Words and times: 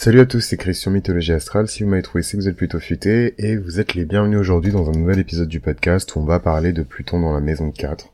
Salut 0.00 0.20
à 0.20 0.26
tous, 0.26 0.38
c'est 0.38 0.56
Christian 0.56 0.92
Mythologie 0.92 1.32
Astrale. 1.32 1.66
Si 1.66 1.82
vous 1.82 1.88
m'avez 1.88 2.02
trouvé, 2.02 2.22
c'est 2.22 2.36
que 2.36 2.42
vous 2.42 2.48
êtes 2.48 2.56
plutôt 2.56 2.78
futé 2.78 3.34
et 3.36 3.56
vous 3.56 3.80
êtes 3.80 3.94
les 3.94 4.04
bienvenus 4.04 4.38
aujourd'hui 4.38 4.70
dans 4.70 4.88
un 4.88 4.92
nouvel 4.92 5.18
épisode 5.18 5.48
du 5.48 5.58
podcast 5.58 6.14
où 6.14 6.20
on 6.20 6.24
va 6.24 6.38
parler 6.38 6.72
de 6.72 6.84
Pluton 6.84 7.18
dans 7.18 7.32
la 7.32 7.40
maison 7.40 7.72
4. 7.72 8.06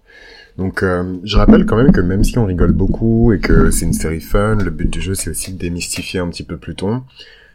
Donc 0.57 0.83
euh, 0.83 1.19
je 1.25 1.37
rappelle 1.37 1.67
quand 1.67 1.77
même 1.77 1.93
que 1.93 2.01
même 2.01 2.25
si 2.25 2.39
on 2.39 2.47
rigole 2.47 2.73
beaucoup 2.73 3.35
et 3.35 3.39
que 3.39 3.71
c'est 3.71 3.85
une 3.85 3.93
série 3.93 4.23
fun, 4.23 4.55
le 4.55 4.71
but 4.71 4.89
du 4.89 5.03
jeu 5.03 5.15
c'est 5.15 5.29
aussi 5.29 5.53
de 5.53 5.59
démystifier 5.59 6.21
un 6.21 6.31
petit 6.31 6.43
peu 6.43 6.57
Pluton, 6.57 7.03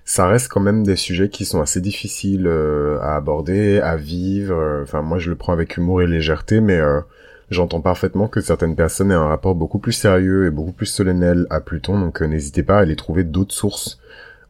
ça 0.05 0.27
reste 0.27 0.49
quand 0.49 0.61
même 0.61 0.83
des 0.83 0.95
sujets 0.95 1.29
qui 1.29 1.43
sont 1.43 1.59
assez 1.59 1.81
difficiles 1.81 2.45
euh, 2.45 2.99
à 3.01 3.15
aborder, 3.15 3.79
à 3.79 3.95
vivre. 3.95 4.83
Enfin 4.83 5.01
moi 5.01 5.17
je 5.17 5.31
le 5.31 5.37
prends 5.37 5.53
avec 5.53 5.75
humour 5.75 6.03
et 6.03 6.07
légèreté, 6.07 6.61
mais 6.61 6.77
euh, 6.77 7.01
j'entends 7.49 7.81
parfaitement 7.81 8.27
que 8.27 8.41
certaines 8.41 8.75
personnes 8.75 9.09
aient 9.09 9.15
un 9.15 9.27
rapport 9.27 9.55
beaucoup 9.55 9.79
plus 9.79 9.93
sérieux 9.93 10.45
et 10.45 10.51
beaucoup 10.51 10.73
plus 10.73 10.85
solennel 10.85 11.47
à 11.49 11.61
Pluton, 11.61 11.99
donc 11.99 12.21
n'hésitez 12.21 12.61
pas 12.61 12.77
à 12.77 12.81
aller 12.81 12.95
trouver 12.95 13.23
d'autres 13.23 13.55
sources 13.55 13.98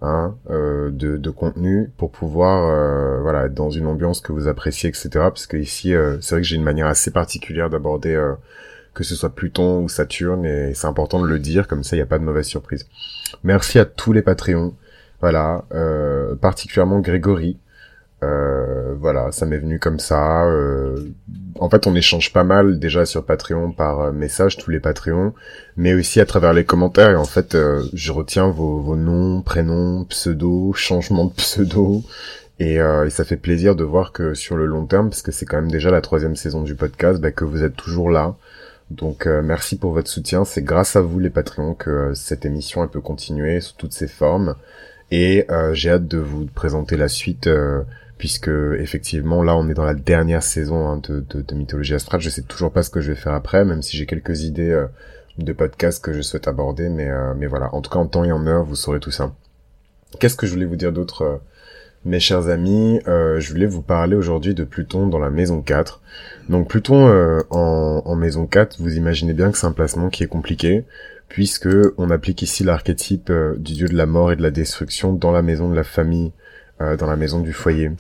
hein, 0.02 0.36
euh, 0.50 0.90
de, 0.92 1.18
de, 1.18 1.30
contenu 1.30 1.92
pour 1.98 2.12
pouvoir 2.12 2.70
euh, 2.70 3.22
voilà 3.22 3.46
être 3.46 3.54
dans 3.54 3.70
une 3.70 3.88
ambiance 3.88 4.22
que 4.22 4.32
vous 4.32 4.48
appréciez 4.48 4.90
etc 4.90 5.10
parce 5.14 5.48
que 5.48 5.58
ici 5.58 5.94
euh, 5.94 6.18
c'est 6.22 6.36
vrai 6.36 6.42
que 6.42 6.48
j'ai 6.48 6.56
une 6.56 6.64
manière 6.64 6.88
assez 6.88 7.12
particulière 7.12 7.70
d'aborder 7.70 8.16
euh, 8.16 8.34
que 8.94 9.04
ce 9.04 9.16
soit 9.16 9.30
Pluton 9.30 9.84
ou 9.84 9.90
Saturne 9.90 10.46
et 10.46 10.74
c'est 10.74 10.88
important 10.88 11.22
de 11.22 11.28
le 11.28 11.40
dire 11.40 11.68
comme 11.68 11.84
ça 11.84 11.96
il 11.96 12.00
n'y 12.00 12.04
a 12.04 12.08
pas 12.08 12.20
de 12.20 12.24
mauvaise 12.24 12.48
surprise. 12.48 12.88
Merci 13.44 13.80
à 13.80 13.86
tous 13.86 14.14
les 14.14 14.22
Patreons. 14.22 14.74
Voilà 15.22 15.66
euh, 15.74 16.36
particulièrement 16.36 17.00
Grégory 17.00 17.58
euh, 18.22 18.96
voilà, 19.00 19.32
ça 19.32 19.46
m'est 19.46 19.58
venu 19.58 19.80
comme 19.80 20.00
ça. 20.00 20.46
Euh, 20.46 20.98
en 21.60 21.70
fait, 21.70 21.88
on 21.88 21.96
échange 21.96 22.34
pas 22.34 22.44
mal 22.44 22.80
déjà 22.80 23.06
sur 23.06 23.26
Patreon 23.26 23.72
par 23.72 24.02
euh, 24.02 24.12
message, 24.12 24.58
tous 24.58 24.72
les 24.72 24.80
Patreons, 24.80 25.34
mais 25.78 25.94
aussi 25.94 26.20
à 26.20 26.26
travers 26.26 26.54
les 26.54 26.66
commentaires. 26.66 27.12
Et 27.12 27.16
en 27.16 27.26
fait, 27.26 27.56
je 27.94 28.12
retiens 28.12 28.50
vos, 28.50 28.80
vos, 28.80 28.96
noms, 28.96 29.42
prénoms, 29.42 30.06
pseudos, 30.06 30.74
changements 30.76 31.26
de 31.26 31.34
pseudo. 31.34 32.04
Et, 32.60 32.76
et, 32.76 33.10
ça 33.10 33.24
fait 33.24 33.38
plaisir 33.38 33.76
de 33.76 33.86
voir 33.86 34.12
que 34.12 34.34
sur 34.34 34.58
le 34.58 34.66
long 34.66 34.86
terme, 34.86 35.10
parce 35.10 35.22
que 35.22 35.32
c'est 35.32 35.46
quand 35.46 35.56
même 35.56 35.72
déjà 35.72 35.92
la 35.92 36.02
troisième 36.02 36.36
saison 36.36 36.62
du 36.62 36.76
podcast, 36.76 37.22
bah, 37.22 37.32
que 37.32 37.46
vous 37.46 37.64
êtes 37.64 37.76
toujours 37.76 38.10
là. 38.10 38.36
Donc 38.92 39.28
merci 39.28 39.78
pour 39.78 39.94
votre 39.94 40.10
soutien. 40.10 40.44
C'est 40.44 40.64
grâce 40.64 40.98
à 40.98 41.02
vous 41.02 41.20
les 41.20 41.30
Patreons 41.30 41.74
que 41.74 42.14
cette 42.16 42.46
émission 42.46 42.84
elle 42.84 42.90
peut 42.90 43.00
continuer 43.00 43.62
sous 43.62 43.76
toutes 43.78 43.94
ses 43.94 44.08
formes. 44.08 44.56
Et 45.10 45.48
j'ai 45.72 45.92
hâte 45.92 46.08
de 46.08 46.18
vous 46.18 46.48
présenter 46.48 46.98
la 46.98 47.08
suite 47.08 47.48
puisque 48.20 48.52
effectivement 48.78 49.42
là 49.44 49.56
on 49.56 49.70
est 49.70 49.74
dans 49.74 49.86
la 49.86 49.96
dernière 49.96 50.44
saison 50.44 50.88
hein, 50.88 51.02
de, 51.02 51.22
de, 51.22 51.56
mythologie 51.56 51.96
astrale. 51.96 52.22
Je 52.22 52.30
sais 52.30 52.44
toujours 52.44 52.72
pas 52.72 52.84
ce 52.84 52.92
que 52.92 53.02
je 53.02 53.14
vais 53.14 53.18
faire 53.18 53.34
après, 53.34 53.66
même 53.66 53.82
si 53.82 53.98
j'ai 53.98 54.06
quelques 54.06 54.44
idées 54.44 54.70
euh, 54.70 54.86
de 55.40 55.54
podcasts 55.54 56.04
que 56.04 56.12
je 56.14 56.22
souhaite 56.22 56.48
aborder, 56.48 56.90
mais 56.90 57.10
euh, 57.10 57.34
mais 57.36 57.48
voilà. 57.48 57.74
En 57.74 57.82
tout 57.82 57.90
cas 57.90 57.98
en 57.98 58.06
temps 58.06 58.26
et 58.26 58.32
en 58.32 58.46
heure, 58.46 58.66
vous 58.66 58.76
saurez 58.76 59.00
tout 59.00 59.10
ça. 59.10 59.34
Qu'est-ce 60.20 60.36
que 60.36 60.46
je 60.46 60.52
voulais 60.52 60.66
vous 60.66 60.76
dire 60.76 60.92
d'autre, 60.92 61.22
euh, 61.22 61.38
mes 62.04 62.20
chers 62.20 62.50
amis? 62.50 63.00
Je 63.06 63.50
voulais 63.50 63.68
vous 63.68 63.82
parler 63.82 64.18
aujourd'hui 64.18 64.54
de 64.54 64.66
Pluton 64.66 65.08
dans 65.08 65.20
la 65.20 65.30
maison 65.30 65.62
4. 65.62 66.02
Donc 66.50 66.68
Pluton 66.68 67.42
en, 67.52 68.16
maison 68.16 68.48
4, 68.48 68.82
vous 68.82 68.98
imaginez 68.98 69.34
bien 69.34 69.52
que 69.52 69.58
c'est 69.58 69.68
un 69.68 69.72
placement 69.72 70.10
qui 70.10 70.24
est 70.24 70.28
compliqué 70.28 70.84
puisque 71.30 71.70
on 71.98 72.10
applique 72.10 72.42
ici 72.42 72.64
l'archétype 72.64 73.32
du 73.58 73.74
dieu 73.74 73.88
de 73.88 73.96
la 73.96 74.08
mort 74.08 74.32
et 74.32 74.36
de 74.36 74.42
la 74.42 74.50
destruction 74.50 75.14
dans 75.14 75.32
la 75.32 75.42
maison 75.42 75.70
de 75.70 75.76
la 75.76 75.84
famille 75.84 76.32
dans 76.80 77.08
la 77.08 77.16
maison 77.16 77.40
du 77.40 77.54
foyer. 77.54 77.92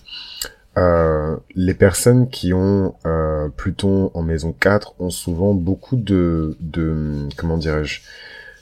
Euh, 0.77 1.35
les 1.55 1.73
personnes 1.73 2.29
qui 2.29 2.53
ont 2.53 2.95
euh, 3.05 3.49
Pluton 3.57 4.11
en 4.13 4.21
maison 4.21 4.53
4 4.57 4.95
ont 4.99 5.09
souvent 5.09 5.53
beaucoup 5.53 5.97
de, 5.97 6.55
de 6.61 7.27
comment 7.35 7.57
dirais-je, 7.57 8.01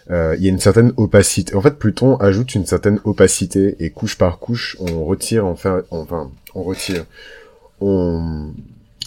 euh, 0.09 0.35
il 0.37 0.43
y 0.43 0.47
a 0.47 0.49
une 0.49 0.59
certaine 0.59 0.93
opacité. 0.97 1.53
En 1.55 1.61
fait, 1.61 1.77
Pluton 1.77 2.15
ajoute 2.17 2.55
une 2.55 2.65
certaine 2.65 2.99
opacité 3.03 3.75
et 3.79 3.89
couche 3.89 4.17
par 4.17 4.39
couche, 4.39 4.77
on 4.79 5.03
retire 5.03 5.45
enfin, 5.45 5.83
enfin, 5.91 6.31
on 6.55 6.63
retire, 6.63 7.05
on 7.81 8.51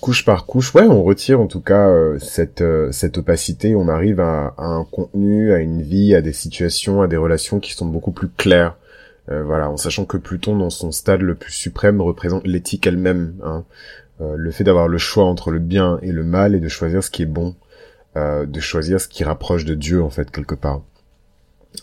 couche 0.00 0.24
par 0.24 0.46
couche, 0.46 0.74
ouais, 0.74 0.86
on 0.86 1.02
retire 1.02 1.40
en 1.40 1.46
tout 1.46 1.60
cas 1.60 1.88
euh, 1.88 2.18
cette 2.18 2.60
euh, 2.60 2.92
cette 2.92 3.16
opacité. 3.18 3.74
On 3.74 3.88
arrive 3.88 4.20
à, 4.20 4.54
à, 4.58 4.66
un 4.66 4.84
contenu, 4.84 5.52
à 5.52 5.58
une 5.58 5.82
vie, 5.82 6.14
à 6.14 6.20
des 6.20 6.34
situations, 6.34 7.00
à 7.00 7.08
des 7.08 7.16
relations 7.16 7.60
qui 7.60 7.72
sont 7.72 7.86
beaucoup 7.86 8.12
plus 8.12 8.28
claires. 8.28 8.76
Euh, 9.30 9.44
voilà, 9.44 9.70
en 9.70 9.76
sachant 9.76 10.04
que 10.04 10.16
Pluton, 10.16 10.56
dans 10.56 10.70
son 10.70 10.90
stade 10.90 11.22
le 11.22 11.34
plus 11.34 11.52
suprême, 11.52 12.00
représente 12.00 12.46
l'éthique 12.46 12.86
elle-même. 12.86 13.34
Hein. 13.44 13.64
Euh, 14.20 14.34
le 14.36 14.50
fait 14.50 14.64
d'avoir 14.64 14.88
le 14.88 14.98
choix 14.98 15.24
entre 15.24 15.50
le 15.50 15.60
bien 15.60 15.98
et 16.02 16.12
le 16.12 16.24
mal 16.24 16.54
et 16.54 16.60
de 16.60 16.68
choisir 16.68 17.02
ce 17.02 17.10
qui 17.10 17.22
est 17.22 17.26
bon, 17.26 17.54
euh, 18.16 18.44
de 18.44 18.60
choisir 18.60 19.00
ce 19.00 19.08
qui 19.08 19.22
rapproche 19.22 19.64
de 19.64 19.74
Dieu, 19.74 20.02
en 20.02 20.10
fait, 20.10 20.30
quelque 20.30 20.54
part. 20.54 20.82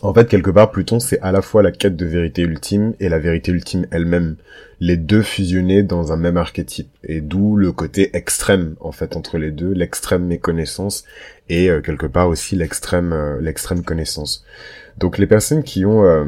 En 0.02 0.12
fait, 0.12 0.28
quelque 0.28 0.50
part, 0.50 0.70
Pluton, 0.70 1.00
c'est 1.00 1.18
à 1.20 1.32
la 1.32 1.40
fois 1.40 1.62
la 1.62 1.72
quête 1.72 1.96
de 1.96 2.04
vérité 2.04 2.42
ultime 2.42 2.94
et 3.00 3.08
la 3.08 3.18
vérité 3.18 3.50
ultime 3.50 3.86
elle-même. 3.90 4.36
Les 4.80 4.96
deux 4.96 5.22
fusionnés 5.22 5.82
dans 5.82 6.12
un 6.12 6.16
même 6.16 6.36
archétype. 6.36 6.90
Et 7.04 7.20
d'où 7.20 7.56
le 7.56 7.72
côté 7.72 8.16
extrême, 8.16 8.76
en 8.80 8.92
fait, 8.92 9.16
entre 9.16 9.38
les 9.38 9.50
deux, 9.50 9.72
l'extrême 9.72 10.24
méconnaissance 10.26 11.04
et 11.48 11.70
quelque 11.82 12.06
part 12.06 12.28
aussi 12.28 12.56
l'extrême 12.56 13.38
l'extrême 13.40 13.82
connaissance. 13.82 14.44
Donc 14.98 15.18
les 15.18 15.26
personnes 15.26 15.62
qui 15.62 15.84
ont 15.84 16.04
euh, 16.04 16.24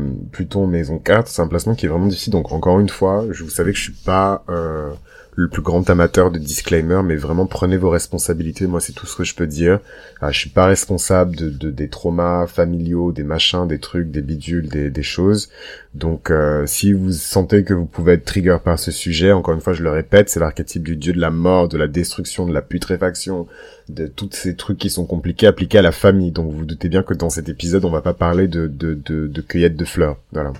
maison 0.66 0.98
4, 0.98 1.28
c'est 1.28 1.42
un 1.42 1.48
placement 1.48 1.74
qui 1.74 1.86
est 1.86 1.88
vraiment 1.88 2.06
difficile. 2.06 2.32
Donc 2.32 2.52
encore 2.52 2.78
une 2.78 2.88
fois, 2.88 3.26
je 3.30 3.42
vous 3.42 3.50
savez 3.50 3.72
que 3.72 3.78
je 3.78 3.82
suis 3.82 3.92
pas 3.92 4.44
euh, 4.48 4.90
le 5.34 5.48
plus 5.48 5.62
grand 5.62 5.88
amateur 5.90 6.30
de 6.30 6.38
disclaimer, 6.38 7.00
mais 7.04 7.16
vraiment 7.16 7.46
prenez 7.46 7.76
vos 7.76 7.90
responsabilités. 7.90 8.68
Moi, 8.68 8.80
c'est 8.80 8.92
tout 8.92 9.06
ce 9.06 9.16
que 9.16 9.24
je 9.24 9.34
peux 9.34 9.48
dire. 9.48 9.80
Ah, 10.20 10.30
je 10.30 10.38
suis 10.38 10.50
pas 10.50 10.66
responsable 10.66 11.34
de, 11.34 11.70
des 11.70 11.88
traumas 11.88 12.46
familiaux, 12.46 13.10
des 13.10 13.24
machins, 13.24 13.66
des 13.66 13.80
trucs, 13.80 14.10
des 14.10 14.22
bidules, 14.22 14.68
des 14.68 15.02
choses. 15.02 15.50
Donc, 15.92 16.30
euh, 16.30 16.66
si 16.66 16.92
vous 16.92 17.10
sentez 17.10 17.64
que 17.64 17.74
vous 17.74 17.84
pouvez 17.84 18.12
être 18.12 18.24
trigger 18.24 18.58
par 18.64 18.78
ce 18.78 18.92
sujet, 18.92 19.32
encore 19.32 19.54
une 19.54 19.60
fois, 19.60 19.72
je 19.72 19.82
le 19.82 19.90
répète, 19.90 20.28
c'est 20.28 20.38
l'archétype 20.38 20.84
du 20.84 20.96
dieu 20.96 21.12
de 21.12 21.20
la 21.20 21.30
mort, 21.30 21.68
de 21.68 21.76
la 21.76 21.88
destruction, 21.88 22.46
de 22.46 22.54
la 22.54 22.62
putréfaction, 22.62 23.48
de 23.88 24.06
tous 24.06 24.30
ces 24.32 24.54
trucs 24.54 24.78
qui 24.78 24.88
sont 24.88 25.04
compliqués 25.04 25.48
appliqués 25.48 25.78
à 25.78 25.82
la 25.82 25.90
famille. 25.90 26.30
Donc, 26.30 26.52
vous, 26.52 26.64
doutez 26.64 26.88
bien 26.88 27.02
que 27.02 27.12
dans 27.12 27.28
cet 27.28 27.48
épisode, 27.48 27.84
on 27.84 27.90
va 27.90 28.02
pas 28.02 28.14
parler 28.14 28.46
de, 28.46 28.68
de, 28.68 28.94
de, 28.94 29.40
cueillette 29.40 29.74
de 29.74 29.84
fleurs. 29.84 30.18
Voilà. 30.30 30.52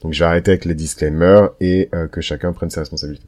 Donc, 0.00 0.14
je 0.14 0.18
vais 0.18 0.24
arrêter 0.24 0.50
avec 0.50 0.64
les 0.64 0.74
disclaimers 0.74 1.50
et 1.60 1.88
euh, 1.94 2.08
que 2.08 2.20
chacun 2.20 2.52
prenne 2.52 2.70
ses 2.70 2.80
responsabilités. 2.80 3.26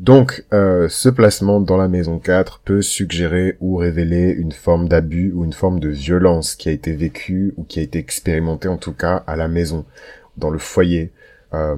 Donc, 0.00 0.44
euh, 0.52 0.86
ce 0.90 1.08
placement 1.08 1.62
dans 1.62 1.78
la 1.78 1.88
maison 1.88 2.18
4 2.18 2.60
peut 2.62 2.82
suggérer 2.82 3.56
ou 3.60 3.76
révéler 3.76 4.34
une 4.36 4.52
forme 4.52 4.86
d'abus 4.86 5.32
ou 5.34 5.46
une 5.46 5.54
forme 5.54 5.80
de 5.80 5.88
violence 5.88 6.56
qui 6.56 6.68
a 6.68 6.72
été 6.72 6.92
vécue 6.92 7.54
ou 7.56 7.64
qui 7.64 7.78
a 7.80 7.82
été 7.82 7.98
expérimentée 7.98 8.68
en 8.68 8.76
tout 8.76 8.92
cas 8.92 9.24
à 9.26 9.36
la 9.36 9.48
maison 9.48 9.86
dans 10.40 10.50
le 10.50 10.58
foyer. 10.58 11.12
Euh, 11.54 11.76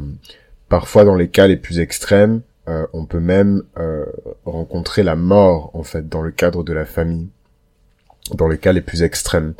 parfois, 0.68 1.04
dans 1.04 1.14
les 1.14 1.28
cas 1.28 1.46
les 1.46 1.56
plus 1.56 1.80
extrêmes, 1.80 2.40
euh, 2.68 2.86
on 2.92 3.04
peut 3.04 3.20
même 3.20 3.62
euh, 3.78 4.06
rencontrer 4.44 5.02
la 5.02 5.16
mort 5.16 5.70
en 5.74 5.82
fait 5.82 6.08
dans 6.08 6.22
le 6.22 6.30
cadre 6.30 6.62
de 6.62 6.72
la 6.72 6.86
famille, 6.86 7.28
dans 8.34 8.48
les 8.48 8.58
cas 8.58 8.72
les 8.72 8.80
plus 8.80 9.02
extrêmes. 9.02 9.54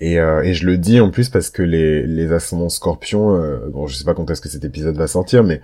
Et, 0.00 0.14
et 0.16 0.54
je 0.54 0.66
le 0.66 0.76
dis 0.76 1.00
en 1.00 1.10
plus 1.10 1.28
parce 1.30 1.50
que 1.50 1.62
les, 1.62 2.02
les 2.02 2.32
ascendants 2.32 2.68
scorpions, 2.68 3.40
bon 3.68 3.86
je 3.86 3.94
sais 3.94 4.04
pas 4.04 4.12
quand 4.12 4.28
est-ce 4.28 4.40
que 4.40 4.48
cet 4.48 4.64
épisode 4.64 4.96
va 4.96 5.06
sortir, 5.06 5.44
mais 5.44 5.62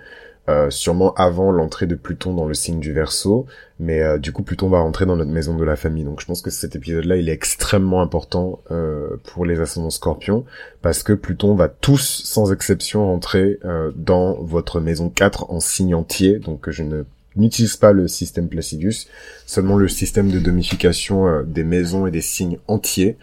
euh, 0.49 0.71
sûrement 0.71 1.13
avant 1.13 1.51
l'entrée 1.51 1.85
de 1.85 1.93
Pluton 1.93 2.33
dans 2.33 2.47
le 2.47 2.55
signe 2.55 2.79
du 2.79 2.93
Verseau, 2.93 3.45
mais 3.79 4.01
euh, 4.01 4.17
du 4.17 4.31
coup 4.31 4.41
Pluton 4.41 4.69
va 4.69 4.79
rentrer 4.79 5.05
dans 5.05 5.15
notre 5.15 5.29
maison 5.29 5.55
de 5.55 5.63
la 5.63 5.75
famille. 5.75 6.03
Donc 6.03 6.19
je 6.19 6.25
pense 6.25 6.41
que 6.41 6.49
cet 6.49 6.75
épisode-là, 6.75 7.17
il 7.17 7.29
est 7.29 7.33
extrêmement 7.33 8.01
important 8.01 8.59
euh, 8.71 9.17
pour 9.23 9.45
les 9.45 9.59
ascendants 9.59 9.91
Scorpions 9.91 10.43
parce 10.81 11.03
que 11.03 11.13
Pluton 11.13 11.53
va 11.53 11.67
tous, 11.69 12.23
sans 12.25 12.51
exception, 12.51 13.05
rentrer 13.05 13.59
dans 13.95 14.33
votre 14.41 14.79
maison 14.79 15.09
4 15.09 15.51
en 15.51 15.59
signe 15.59 15.93
entier. 15.93 16.39
Donc 16.39 16.71
je 16.71 16.81
ne 16.81 17.03
n'utilise 17.35 17.77
pas 17.77 17.91
le 17.91 18.07
système 18.07 18.49
Placidus, 18.49 19.07
seulement 19.45 19.77
le 19.77 19.87
système 19.87 20.31
de 20.31 20.39
domification 20.39 21.43
des 21.43 21.63
maisons 21.63 22.07
et 22.07 22.11
des 22.11 22.21
signes 22.21 22.57
entiers. 22.67 23.15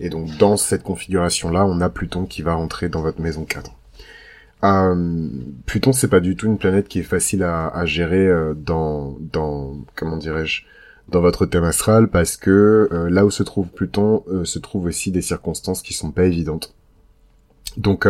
et 0.00 0.08
donc 0.08 0.36
dans 0.38 0.56
cette 0.56 0.84
configuration-là, 0.84 1.66
on 1.66 1.80
a 1.80 1.88
Pluton 1.88 2.26
qui 2.26 2.42
va 2.42 2.54
rentrer 2.54 2.88
dans 2.88 3.02
votre 3.02 3.20
maison 3.20 3.44
4. 3.44 3.72
Euh, 4.64 5.28
Pluton, 5.66 5.92
c'est 5.92 6.08
pas 6.08 6.20
du 6.20 6.36
tout 6.36 6.46
une 6.46 6.58
planète 6.58 6.88
qui 6.88 7.00
est 7.00 7.04
facile 7.04 7.42
à, 7.42 7.68
à 7.68 7.84
gérer 7.84 8.26
euh, 8.26 8.54
dans, 8.54 9.16
dans, 9.20 9.76
comment 9.94 10.16
dirais-je, 10.16 10.62
dans 11.08 11.20
votre 11.20 11.46
thème 11.46 11.64
astral, 11.64 12.08
parce 12.08 12.36
que 12.36 12.88
euh, 12.90 13.10
là 13.10 13.24
où 13.26 13.30
se 13.30 13.42
trouve 13.42 13.68
Pluton, 13.68 14.24
euh, 14.28 14.44
se 14.44 14.58
trouvent 14.58 14.86
aussi 14.86 15.10
des 15.10 15.22
circonstances 15.22 15.82
qui 15.82 15.92
sont 15.92 16.10
pas 16.10 16.24
évidentes. 16.24 16.74
Donc, 17.76 18.08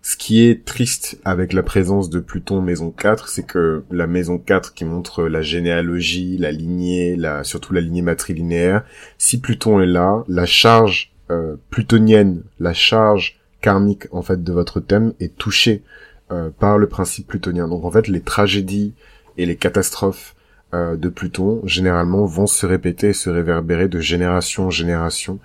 ce 0.00 0.16
qui 0.16 0.46
est 0.46 0.64
triste 0.64 1.20
avec 1.26 1.52
la 1.52 1.62
présence 1.62 2.08
de 2.08 2.18
Pluton 2.18 2.62
maison 2.62 2.90
4, 2.90 3.28
c'est 3.28 3.42
que 3.42 3.84
la 3.90 4.06
maison 4.06 4.38
4 4.38 4.72
qui 4.72 4.86
montre 4.86 5.24
la 5.24 5.42
généalogie, 5.42 6.38
la 6.38 6.50
lignée, 6.50 7.14
la, 7.14 7.44
surtout 7.44 7.74
la 7.74 7.82
lignée 7.82 8.00
matrilinéaire, 8.00 8.84
si 9.18 9.38
Pluton 9.38 9.80
est 9.82 9.86
là, 9.86 10.24
la 10.28 10.46
charge 10.46 11.12
plutonienne, 11.68 12.42
la 12.58 12.72
charge 12.72 13.39
karmique 13.60 14.06
en 14.12 14.22
fait 14.22 14.42
de 14.42 14.52
votre 14.52 14.80
thème 14.80 15.12
est 15.20 15.36
touché 15.36 15.82
euh, 16.32 16.50
par 16.58 16.78
le 16.78 16.88
principe 16.88 17.26
plutonien. 17.26 17.68
Donc 17.68 17.84
en 17.84 17.90
fait 17.90 18.08
les 18.08 18.20
tragédies 18.20 18.94
et 19.36 19.46
les 19.46 19.56
catastrophes 19.56 20.34
euh, 20.74 20.96
de 20.96 21.08
Pluton 21.08 21.60
généralement 21.64 22.24
vont 22.24 22.46
se 22.46 22.66
répéter 22.66 23.08
et 23.08 23.12
se 23.12 23.30
réverbérer 23.30 23.88
de 23.88 24.00
génération 24.00 24.66
en 24.66 24.70
génération 24.70 25.40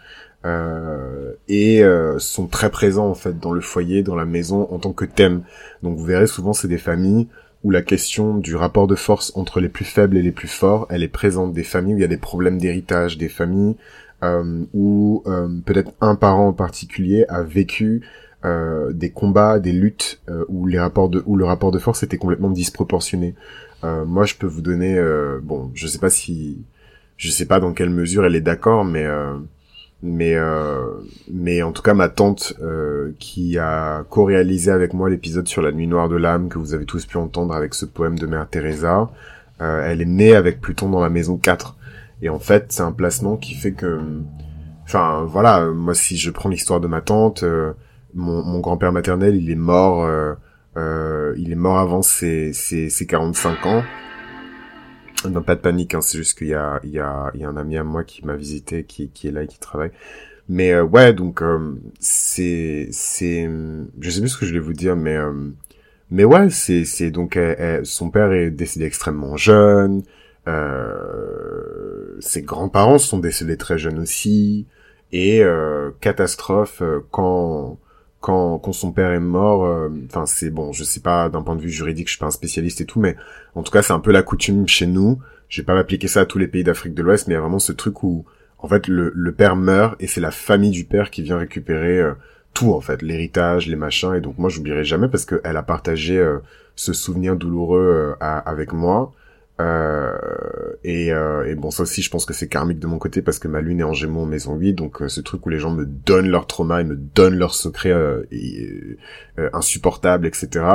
euh, 0.46 1.34
et 1.48 1.84
sont 2.20 2.48
très 2.48 2.70
présents 2.70 3.10
en 3.10 3.16
fait 3.16 3.40
dans 3.40 3.52
le 3.52 3.62
foyer, 3.62 4.04
dans 4.04 4.16
la 4.16 4.26
maison 4.26 4.68
en 4.72 4.80
tant 4.80 4.94
que 4.94 5.06
thème. 5.06 5.44
Donc 5.82 5.98
vous 5.98 6.06
verrez 6.06 6.28
souvent 6.28 6.54
c'est 6.54 6.68
des 6.68 6.78
familles 6.78 7.28
où 7.66 7.72
la 7.72 7.82
question 7.82 8.38
du 8.38 8.56
rapport 8.56 8.86
de 8.86 8.94
force 8.94 9.32
entre 9.34 9.60
les 9.60 9.70
plus 9.70 9.86
faibles 9.86 10.18
et 10.18 10.22
les 10.22 10.32
plus 10.32 10.48
forts, 10.48 10.86
elle 10.92 11.02
est 11.02 11.08
présente. 11.08 11.52
Des 11.52 11.64
familles 11.64 11.96
où 11.96 11.98
il 11.98 12.02
y 12.02 12.06
a 12.06 12.08
des 12.08 12.18
problèmes 12.18 12.60
d'héritage, 12.60 13.18
des 13.18 13.28
familles 13.28 13.76
où 14.74 15.24
euh, 15.28 15.48
peut-être 15.66 15.92
un 16.02 16.16
parent 16.16 16.50
en 16.50 16.54
particulier 16.54 17.26
a 17.30 17.44
vécu 17.44 18.02
euh, 18.44 18.92
des 18.94 19.10
combats, 19.10 19.60
des 19.60 19.72
luttes 19.72 20.22
où 20.48 20.68
les 20.68 20.80
rapports 20.80 21.10
de 21.10 21.24
où 21.26 21.36
le 21.36 21.46
rapport 21.46 21.72
de 21.72 21.80
force 21.80 22.04
était 22.04 22.18
complètement 22.18 22.50
disproportionné. 22.50 23.36
moi, 23.84 24.26
je 24.26 24.36
peux 24.36 24.48
vous 24.48 24.62
donner, 24.62 25.00
bon, 25.44 25.72
je 25.74 25.88
sais 25.88 26.00
pas 26.00 26.10
si, 26.10 26.64
je 27.18 27.30
sais 27.30 27.46
pas 27.46 27.60
dans 27.60 27.74
quelle 27.74 27.92
mesure 27.92 28.26
elle 28.26 28.36
est 28.36 28.42
d'accord, 28.42 28.84
mais 28.84 29.06
mais 30.06 30.36
euh, 30.36 30.86
mais 31.32 31.64
en 31.64 31.72
tout 31.72 31.82
cas 31.82 31.94
ma 31.94 32.10
tante 32.10 32.54
euh, 32.62 33.12
qui 33.20 33.58
a 33.58 34.04
co-réalisé 34.10 34.72
avec 34.72 34.94
moi 34.94 35.10
l'épisode 35.10 35.48
sur 35.48 35.62
la 35.62 35.72
nuit 35.72 35.88
noire 35.88 36.10
de 36.10 36.16
l'âme 36.16 36.48
que 36.50 36.60
vous 36.60 36.74
avez 36.74 36.86
tous 36.86 37.06
pu 37.06 37.18
entendre 37.18 37.56
avec 37.56 37.74
ce 37.74 37.86
poème 37.86 38.20
de 38.20 38.28
Mère 38.28 38.48
Teresa 38.48 39.10
euh, 39.62 39.84
elle 39.84 40.02
est 40.02 40.06
née 40.06 40.36
avec 40.36 40.62
Pluton 40.62 40.90
dans 40.90 41.00
la 41.00 41.10
maison 41.10 41.38
4 41.38 41.76
et 42.22 42.30
en 42.30 42.40
fait 42.40 42.72
c'est 42.72 42.82
un 42.82 42.92
placement 42.92 43.38
qui 43.38 43.56
fait 43.56 43.74
que 43.74 44.00
enfin 44.84 45.26
voilà 45.28 45.66
moi 45.66 45.94
si 45.94 46.18
je 46.18 46.32
prends 46.32 46.50
l'histoire 46.50 46.80
de 46.80 46.88
ma 46.88 47.02
tante 47.02 47.44
mon, 48.14 48.44
mon 48.44 48.60
grand-père 48.60 48.92
maternel 48.92 49.36
il 49.36 49.50
est 49.50 49.56
mort 49.56 50.08
il 50.78 51.52
est 51.52 51.56
mort 51.56 51.80
avant 51.80 52.02
ses, 52.02 52.54
ses, 52.54 52.90
ses 52.90 53.06
45 53.06 53.66
ans 53.66 53.84
non, 55.30 55.42
pas 55.42 55.56
de 55.56 55.62
panique, 55.62 55.96
hein, 55.96 56.02
c'est 56.02 56.18
juste 56.18 56.38
qu'il 56.38 56.48
y 56.48 56.54
a, 56.54 56.80
il 56.84 56.92
y, 56.92 57.00
a, 57.00 57.32
il 57.34 57.42
y 57.42 57.44
a 57.46 57.50
un 57.50 57.58
ami 57.58 57.78
à 57.78 57.84
moi 57.84 58.04
qui 58.04 58.26
m'a 58.26 58.36
visité, 58.36 58.84
qui, 58.84 59.10
qui 59.10 59.28
est 59.28 59.32
là 59.32 59.44
et 59.44 59.48
qui 59.48 59.60
travaille. 59.60 59.92
Mais 60.48 60.72
euh, 60.74 60.84
ouais, 60.84 61.14
donc 61.14 61.42
euh, 61.42 61.76
c'est, 62.00 62.88
c'est, 62.92 63.50
je 64.00 64.10
sais 64.10 64.20
plus 64.20 64.30
ce 64.30 64.38
que 64.38 64.46
je 64.46 64.54
vais 64.54 64.60
vous 64.60 64.74
dire, 64.74 64.96
mais 64.96 65.16
euh, 65.16 65.34
mais 66.12 66.24
ouais, 66.24 66.50
c'est, 66.52 66.86
c'est 66.86 67.10
donc 67.12 67.40
son 67.84 68.10
père 68.12 68.32
est 68.32 68.52
décédé 68.52 68.86
extrêmement 68.86 69.38
jeune. 69.38 70.04
Ses 72.20 72.42
grands-parents 72.42 73.00
sont 73.00 73.20
décédés 73.20 73.58
très 73.58 73.78
jeunes 73.78 74.00
aussi. 74.00 74.66
Et 75.12 75.44
catastrophe 76.02 76.82
quand 77.12 77.78
quand, 78.26 78.58
quand 78.58 78.74
son 78.74 78.92
père 78.92 79.12
est 79.12 79.20
mort, 79.20 79.66
euh, 79.66 79.88
enfin 80.08 80.26
c'est 80.26 80.50
bon, 80.50 80.74
je 80.74 80.84
sais 80.84 81.00
pas 81.00 81.30
d'un 81.30 81.44
point 81.44 81.56
de 81.56 81.62
vue 81.62 81.70
juridique, 81.70 82.08
je 82.08 82.14
suis 82.14 82.20
pas 82.20 82.26
un 82.26 82.32
spécialiste 82.32 82.82
et 82.82 82.86
tout, 82.86 83.00
mais 83.00 83.16
en 83.54 83.62
tout 83.62 83.72
cas 83.72 83.84
c'est 83.84 83.94
un 83.94 84.00
peu 84.00 84.12
la 84.12 84.24
coutume 84.24 84.68
chez 84.68 84.88
nous. 84.88 85.20
Je 85.48 85.62
vais 85.62 85.66
pas 85.66 85.76
m'appliquer 85.76 86.08
ça 86.08 86.22
à 86.22 86.26
tous 86.26 86.40
les 86.40 86.48
pays 86.48 86.64
d'Afrique 86.64 86.96
de 86.96 87.04
l'Ouest, 87.04 87.28
mais 87.28 87.34
il 87.34 87.36
y 87.36 87.38
a 87.38 87.42
vraiment 87.42 87.60
ce 87.60 87.72
truc 87.72 88.02
où 88.02 88.26
en 88.58 88.68
fait 88.68 88.88
le, 88.88 89.12
le 89.14 89.32
père 89.32 89.56
meurt 89.56 89.96
et 90.02 90.08
c'est 90.08 90.22
la 90.22 90.32
famille 90.32 90.72
du 90.72 90.86
père 90.86 91.12
qui 91.12 91.22
vient 91.22 91.38
récupérer 91.38 92.00
euh, 92.00 92.14
tout 92.56 92.74
en 92.74 92.82
fait, 92.82 93.04
l'héritage, 93.04 93.68
les 93.68 93.76
machins. 93.76 94.16
Et 94.16 94.22
donc 94.22 94.40
moi 94.40 94.50
j'oublierai 94.50 94.84
jamais 94.84 95.08
parce 95.08 95.26
qu'elle 95.26 95.58
a 95.58 95.62
partagé 95.62 96.18
euh, 96.18 96.40
ce 96.76 96.94
souvenir 96.94 97.36
douloureux 97.36 98.16
avec 98.20 98.74
moi. 98.74 99.14
Euh, 99.62 100.18
et, 100.84 101.14
euh, 101.14 101.50
et, 101.50 101.56
bon, 101.56 101.72
ça 101.72 101.84
aussi, 101.84 102.02
je 102.02 102.10
pense 102.10 102.26
que 102.26 102.34
c'est 102.34 102.48
karmique 102.48 102.80
de 102.80 102.88
mon 102.88 102.98
côté 102.98 103.22
parce 103.22 103.40
que 103.40 103.48
ma 103.48 103.62
lune 103.62 103.80
est 103.80 103.84
en 103.84 103.94
Gémeaux 103.94 104.22
en 104.22 104.26
maison 104.26 104.56
8, 104.56 104.74
donc 104.74 105.02
euh, 105.02 105.08
ce 105.08 105.22
truc 105.22 105.46
où 105.46 105.50
les 105.50 105.60
gens 105.60 105.72
me 105.72 105.86
donnent 105.86 106.30
leur 106.30 106.46
trauma 106.46 106.82
et 106.82 106.84
me 106.84 106.96
donnent 106.96 107.38
leurs 107.38 107.56
secrets 107.56 107.92
euh, 107.94 108.24
insupportables, 109.54 110.28
etc. 110.28 110.66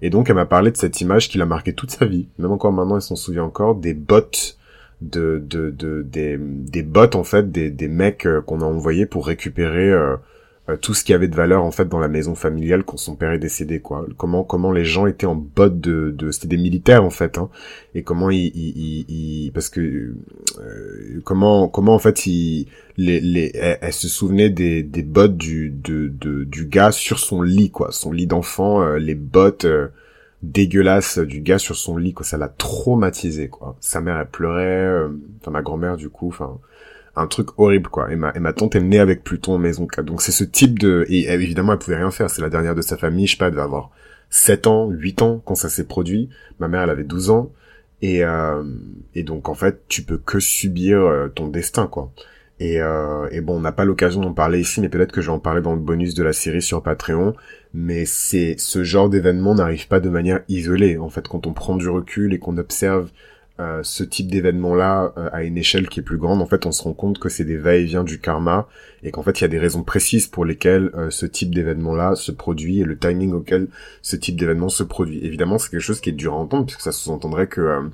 Et 0.00 0.10
donc, 0.10 0.30
elle 0.30 0.36
m'a 0.36 0.46
parlé 0.46 0.70
de 0.70 0.76
cette 0.76 1.00
image 1.00 1.28
qui 1.28 1.38
l'a 1.38 1.46
marqué 1.46 1.74
toute 1.74 1.90
sa 1.90 2.06
vie, 2.06 2.28
même 2.38 2.52
encore 2.52 2.72
maintenant, 2.72 2.96
elle 2.96 3.02
s'en 3.02 3.16
souvient 3.16 3.44
encore, 3.44 3.74
des 3.74 3.94
bottes 3.94 4.56
de, 5.02 5.42
de, 5.46 5.70
de 5.70 6.02
des, 6.02 6.36
des 6.38 6.82
bottes 6.82 7.16
en 7.16 7.24
fait, 7.24 7.50
des, 7.50 7.70
des 7.70 7.88
mecs 7.88 8.26
qu'on 8.46 8.60
a 8.60 8.64
envoyés 8.64 9.06
pour 9.06 9.26
récupérer 9.26 9.90
euh, 9.90 10.16
tout 10.80 10.94
ce 10.94 11.04
qui 11.04 11.12
avait 11.12 11.28
de 11.28 11.34
valeur 11.34 11.64
en 11.64 11.70
fait 11.70 11.88
dans 11.88 11.98
la 11.98 12.08
maison 12.08 12.34
familiale 12.34 12.84
quand 12.84 12.96
son 12.96 13.16
père 13.16 13.32
est 13.32 13.38
décédé 13.38 13.80
quoi. 13.80 14.06
Comment 14.16 14.44
comment 14.44 14.72
les 14.72 14.84
gens 14.84 15.06
étaient 15.06 15.26
en 15.26 15.34
botte 15.34 15.80
de, 15.80 16.10
de 16.16 16.30
c'était 16.30 16.48
des 16.48 16.56
militaires 16.56 17.04
en 17.04 17.10
fait 17.10 17.38
hein, 17.38 17.48
et 17.94 18.02
comment 18.02 18.30
ils, 18.30 18.52
ils, 18.54 19.04
ils, 19.08 19.52
parce 19.52 19.68
que 19.68 20.14
euh, 20.60 21.20
comment 21.24 21.68
comment 21.68 21.94
en 21.94 21.98
fait 21.98 22.26
ils 22.26 22.68
les 22.96 23.20
les 23.20 23.50
elle, 23.54 23.92
se 23.92 24.08
souvenait 24.08 24.50
des 24.50 24.82
des 24.82 25.02
bottes 25.02 25.36
du 25.36 25.70
de, 25.70 26.08
de 26.08 26.44
du 26.44 26.66
gars 26.66 26.92
sur 26.92 27.18
son 27.18 27.42
lit 27.42 27.70
quoi. 27.70 27.90
Son 27.92 28.12
lit 28.12 28.26
d'enfant 28.26 28.82
euh, 28.82 28.98
les 28.98 29.14
bottes 29.14 29.66
dégueulasses 30.42 31.18
du 31.18 31.40
gars 31.40 31.58
sur 31.58 31.76
son 31.76 31.96
lit 31.96 32.12
quoi. 32.14 32.24
Ça 32.24 32.38
l'a 32.38 32.48
traumatisé 32.48 33.48
quoi. 33.48 33.76
Sa 33.80 34.00
mère 34.00 34.18
elle 34.18 34.28
pleurait 34.28 35.08
enfin 35.40 35.50
ma 35.50 35.62
grand-mère 35.62 35.96
du 35.96 36.10
coup 36.10 36.28
enfin 36.28 36.58
un 37.16 37.26
truc 37.26 37.48
horrible 37.58 37.88
quoi. 37.88 38.10
Et 38.12 38.16
ma, 38.16 38.32
et 38.34 38.40
ma 38.40 38.52
tante 38.52 38.74
est 38.76 38.80
née 38.80 38.98
avec 38.98 39.24
Pluton 39.24 39.54
en 39.54 39.58
maison 39.58 39.86
4. 39.86 40.04
Donc 40.04 40.22
c'est 40.22 40.32
ce 40.32 40.44
type 40.44 40.78
de... 40.78 41.04
Et 41.08 41.28
évidemment 41.28 41.72
elle 41.72 41.78
pouvait 41.78 41.96
rien 41.96 42.10
faire, 42.10 42.30
c'est 42.30 42.42
la 42.42 42.50
dernière 42.50 42.74
de 42.74 42.82
sa 42.82 42.96
famille, 42.96 43.26
je 43.26 43.32
sais 43.32 43.38
pas, 43.38 43.46
elle 43.46 43.52
devait 43.52 43.62
avoir 43.62 43.90
7 44.30 44.66
ans, 44.66 44.88
8 44.90 45.22
ans 45.22 45.42
quand 45.44 45.54
ça 45.54 45.68
s'est 45.68 45.86
produit. 45.86 46.28
Ma 46.58 46.68
mère 46.68 46.82
elle 46.82 46.90
avait 46.90 47.04
12 47.04 47.30
ans. 47.30 47.52
Et, 48.02 48.24
euh, 48.24 48.62
et 49.14 49.22
donc 49.22 49.48
en 49.48 49.54
fait 49.54 49.82
tu 49.88 50.02
peux 50.02 50.18
que 50.18 50.40
subir 50.40 50.98
euh, 51.00 51.28
ton 51.28 51.48
destin 51.48 51.86
quoi. 51.86 52.12
Et, 52.58 52.80
euh, 52.80 53.26
et 53.30 53.40
bon 53.40 53.56
on 53.56 53.60
n'a 53.60 53.72
pas 53.72 53.84
l'occasion 53.84 54.20
d'en 54.20 54.34
parler 54.34 54.60
ici, 54.60 54.80
mais 54.80 54.88
peut-être 54.88 55.12
que 55.12 55.20
je 55.20 55.26
vais 55.26 55.32
en 55.32 55.38
parler 55.38 55.62
dans 55.62 55.74
le 55.74 55.80
bonus 55.80 56.14
de 56.14 56.22
la 56.22 56.32
série 56.32 56.62
sur 56.62 56.82
Patreon. 56.82 57.34
Mais 57.74 58.04
c'est 58.04 58.56
ce 58.58 58.84
genre 58.84 59.08
d'événement 59.08 59.54
n'arrive 59.54 59.88
pas 59.88 60.00
de 60.00 60.08
manière 60.08 60.40
isolée. 60.48 60.98
En 60.98 61.10
fait 61.10 61.26
quand 61.28 61.46
on 61.46 61.52
prend 61.52 61.76
du 61.76 61.88
recul 61.88 62.32
et 62.32 62.38
qu'on 62.38 62.56
observe 62.56 63.10
euh, 63.60 63.80
ce 63.82 64.02
type 64.04 64.30
d'événement-là 64.30 65.12
euh, 65.18 65.28
à 65.32 65.42
une 65.42 65.58
échelle 65.58 65.88
qui 65.88 66.00
est 66.00 66.02
plus 66.02 66.16
grande, 66.16 66.40
en 66.40 66.46
fait, 66.46 66.64
on 66.64 66.72
se 66.72 66.82
rend 66.82 66.94
compte 66.94 67.18
que 67.18 67.28
c'est 67.28 67.44
des 67.44 67.58
va-et-vient 67.58 68.04
du 68.04 68.18
karma 68.18 68.66
et 69.02 69.10
qu'en 69.10 69.22
fait, 69.22 69.38
il 69.38 69.42
y 69.42 69.44
a 69.44 69.48
des 69.48 69.58
raisons 69.58 69.82
précises 69.82 70.26
pour 70.28 70.46
lesquelles 70.46 70.90
euh, 70.94 71.10
ce 71.10 71.26
type 71.26 71.54
d'événement-là 71.54 72.14
se 72.14 72.32
produit 72.32 72.80
et 72.80 72.84
le 72.84 72.96
timing 72.96 73.32
auquel 73.34 73.68
ce 74.00 74.16
type 74.16 74.36
d'événement 74.40 74.70
se 74.70 74.82
produit. 74.82 75.22
Évidemment, 75.26 75.58
c'est 75.58 75.70
quelque 75.70 75.80
chose 75.80 76.00
qui 76.00 76.08
est 76.08 76.14
dur 76.14 76.32
à 76.32 76.36
entendre 76.36 76.64
puisque 76.64 76.80
ça 76.80 76.90
sous-entendrait 76.90 77.48
que 77.48 77.90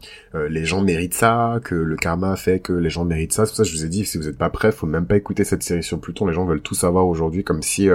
les 0.49 0.65
gens 0.65 0.83
méritent 0.83 1.15
ça, 1.15 1.59
que 1.65 1.75
le 1.75 1.97
karma 1.97 2.37
fait 2.37 2.61
que 2.61 2.73
les 2.73 2.91
gens 2.91 3.05
méritent 3.05 3.33
ça. 3.33 3.45
C'est 3.45 3.51
pour 3.51 3.57
ça 3.57 3.63
que 3.65 3.69
je 3.69 3.75
vous 3.77 3.85
ai 3.85 3.89
dit, 3.89 4.05
si 4.05 4.19
vous 4.19 4.25
n'êtes 4.25 4.39
pas 4.39 4.51
prêts, 4.51 4.71
faut 4.71 4.87
même 4.87 5.07
pas 5.07 5.17
écouter 5.17 5.43
cette 5.45 5.63
série 5.63 5.83
sur 5.83 6.01
Pluton. 6.01 6.27
Les 6.27 6.35
gens 6.35 6.45
veulent 6.45 6.63
tout 6.63 6.75
savoir 6.75 7.09
aujourd'hui 7.09 7.43
comme 7.43 7.63
si 7.63 7.89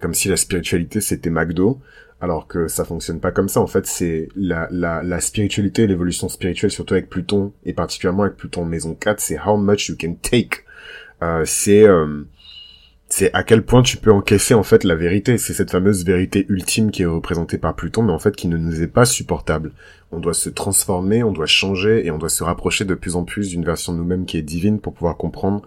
comme 0.00 0.14
si 0.14 0.28
la 0.28 0.36
spiritualité 0.36 1.00
c'était 1.00 1.30
McDo 1.30 1.80
alors 2.22 2.46
que 2.46 2.68
ça 2.68 2.84
fonctionne 2.84 3.18
pas 3.18 3.32
comme 3.32 3.48
ça. 3.48 3.60
En 3.60 3.66
fait, 3.66 3.84
c'est 3.84 4.28
la, 4.36 4.68
la, 4.70 5.02
la 5.02 5.20
spiritualité, 5.20 5.88
l'évolution 5.88 6.28
spirituelle, 6.28 6.70
surtout 6.70 6.94
avec 6.94 7.10
Pluton, 7.10 7.52
et 7.66 7.72
particulièrement 7.72 8.22
avec 8.22 8.36
Pluton 8.36 8.64
maison 8.64 8.94
4, 8.94 9.20
c'est 9.20 9.38
how 9.44 9.56
much 9.56 9.88
you 9.88 9.96
can 10.00 10.14
take. 10.14 10.60
Euh, 11.22 11.42
c'est 11.44 11.82
euh, 11.82 12.22
c'est 13.08 13.32
à 13.34 13.42
quel 13.42 13.62
point 13.62 13.82
tu 13.82 13.96
peux 13.96 14.12
encaisser 14.12 14.54
en 14.54 14.62
fait 14.62 14.84
la 14.84 14.94
vérité. 14.94 15.36
C'est 15.36 15.52
cette 15.52 15.72
fameuse 15.72 16.04
vérité 16.04 16.46
ultime 16.48 16.92
qui 16.92 17.02
est 17.02 17.06
représentée 17.06 17.58
par 17.58 17.74
Pluton, 17.74 18.04
mais 18.04 18.12
en 18.12 18.20
fait 18.20 18.36
qui 18.36 18.46
ne 18.46 18.56
nous 18.56 18.82
est 18.82 18.86
pas 18.86 19.04
supportable. 19.04 19.72
On 20.12 20.20
doit 20.20 20.32
se 20.32 20.48
transformer, 20.48 21.24
on 21.24 21.32
doit 21.32 21.46
changer, 21.46 22.06
et 22.06 22.12
on 22.12 22.18
doit 22.18 22.28
se 22.28 22.44
rapprocher 22.44 22.84
de 22.84 22.94
plus 22.94 23.16
en 23.16 23.24
plus 23.24 23.48
d'une 23.48 23.64
version 23.64 23.92
de 23.92 23.98
nous-mêmes 23.98 24.26
qui 24.26 24.38
est 24.38 24.42
divine 24.42 24.80
pour 24.80 24.94
pouvoir 24.94 25.16
comprendre 25.16 25.62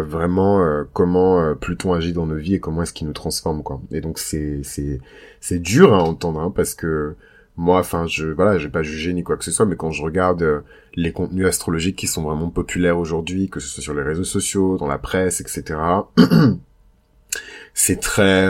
vraiment 0.00 0.62
euh, 0.62 0.84
comment 0.92 1.40
euh, 1.40 1.54
Pluton 1.54 1.92
agit 1.92 2.12
dans 2.12 2.26
nos 2.26 2.36
vies 2.36 2.54
et 2.54 2.60
comment 2.60 2.82
est-ce 2.82 2.92
qu'il 2.92 3.06
nous 3.06 3.12
transforme 3.12 3.62
quoi. 3.62 3.80
Et 3.92 4.00
donc 4.00 4.18
c'est 4.18 4.62
c'est 4.62 5.00
c'est 5.40 5.58
dur 5.58 5.94
à 5.94 6.02
entendre 6.02 6.40
hein, 6.40 6.52
parce 6.54 6.74
que 6.74 7.14
moi 7.56 7.80
enfin 7.80 8.06
je 8.06 8.26
voilà, 8.28 8.58
j'ai 8.58 8.68
pas 8.68 8.82
jugé 8.82 9.12
ni 9.12 9.22
quoi 9.22 9.36
que 9.36 9.44
ce 9.44 9.50
soit 9.50 9.66
mais 9.66 9.76
quand 9.76 9.90
je 9.90 10.02
regarde 10.02 10.42
euh, 10.42 10.60
les 10.94 11.12
contenus 11.12 11.46
astrologiques 11.46 11.96
qui 11.96 12.06
sont 12.06 12.22
vraiment 12.22 12.50
populaires 12.50 12.98
aujourd'hui, 12.98 13.48
que 13.48 13.60
ce 13.60 13.68
soit 13.68 13.82
sur 13.82 13.94
les 13.94 14.02
réseaux 14.02 14.24
sociaux, 14.24 14.76
dans 14.78 14.88
la 14.88 14.98
presse, 14.98 15.40
etc. 15.40 15.78
c'est 17.74 18.00
très 18.00 18.48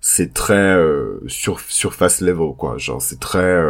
c'est 0.00 0.32
très 0.32 0.76
sur 1.26 1.60
surface 1.60 2.20
level 2.20 2.54
quoi, 2.56 2.78
genre 2.78 3.02
c'est 3.02 3.20
très 3.20 3.62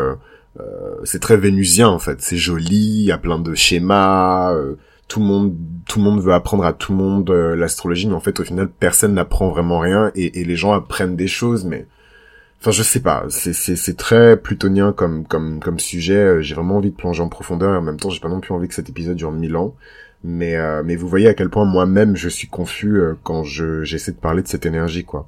c'est 1.05 1.21
très 1.21 1.37
vénusien 1.39 1.89
en 1.89 1.99
fait, 1.99 2.21
c'est 2.21 2.37
joli, 2.37 3.01
il 3.01 3.05
y 3.07 3.13
a 3.13 3.19
plein 3.19 3.39
de 3.39 3.55
schémas 3.55 4.55
tout 5.11 5.19
le 5.19 5.27
monde 5.27 5.57
tout 5.87 5.99
le 5.99 6.05
monde 6.05 6.23
veut 6.23 6.33
apprendre 6.33 6.65
à 6.65 6.73
tout 6.73 6.93
le 6.93 6.99
monde 6.99 7.29
euh, 7.31 7.57
l'astrologie 7.57 8.07
mais 8.07 8.15
en 8.15 8.21
fait 8.21 8.39
au 8.39 8.45
final 8.45 8.69
personne 8.69 9.13
n'apprend 9.13 9.49
vraiment 9.49 9.81
rien 9.81 10.13
et, 10.15 10.45
les 10.45 10.57
gens 10.57 10.73
apprennent 10.73 11.17
des 11.17 11.27
choses 11.27 11.65
mais 11.65 11.87
enfin 12.61 12.71
je 12.71 12.83
sais 12.83 13.01
pas. 13.01 13.27
C'est 13.29 13.97
très 13.97 14.37
plutonien 14.37 14.93
comme 14.93 15.27
comme 15.27 15.59
comme 15.59 15.81
sujet. 15.81 16.15
Euh, 16.15 16.41
j'ai 16.43 16.55
vraiment 16.55 16.77
envie 16.77 16.91
de 16.91 16.97
plonger 16.97 17.23
en 17.23 17.29
profondeur 17.29 17.75
et 17.75 17.77
en 17.77 17.83
même 17.83 17.97
temps 17.99 18.11
j'ai 18.11 18.21
pas 18.21 18.29
non 18.29 18.41
plus 18.41 18.55
envie 18.55 18.69
que 18.69 18.75
cet 18.75 18.89
épisode 18.89 19.17
dure 19.17 19.33
mille 19.33 19.57
ans. 19.57 19.75
Mais 20.23 20.57
euh, 20.57 20.83
mais 20.85 20.95
vous 20.95 21.09
voyez 21.09 21.27
à 21.27 21.35
quel 21.35 21.51
point 21.51 21.65
moi-même 21.65 22.15
je 22.15 22.29
suis 22.29 22.47
confus 22.49 23.01
quand 23.25 23.43
je 23.43 23.83
j'essaie 23.83 24.13
de 24.13 24.19
parler 24.19 24.43
de 24.43 24.49
cette 24.49 24.67
énergie 24.67 25.05
quoi 25.05 25.27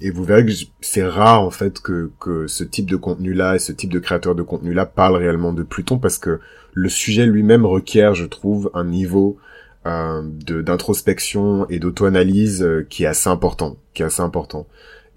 et 0.00 0.10
vous 0.10 0.24
verrez 0.24 0.46
que 0.46 0.52
c'est 0.80 1.04
rare 1.06 1.42
en 1.42 1.50
fait 1.50 1.80
que, 1.80 2.10
que 2.18 2.46
ce 2.46 2.64
type 2.64 2.88
de 2.88 2.96
contenu 2.96 3.34
là 3.34 3.54
et 3.54 3.58
ce 3.58 3.72
type 3.72 3.92
de 3.92 3.98
créateur 3.98 4.34
de 4.34 4.42
contenu 4.42 4.72
là 4.72 4.86
parle 4.86 5.16
réellement 5.16 5.52
de 5.52 5.62
Pluton 5.62 5.98
parce 5.98 6.16
que 6.16 6.40
le 6.72 6.88
sujet 6.88 7.26
lui-même 7.26 7.66
requiert, 7.66 8.14
je 8.14 8.24
trouve, 8.24 8.70
un 8.72 8.84
niveau 8.84 9.38
euh, 9.86 10.22
d'introspection 10.22 11.66
et 11.68 11.78
d'auto-analyse 11.78 12.62
euh, 12.62 12.86
qui 12.88 13.04
est 13.04 13.06
assez 13.06 13.28
important, 13.28 13.76
qui 13.92 14.02
est 14.02 14.06
assez 14.06 14.22
important. 14.22 14.66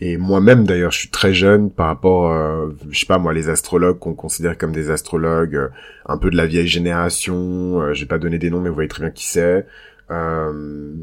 Et 0.01 0.17
moi-même 0.17 0.65
d'ailleurs, 0.65 0.91
je 0.91 0.99
suis 0.99 1.09
très 1.09 1.33
jeune 1.33 1.69
par 1.71 1.87
rapport, 1.87 2.31
euh, 2.31 2.69
je 2.89 2.99
sais 2.99 3.05
pas 3.05 3.17
moi, 3.17 3.33
les 3.33 3.49
astrologues 3.49 3.99
qu'on 3.99 4.13
considère 4.13 4.57
comme 4.57 4.71
des 4.71 4.89
astrologues, 4.91 5.55
euh, 5.55 5.67
un 6.05 6.17
peu 6.17 6.29
de 6.29 6.37
la 6.37 6.45
vieille 6.45 6.67
génération. 6.67 7.81
Euh, 7.81 7.93
J'ai 7.93 8.05
pas 8.05 8.17
donné 8.17 8.37
des 8.37 8.49
noms, 8.49 8.61
mais 8.61 8.69
vous 8.69 8.75
voyez 8.75 8.89
très 8.89 9.01
bien 9.01 9.11
qui 9.11 9.25
c'est. 9.25 9.65
Euh, 10.11 10.93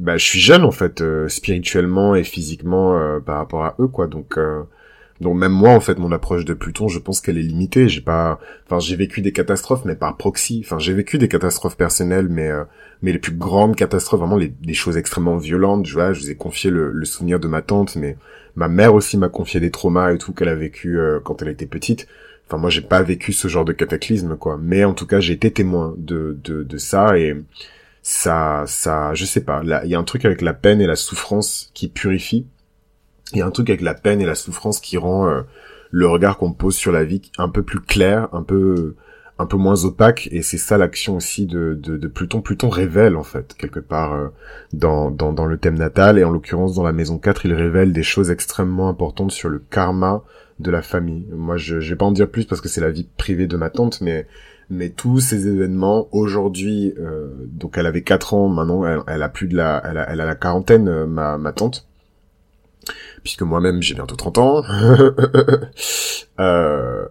bah, 0.00 0.16
je 0.16 0.24
suis 0.24 0.40
jeune 0.40 0.64
en 0.64 0.70
fait, 0.70 1.00
euh, 1.00 1.28
spirituellement 1.28 2.14
et 2.14 2.24
physiquement 2.24 2.98
euh, 2.98 3.20
par 3.20 3.36
rapport 3.36 3.64
à 3.64 3.74
eux, 3.78 3.88
quoi. 3.88 4.06
Donc, 4.06 4.38
euh, 4.38 4.62
donc 5.20 5.36
même 5.36 5.52
moi, 5.52 5.70
en 5.70 5.80
fait, 5.80 5.98
mon 5.98 6.12
approche 6.12 6.46
de 6.46 6.54
Pluton, 6.54 6.88
je 6.88 6.98
pense 6.98 7.20
qu'elle 7.20 7.36
est 7.36 7.42
limitée. 7.42 7.88
J'ai 7.88 8.00
pas, 8.00 8.40
enfin, 8.66 8.80
j'ai 8.80 8.96
vécu 8.96 9.20
des 9.20 9.32
catastrophes, 9.32 9.84
mais 9.84 9.94
par 9.94 10.16
proxy. 10.16 10.62
Enfin, 10.64 10.78
j'ai 10.78 10.94
vécu 10.94 11.18
des 11.18 11.28
catastrophes 11.28 11.76
personnelles, 11.76 12.28
mais 12.30 12.50
mais 13.02 13.12
les 13.12 13.18
plus 13.18 13.34
grandes 13.36 13.76
catastrophes, 13.76 14.20
vraiment 14.20 14.36
les, 14.36 14.48
des 14.48 14.74
choses 14.74 14.96
extrêmement 14.96 15.36
violentes. 15.36 15.86
Je 15.86 15.92
vois, 15.94 16.12
je 16.14 16.20
vous 16.20 16.30
ai 16.30 16.36
confié 16.36 16.70
le, 16.70 16.90
le 16.90 17.04
souvenir 17.04 17.38
de 17.38 17.48
ma 17.48 17.60
tante, 17.60 17.96
mais 17.96 18.16
ma 18.56 18.68
mère 18.68 18.94
aussi 18.94 19.18
m'a 19.18 19.28
confié 19.28 19.60
des 19.60 19.70
traumas 19.70 20.12
et 20.12 20.18
tout 20.18 20.32
qu'elle 20.32 20.48
a 20.48 20.54
vécu 20.54 20.98
quand 21.24 21.42
elle 21.42 21.48
était 21.48 21.66
petite. 21.66 22.06
Enfin, 22.50 22.60
moi, 22.60 22.70
j'ai 22.70 22.80
pas 22.80 23.00
vécu 23.00 23.32
ce 23.32 23.46
genre 23.46 23.64
de 23.64 23.72
cataclysme, 23.72 24.36
quoi. 24.36 24.58
Mais 24.60 24.84
en 24.84 24.92
tout 24.92 25.06
cas, 25.06 25.20
j'ai 25.20 25.34
été 25.34 25.52
témoin 25.52 25.94
de, 25.96 26.36
de, 26.42 26.64
de 26.64 26.78
ça 26.78 27.16
et 27.16 27.36
ça, 28.02 28.64
ça, 28.66 29.14
je 29.14 29.24
sais 29.24 29.44
pas. 29.44 29.62
Il 29.84 29.88
y 29.88 29.94
a 29.94 29.98
un 30.00 30.04
truc 30.04 30.24
avec 30.24 30.42
la 30.42 30.52
peine 30.52 30.80
et 30.80 30.86
la 30.88 30.96
souffrance 30.96 31.70
qui 31.74 31.86
purifie. 31.86 32.48
Il 33.32 33.38
y 33.38 33.42
a 33.42 33.46
un 33.46 33.52
truc 33.52 33.70
avec 33.70 33.82
la 33.82 33.94
peine 33.94 34.20
et 34.20 34.26
la 34.26 34.34
souffrance 34.34 34.80
qui 34.80 34.96
rend 34.96 35.28
euh, 35.28 35.42
le 35.92 36.08
regard 36.08 36.38
qu'on 36.38 36.52
pose 36.52 36.74
sur 36.74 36.90
la 36.90 37.04
vie 37.04 37.22
un 37.38 37.48
peu 37.48 37.62
plus 37.62 37.78
clair, 37.78 38.26
un 38.32 38.42
peu, 38.42 38.96
un 39.38 39.46
peu 39.46 39.56
moins 39.56 39.84
opaque. 39.84 40.28
Et 40.32 40.42
c'est 40.42 40.58
ça 40.58 40.76
l'action 40.76 41.14
aussi 41.14 41.46
de, 41.46 41.78
de, 41.80 41.96
de, 41.96 42.08
Pluton. 42.08 42.40
Pluton 42.40 42.68
révèle 42.68 43.14
en 43.14 43.22
fait 43.22 43.54
quelque 43.54 43.78
part 43.78 44.12
euh, 44.14 44.26
dans, 44.72 45.12
dans, 45.12 45.32
dans 45.32 45.46
le 45.46 45.56
thème 45.56 45.78
natal 45.78 46.18
et 46.18 46.24
en 46.24 46.30
l'occurrence 46.30 46.74
dans 46.74 46.82
la 46.82 46.92
maison 46.92 47.16
4, 47.16 47.46
il 47.46 47.54
révèle 47.54 47.92
des 47.92 48.02
choses 48.02 48.32
extrêmement 48.32 48.88
importantes 48.88 49.30
sur 49.30 49.48
le 49.48 49.60
karma 49.60 50.24
de 50.60 50.70
la 50.70 50.82
famille. 50.82 51.26
Moi, 51.32 51.56
je, 51.56 51.80
je 51.80 51.90
vais 51.90 51.96
pas 51.96 52.04
en 52.04 52.12
dire 52.12 52.28
plus 52.28 52.44
parce 52.44 52.60
que 52.60 52.68
c'est 52.68 52.80
la 52.80 52.90
vie 52.90 53.08
privée 53.16 53.46
de 53.46 53.56
ma 53.56 53.70
tante, 53.70 54.00
mais 54.00 54.26
mais 54.70 54.88
tous 54.88 55.18
ces 55.18 55.48
événements 55.48 56.06
aujourd'hui, 56.12 56.94
euh, 56.98 57.28
donc 57.48 57.76
elle 57.76 57.86
avait 57.86 58.02
4 58.02 58.34
ans, 58.34 58.48
maintenant 58.48 58.84
elle, 59.06 59.22
a 59.22 59.28
plus 59.28 59.48
de 59.48 59.56
la, 59.56 59.82
elle 59.84 59.98
a, 59.98 60.08
elle 60.08 60.20
a 60.20 60.26
la 60.26 60.36
quarantaine, 60.36 60.88
euh, 60.88 61.06
ma, 61.06 61.38
ma 61.38 61.52
tante, 61.52 61.88
puisque 63.24 63.42
moi-même 63.42 63.82
j'ai 63.82 63.94
bientôt 63.96 64.14
30 64.14 64.38
ans. 64.38 64.62
euh, 66.40 67.04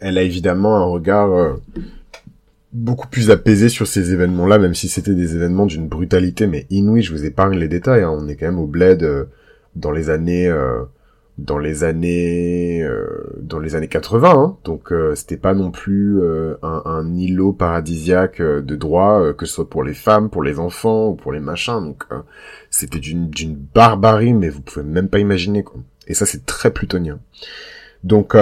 elle 0.00 0.16
a 0.16 0.22
évidemment 0.22 0.78
un 0.78 0.84
regard 0.84 1.30
euh, 1.32 1.52
beaucoup 2.72 3.08
plus 3.08 3.30
apaisé 3.30 3.68
sur 3.68 3.86
ces 3.86 4.14
événements-là, 4.14 4.58
même 4.58 4.74
si 4.74 4.88
c'était 4.88 5.14
des 5.14 5.34
événements 5.36 5.66
d'une 5.66 5.86
brutalité, 5.86 6.46
mais 6.46 6.66
inouïe. 6.70 7.02
Je 7.02 7.12
vous 7.12 7.26
épargne 7.26 7.58
les 7.58 7.68
détails. 7.68 8.04
Hein. 8.04 8.16
On 8.18 8.26
est 8.26 8.36
quand 8.36 8.46
même 8.46 8.58
au 8.58 8.66
bled 8.66 9.06
dans 9.76 9.90
les 9.90 10.08
années 10.08 10.50
dans 11.38 11.58
les 11.58 11.84
années 11.84 12.82
euh, 12.82 13.06
dans 13.40 13.60
les 13.60 13.76
années 13.76 13.88
80 13.88 14.30
hein. 14.30 14.56
donc 14.64 14.92
euh, 14.92 15.14
c'était 15.14 15.36
pas 15.36 15.54
non 15.54 15.70
plus 15.70 16.20
euh, 16.20 16.56
un, 16.62 16.82
un, 16.84 17.14
îlot 17.14 17.52
paradisiaque 17.52 18.42
de 18.42 18.76
droit 18.76 19.32
que 19.34 19.46
ce 19.46 19.54
soit 19.54 19.70
pour 19.70 19.84
les 19.84 19.94
femmes 19.94 20.30
pour 20.30 20.42
les 20.42 20.58
enfants 20.58 21.08
ou 21.08 21.14
pour 21.14 21.32
les 21.32 21.40
machins. 21.40 21.80
Donc 21.80 22.04
c'était 22.70 22.98
d'une 22.98 23.30
d'une 23.30 23.54
barbarie 23.54 24.34
mais 24.34 24.48
vous 24.48 24.60
pouvez 24.60 24.84
même 24.84 25.08
pas 25.08 25.20
imaginer 25.20 25.62
quoi. 25.62 25.80
Et 26.08 26.14
ça 26.14 26.26
c'est 26.26 26.44
très 26.44 26.72
plutonien. 26.72 27.20
Donc 28.02 28.36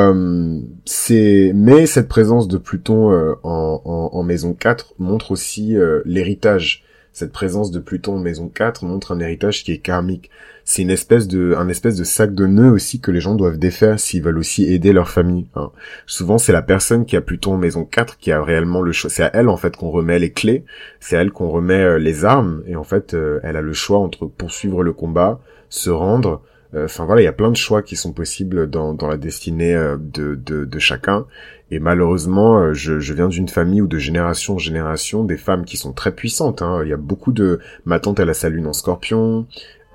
c'est 0.84 1.52
mais 1.54 1.86
cette 1.86 2.08
présence 2.08 2.48
de 2.48 2.58
Pluton 2.58 3.36
en, 3.42 3.82
en, 3.84 4.10
en, 4.12 4.22
maison 4.22 4.54
4 4.54 4.94
montre 4.98 5.32
aussi 5.32 5.76
l'héritage 6.04 6.85
cette 7.16 7.32
présence 7.32 7.70
de 7.70 7.78
Pluton 7.78 8.16
en 8.16 8.18
maison 8.18 8.46
4 8.46 8.84
montre 8.84 9.12
un 9.12 9.20
héritage 9.20 9.64
qui 9.64 9.72
est 9.72 9.78
karmique 9.78 10.30
c'est 10.66 10.82
une 10.82 10.90
espèce 10.90 11.28
de 11.28 11.54
un 11.56 11.68
espèce 11.68 11.96
de 11.96 12.04
sac 12.04 12.34
de 12.34 12.44
nœuds 12.44 12.72
aussi 12.72 13.00
que 13.00 13.10
les 13.10 13.20
gens 13.20 13.36
doivent 13.36 13.56
défaire 13.56 13.98
s'ils 13.98 14.22
veulent 14.22 14.36
aussi 14.36 14.64
aider 14.64 14.92
leur 14.92 15.08
famille. 15.08 15.46
Hein. 15.54 15.70
Souvent 16.06 16.36
c'est 16.36 16.52
la 16.52 16.60
personne 16.60 17.06
qui 17.06 17.16
a 17.16 17.20
plutôt 17.22 17.52
en 17.52 17.56
maison 17.56 17.84
4 17.84 18.18
qui 18.18 18.32
a 18.32 18.42
réellement 18.42 18.82
le 18.82 18.92
choix. 18.92 19.08
C'est 19.08 19.22
à 19.22 19.30
elle 19.32 19.48
en 19.48 19.56
fait 19.56 19.76
qu'on 19.76 19.90
remet 19.90 20.18
les 20.18 20.32
clés, 20.32 20.64
c'est 21.00 21.16
à 21.16 21.20
elle 21.22 21.30
qu'on 21.30 21.48
remet 21.48 21.80
euh, 21.80 21.98
les 21.98 22.26
armes 22.26 22.62
et 22.66 22.76
en 22.76 22.84
fait 22.84 23.14
euh, 23.14 23.40
elle 23.44 23.56
a 23.56 23.62
le 23.62 23.72
choix 23.72 23.98
entre 23.98 24.26
poursuivre 24.26 24.82
le 24.82 24.92
combat, 24.92 25.40
se 25.70 25.88
rendre. 25.88 26.42
Euh, 26.76 26.84
enfin 26.84 27.04
voilà, 27.04 27.22
il 27.22 27.24
y 27.24 27.28
a 27.28 27.32
plein 27.32 27.50
de 27.50 27.56
choix 27.56 27.82
qui 27.82 27.96
sont 27.96 28.12
possibles 28.12 28.70
dans, 28.70 28.94
dans 28.94 29.08
la 29.08 29.16
destinée 29.16 29.74
de, 29.74 30.34
de, 30.34 30.64
de 30.64 30.78
chacun. 30.78 31.26
Et 31.70 31.80
malheureusement, 31.80 32.72
je, 32.74 33.00
je 33.00 33.12
viens 33.14 33.28
d'une 33.28 33.48
famille 33.48 33.80
où 33.80 33.88
de 33.88 33.98
génération 33.98 34.54
en 34.54 34.58
génération, 34.58 35.24
des 35.24 35.36
femmes 35.36 35.64
qui 35.64 35.76
sont 35.76 35.92
très 35.92 36.12
puissantes. 36.12 36.62
Hein. 36.62 36.82
Il 36.84 36.88
y 36.88 36.92
a 36.92 36.96
beaucoup 36.96 37.32
de... 37.32 37.58
Ma 37.84 37.98
tante, 37.98 38.20
elle 38.20 38.30
a 38.30 38.34
sa 38.34 38.48
lune 38.48 38.68
en 38.68 38.72
scorpion. 38.72 39.46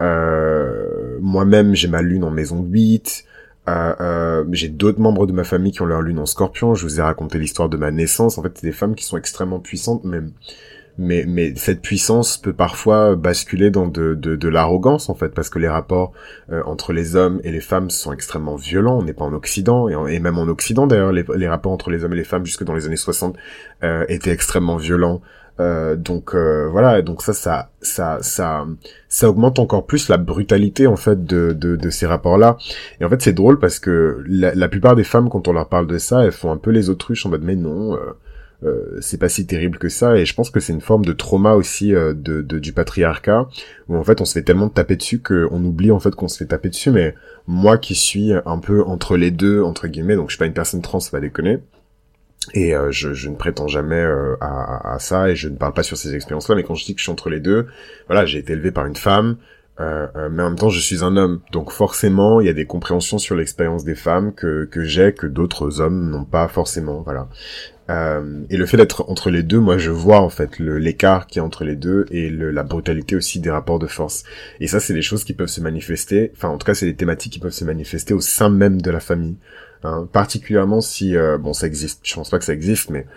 Euh, 0.01 1.17
moi-même, 1.21 1.75
j'ai 1.75 1.87
ma 1.87 2.01
lune 2.01 2.23
en 2.23 2.31
maison 2.31 2.63
8. 2.63 3.25
Euh, 3.69 3.93
euh, 4.01 4.45
j'ai 4.51 4.69
d'autres 4.69 4.99
membres 4.99 5.27
de 5.27 5.33
ma 5.33 5.43
famille 5.43 5.71
qui 5.71 5.81
ont 5.81 5.85
leur 5.85 6.01
lune 6.01 6.19
en 6.19 6.25
scorpion. 6.25 6.73
Je 6.73 6.83
vous 6.83 6.99
ai 6.99 7.03
raconté 7.03 7.37
l'histoire 7.37 7.69
de 7.69 7.77
ma 7.77 7.91
naissance. 7.91 8.37
En 8.37 8.43
fait, 8.43 8.51
c'est 8.55 8.67
des 8.67 8.73
femmes 8.73 8.95
qui 8.95 9.05
sont 9.05 9.17
extrêmement 9.17 9.59
puissantes, 9.59 10.03
même. 10.03 10.31
Mais 10.97 11.53
cette 11.55 11.81
puissance 11.81 12.37
peut 12.37 12.53
parfois 12.53 13.15
basculer 13.15 13.71
dans 13.71 13.87
de, 13.87 14.13
de, 14.13 14.35
de 14.35 14.47
l'arrogance, 14.49 15.09
en 15.09 15.15
fait, 15.15 15.29
parce 15.29 15.49
que 15.49 15.59
les 15.59 15.69
rapports 15.69 16.11
euh, 16.51 16.61
entre 16.65 16.93
les 16.93 17.15
hommes 17.15 17.39
et 17.43 17.51
les 17.51 17.61
femmes 17.61 17.89
sont 17.89 18.13
extrêmement 18.13 18.55
violents. 18.55 18.99
On 18.99 19.03
n'est 19.03 19.13
pas 19.13 19.25
en 19.25 19.33
Occident, 19.33 19.89
et, 19.89 20.15
et, 20.15 20.19
même 20.19 20.37
en 20.37 20.47
Occident, 20.47 20.87
d'ailleurs, 20.87 21.11
les, 21.11 21.25
les, 21.35 21.47
rapports 21.47 21.71
entre 21.71 21.89
les 21.89 22.03
hommes 22.03 22.13
et 22.13 22.17
les 22.17 22.23
femmes, 22.23 22.45
jusque 22.45 22.63
dans 22.63 22.75
les 22.75 22.85
années 22.85 22.95
60, 22.95 23.35
euh, 23.83 24.05
étaient 24.09 24.31
extrêmement 24.31 24.77
violents. 24.77 25.21
Euh, 25.59 25.95
donc 25.95 26.33
euh, 26.33 26.67
voilà, 26.71 27.01
donc 27.01 27.21
ça, 27.21 27.33
ça, 27.33 27.69
ça, 27.81 28.17
ça, 28.21 28.65
ça 29.09 29.29
augmente 29.29 29.59
encore 29.59 29.85
plus 29.85 30.09
la 30.09 30.17
brutalité 30.17 30.87
en 30.87 30.95
fait 30.95 31.25
de, 31.25 31.51
de, 31.53 31.75
de 31.75 31.89
ces 31.89 32.07
rapports-là. 32.07 32.57
Et 32.99 33.05
en 33.05 33.09
fait, 33.09 33.21
c'est 33.21 33.33
drôle 33.33 33.59
parce 33.59 33.79
que 33.79 34.23
la, 34.27 34.55
la, 34.55 34.67
plupart 34.69 34.95
des 34.95 35.03
femmes, 35.03 35.29
quand 35.29 35.47
on 35.47 35.53
leur 35.53 35.67
parle 35.67 35.87
de 35.87 35.97
ça, 35.97 36.23
elles 36.23 36.31
font 36.31 36.51
un 36.51 36.57
peu 36.57 36.71
les 36.71 36.89
autruches 36.89 37.25
en 37.25 37.29
mode 37.29 37.43
mais 37.43 37.55
non. 37.55 37.95
Euh, 37.95 37.99
euh 38.63 38.97
c'est 39.01 39.17
pas 39.17 39.29
si 39.29 39.45
terrible 39.45 39.77
que 39.77 39.89
ça 39.89 40.17
et 40.17 40.25
je 40.25 40.33
pense 40.35 40.49
que 40.49 40.59
c'est 40.59 40.73
une 40.73 40.81
forme 40.81 41.05
de 41.05 41.13
trauma 41.13 41.53
aussi 41.53 41.91
de, 41.91 42.13
de, 42.13 42.59
du 42.59 42.73
patriarcat 42.73 43.47
où 43.89 43.95
en 43.95 44.03
fait 44.03 44.21
on 44.21 44.25
se 44.25 44.33
fait 44.33 44.43
tellement 44.43 44.69
taper 44.69 44.95
dessus 44.95 45.19
qu'on 45.19 45.63
oublie 45.63 45.91
en 45.91 45.99
fait 45.99 46.13
qu'on 46.15 46.27
se 46.27 46.37
fait 46.37 46.45
taper 46.45 46.69
dessus 46.69 46.91
mais 46.91 47.15
moi 47.47 47.77
qui 47.77 47.95
suis 47.95 48.31
un 48.45 48.59
peu 48.59 48.83
entre 48.83 49.17
les 49.17 49.31
deux 49.31 49.61
entre 49.61 49.87
guillemets 49.87 50.15
donc 50.15 50.29
je 50.29 50.35
suis 50.35 50.39
pas 50.39 50.45
une 50.45 50.53
personne 50.53 50.81
trans 50.81 50.99
va 51.11 51.19
déconner 51.19 51.59
et 52.53 52.75
euh, 52.75 52.91
je, 52.91 53.13
je, 53.13 53.29
ne 53.29 53.35
prétends 53.35 53.67
jamais 53.67 54.01
euh, 54.01 54.35
à, 54.41 54.93
à, 54.93 54.99
ça 54.99 55.29
et 55.29 55.35
je 55.35 55.47
ne 55.47 55.55
parle 55.55 55.73
pas 55.73 55.83
sur 55.83 55.97
ces 55.97 56.15
expériences-là. 56.15 56.55
Mais 56.55 56.63
quand 56.63 56.75
je 56.75 56.85
dis 56.85 56.93
que 56.93 56.99
je 56.99 57.03
suis 57.03 57.11
entre 57.11 57.29
les 57.29 57.39
deux, 57.39 57.67
voilà, 58.07 58.25
j'ai 58.25 58.39
été 58.39 58.53
élevé 58.53 58.71
par 58.71 58.85
une 58.85 58.95
femme, 58.95 59.37
euh, 59.79 60.07
euh, 60.15 60.29
mais 60.29 60.43
en 60.43 60.49
même 60.49 60.59
temps 60.59 60.69
je 60.69 60.79
suis 60.79 61.03
un 61.03 61.17
homme. 61.17 61.41
Donc 61.51 61.71
forcément, 61.71 62.41
il 62.41 62.47
y 62.47 62.49
a 62.49 62.53
des 62.53 62.65
compréhensions 62.65 63.17
sur 63.17 63.35
l'expérience 63.35 63.83
des 63.83 63.95
femmes 63.95 64.33
que, 64.33 64.65
que 64.65 64.83
j'ai 64.83 65.13
que 65.13 65.27
d'autres 65.27 65.81
hommes 65.81 66.09
n'ont 66.09 66.25
pas 66.25 66.47
forcément. 66.47 67.01
Voilà. 67.01 67.27
et 68.49 68.57
le 68.57 68.65
fait 68.65 68.77
d'être 68.77 69.09
entre 69.09 69.29
les 69.29 69.43
deux, 69.43 69.59
moi 69.59 69.77
je 69.77 69.91
vois 69.91 70.21
en 70.21 70.29
fait 70.29 70.59
l'écart 70.59 71.27
qui 71.27 71.39
est 71.39 71.41
entre 71.41 71.65
les 71.65 71.75
deux 71.75 72.05
et 72.09 72.29
le, 72.29 72.51
la 72.51 72.63
brutalité 72.63 73.15
aussi 73.15 73.39
des 73.39 73.51
rapports 73.51 73.79
de 73.79 73.87
force. 73.87 74.23
Et 74.59 74.67
ça, 74.67 74.79
c'est 74.79 74.93
des 74.93 75.01
choses 75.01 75.23
qui 75.23 75.33
peuvent 75.33 75.47
se 75.47 75.61
manifester. 75.61 76.31
Enfin, 76.35 76.49
en 76.49 76.57
tout 76.57 76.65
cas, 76.65 76.73
c'est 76.73 76.85
des 76.85 76.95
thématiques 76.95 77.33
qui 77.33 77.39
peuvent 77.39 77.51
se 77.51 77.65
manifester 77.65 78.13
au 78.13 78.21
sein 78.21 78.49
même 78.49 78.81
de 78.81 78.91
la 78.91 78.99
famille. 78.99 79.35
Hein, 79.83 80.07
particulièrement 80.11 80.79
si 80.79 81.15
euh, 81.17 81.39
bon 81.39 81.53
ça 81.53 81.65
existe, 81.65 82.01
je 82.03 82.13
pense 82.13 82.29
pas 82.29 82.37
que 82.37 82.45
ça 82.45 82.53
existe, 82.53 82.91
mais 82.91 83.07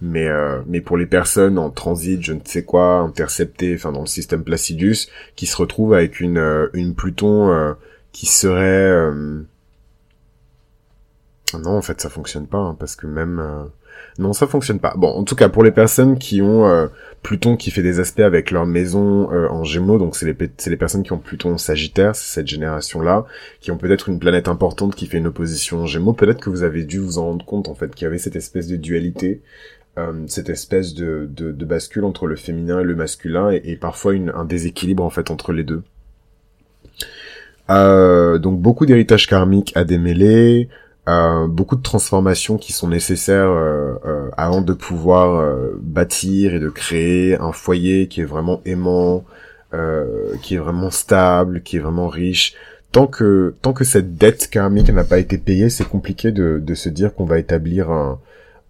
mais 0.00 0.28
euh, 0.28 0.60
mais 0.66 0.80
pour 0.80 0.96
les 0.96 1.06
personnes 1.06 1.58
en 1.58 1.70
transit, 1.70 2.22
je 2.22 2.32
ne 2.32 2.40
sais 2.44 2.64
quoi, 2.64 2.98
interceptées, 3.00 3.74
enfin 3.74 3.92
dans 3.92 4.00
le 4.00 4.06
système 4.06 4.44
Placidus, 4.44 5.08
qui 5.36 5.46
se 5.46 5.56
retrouvent 5.56 5.94
avec 5.94 6.20
une 6.20 6.38
euh, 6.38 6.68
une 6.72 6.94
Pluton 6.94 7.74
qui 8.12 8.26
serait 8.26 9.10
non 11.54 11.70
en 11.70 11.82
fait 11.82 12.00
ça 12.00 12.10
fonctionne 12.10 12.46
pas 12.46 12.58
hein, 12.58 12.76
parce 12.78 12.96
que 12.96 13.06
même 13.06 13.70
non, 14.18 14.32
ça 14.32 14.46
fonctionne 14.48 14.80
pas. 14.80 14.94
Bon, 14.96 15.08
en 15.08 15.22
tout 15.22 15.36
cas, 15.36 15.48
pour 15.48 15.62
les 15.62 15.70
personnes 15.70 16.18
qui 16.18 16.42
ont 16.42 16.68
euh, 16.68 16.88
Pluton 17.22 17.56
qui 17.56 17.70
fait 17.70 17.82
des 17.82 18.00
aspects 18.00 18.20
avec 18.20 18.50
leur 18.50 18.66
maison 18.66 19.30
euh, 19.32 19.48
en 19.48 19.62
Gémeaux, 19.62 19.98
donc 19.98 20.16
c'est 20.16 20.26
les, 20.26 20.36
les 20.66 20.76
personnes 20.76 21.04
qui 21.04 21.12
ont 21.12 21.18
Pluton 21.18 21.52
en 21.52 21.58
Sagittaire, 21.58 22.16
c'est 22.16 22.34
cette 22.34 22.48
génération-là, 22.48 23.26
qui 23.60 23.70
ont 23.70 23.78
peut-être 23.78 24.08
une 24.08 24.18
planète 24.18 24.48
importante 24.48 24.96
qui 24.96 25.06
fait 25.06 25.18
une 25.18 25.28
opposition 25.28 25.82
en 25.82 25.86
Gémeaux. 25.86 26.14
Peut-être 26.14 26.40
que 26.40 26.50
vous 26.50 26.64
avez 26.64 26.82
dû 26.84 26.98
vous 26.98 27.18
en 27.18 27.26
rendre 27.26 27.44
compte, 27.44 27.68
en 27.68 27.74
fait, 27.74 27.94
qu'il 27.94 28.04
y 28.04 28.08
avait 28.08 28.18
cette 28.18 28.36
espèce 28.36 28.66
de 28.66 28.76
dualité, 28.76 29.40
euh, 29.98 30.12
cette 30.26 30.48
espèce 30.48 30.94
de, 30.94 31.28
de, 31.30 31.52
de, 31.52 31.64
bascule 31.64 32.04
entre 32.04 32.26
le 32.26 32.36
féminin 32.36 32.80
et 32.80 32.84
le 32.84 32.94
masculin, 32.94 33.50
et, 33.50 33.60
et 33.64 33.76
parfois 33.76 34.14
une, 34.14 34.30
un 34.34 34.44
déséquilibre, 34.44 35.02
en 35.02 35.10
fait, 35.10 35.30
entre 35.30 35.52
les 35.52 35.64
deux. 35.64 35.82
donc 37.68 38.60
beaucoup 38.60 38.86
d'héritage 38.86 39.26
karmique 39.26 39.72
à 39.76 39.84
démêler, 39.84 40.68
euh, 41.08 41.46
beaucoup 41.46 41.76
de 41.76 41.82
transformations 41.82 42.58
qui 42.58 42.74
sont 42.74 42.88
nécessaires 42.88 43.48
euh, 43.48 43.94
euh, 44.04 44.30
avant 44.36 44.60
de 44.60 44.74
pouvoir 44.74 45.56
bâtir 45.80 46.54
et 46.54 46.60
de 46.60 46.68
créer 46.68 47.40
un 47.40 47.52
foyer 47.52 48.08
qui 48.08 48.20
est 48.20 48.26
vraiment 48.26 48.60
aimant, 48.66 49.24
qui 50.42 50.54
est 50.54 50.58
vraiment 50.58 50.90
stable, 50.90 51.62
qui 51.62 51.76
est 51.76 51.80
vraiment 51.80 52.08
riche. 52.08 52.54
Tant 52.92 53.06
que 53.06 53.54
tant 53.62 53.72
que 53.74 53.84
cette 53.84 54.16
dette 54.16 54.48
karmique 54.48 54.90
n'a 54.90 55.04
pas 55.04 55.18
été 55.18 55.38
payée, 55.38 55.68
c'est 55.70 55.88
compliqué 55.88 56.32
de, 56.32 56.58
de 56.62 56.74
se 56.74 56.88
dire 56.88 57.14
qu'on 57.14 57.26
va 57.26 57.38
établir 57.38 57.90
un, 57.90 58.18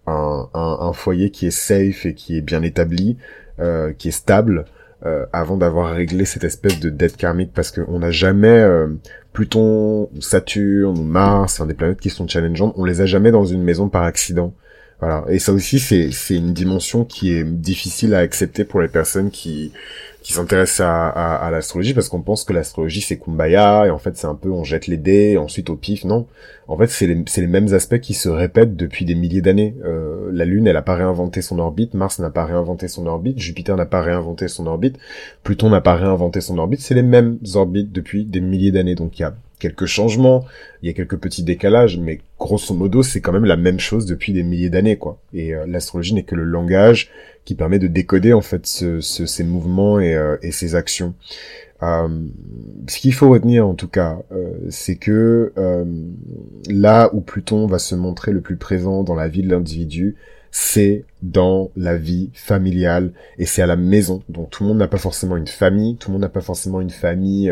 un, 0.09 0.93
foyer 0.93 1.29
qui 1.29 1.47
est 1.47 1.51
safe 1.51 2.05
et 2.05 2.13
qui 2.13 2.37
est 2.37 2.41
bien 2.41 2.63
établi, 2.63 3.17
qui 3.97 4.07
est 4.07 4.11
stable. 4.11 4.65
Euh, 5.05 5.25
avant 5.31 5.55
d'avoir 5.55 5.93
réglé 5.93 6.25
cette 6.25 6.43
espèce 6.43 6.77
de 6.81 6.89
dette 6.89 7.15
karmique 7.15 7.53
parce 7.53 7.71
qu'on 7.71 7.99
n'a 7.99 8.11
jamais 8.11 8.49
euh, 8.49 8.87
Pluton 9.31 10.09
Saturne 10.19 11.05
Mars, 11.05 11.53
enfin 11.53 11.65
des 11.65 11.73
planètes 11.73 12.01
qui 12.01 12.09
sont 12.09 12.27
challengeantes, 12.27 12.73
on 12.75 12.83
les 12.83 12.99
a 12.99 13.05
jamais 13.05 13.31
dans 13.31 13.45
une 13.45 13.63
maison 13.63 13.87
par 13.87 14.03
accident. 14.03 14.53
Voilà. 14.99 15.23
Et 15.29 15.39
ça 15.39 15.53
aussi, 15.53 15.79
c'est 15.79 16.11
c'est 16.11 16.35
une 16.35 16.53
dimension 16.53 17.05
qui 17.05 17.33
est 17.33 17.43
difficile 17.43 18.13
à 18.13 18.19
accepter 18.19 18.65
pour 18.65 18.81
les 18.81 18.89
personnes 18.89 19.31
qui 19.31 19.71
qui 20.21 20.33
s'intéressent 20.33 20.81
à, 20.81 21.07
à, 21.09 21.49
l'astrologie 21.49 21.93
parce 21.93 22.09
qu'on 22.09 22.21
pense 22.21 22.43
que 22.43 22.51
l'astrologie 22.51 22.99
c'est 22.99 23.17
kumbaya 23.17 23.85
et 23.87 23.89
en 23.89 23.97
fait 23.97 24.17
c'est 24.17 24.27
un 24.27 24.35
peu 24.35 24.51
on 24.51 24.65
jette 24.65 24.87
les 24.87 24.97
dés 24.97 25.37
ensuite 25.37 25.69
au 25.69 25.77
pif. 25.77 26.03
Non. 26.03 26.27
En 26.67 26.77
fait 26.77 26.87
c'est 26.87 27.07
les, 27.07 27.23
les 27.37 27.47
mêmes 27.47 27.73
aspects 27.73 27.99
qui 27.99 28.13
se 28.13 28.27
répètent 28.27 28.75
depuis 28.75 29.05
des 29.05 29.15
milliers 29.15 29.41
d'années. 29.41 29.75
Euh, 29.85 30.29
la 30.33 30.43
lune 30.43 30.67
elle 30.67 30.75
a 30.75 30.81
pas 30.81 30.95
réinventé 30.95 31.41
son 31.41 31.59
orbite. 31.59 31.93
Mars 31.93 32.19
n'a 32.19 32.29
pas 32.29 32.45
réinventé 32.45 32.89
son 32.89 33.07
orbite. 33.07 33.39
Jupiter 33.39 33.77
n'a 33.77 33.85
pas 33.85 34.01
réinventé 34.01 34.49
son 34.49 34.67
orbite. 34.67 34.97
Pluton 35.43 35.69
n'a 35.69 35.81
pas 35.81 35.95
réinventé 35.95 36.41
son 36.41 36.57
orbite. 36.57 36.81
C'est 36.81 36.95
les 36.95 37.03
mêmes 37.03 37.39
orbites 37.55 37.93
depuis 37.93 38.25
des 38.25 38.41
milliers 38.41 38.71
d'années. 38.71 38.95
Donc 38.95 39.17
il 39.17 39.21
y 39.21 39.25
a 39.25 39.33
quelques 39.59 39.85
changements, 39.85 40.45
il 40.81 40.87
y 40.87 40.89
a 40.89 40.93
quelques 40.93 41.17
petits 41.17 41.43
décalages, 41.43 41.97
mais 41.97 42.19
grosso 42.39 42.73
modo, 42.73 43.03
c'est 43.03 43.21
quand 43.21 43.33
même 43.33 43.45
la 43.45 43.57
même 43.57 43.79
chose 43.79 44.05
depuis 44.05 44.33
des 44.33 44.43
milliers 44.43 44.69
d'années, 44.69 44.97
quoi. 44.97 45.19
Et 45.33 45.53
euh, 45.53 45.65
l'astrologie 45.67 46.13
n'est 46.13 46.23
que 46.23 46.35
le 46.35 46.43
langage 46.43 47.11
qui 47.45 47.55
permet 47.55 47.79
de 47.79 47.87
décoder 47.87 48.33
en 48.33 48.41
fait 48.41 48.67
ce, 48.67 49.01
ces 49.01 49.43
mouvements 49.43 49.99
et, 49.99 50.13
euh, 50.13 50.37
et 50.41 50.51
ces 50.51 50.75
actions. 50.75 51.15
Euh, 51.81 52.07
ce 52.87 52.99
qu'il 52.99 53.13
faut 53.13 53.29
retenir 53.29 53.65
en 53.65 53.73
tout 53.73 53.87
cas, 53.87 54.19
euh, 54.31 54.51
c'est 54.69 54.97
que 54.97 55.51
là 56.69 57.09
où 57.13 57.21
Pluton 57.21 57.65
va 57.67 57.79
se 57.79 57.95
montrer 57.95 58.33
le 58.33 58.41
plus 58.41 58.57
présent 58.57 59.03
dans 59.03 59.15
la 59.15 59.27
vie 59.27 59.41
de 59.41 59.49
l'individu, 59.49 60.15
c'est 60.51 61.05
dans 61.21 61.71
la 61.75 61.95
vie 61.97 62.29
familiale 62.33 63.13
et 63.37 63.45
c'est 63.45 63.61
à 63.61 63.67
la 63.67 63.75
maison. 63.75 64.21
Donc 64.29 64.49
tout 64.49 64.63
le 64.63 64.69
monde 64.69 64.77
n'a 64.77 64.87
pas 64.87 64.97
forcément 64.97 65.35
une 65.35 65.47
famille, 65.47 65.95
tout 65.95 66.09
le 66.09 66.13
monde 66.13 66.21
n'a 66.21 66.29
pas 66.29 66.41
forcément 66.41 66.81
une 66.81 66.89
famille 66.89 67.51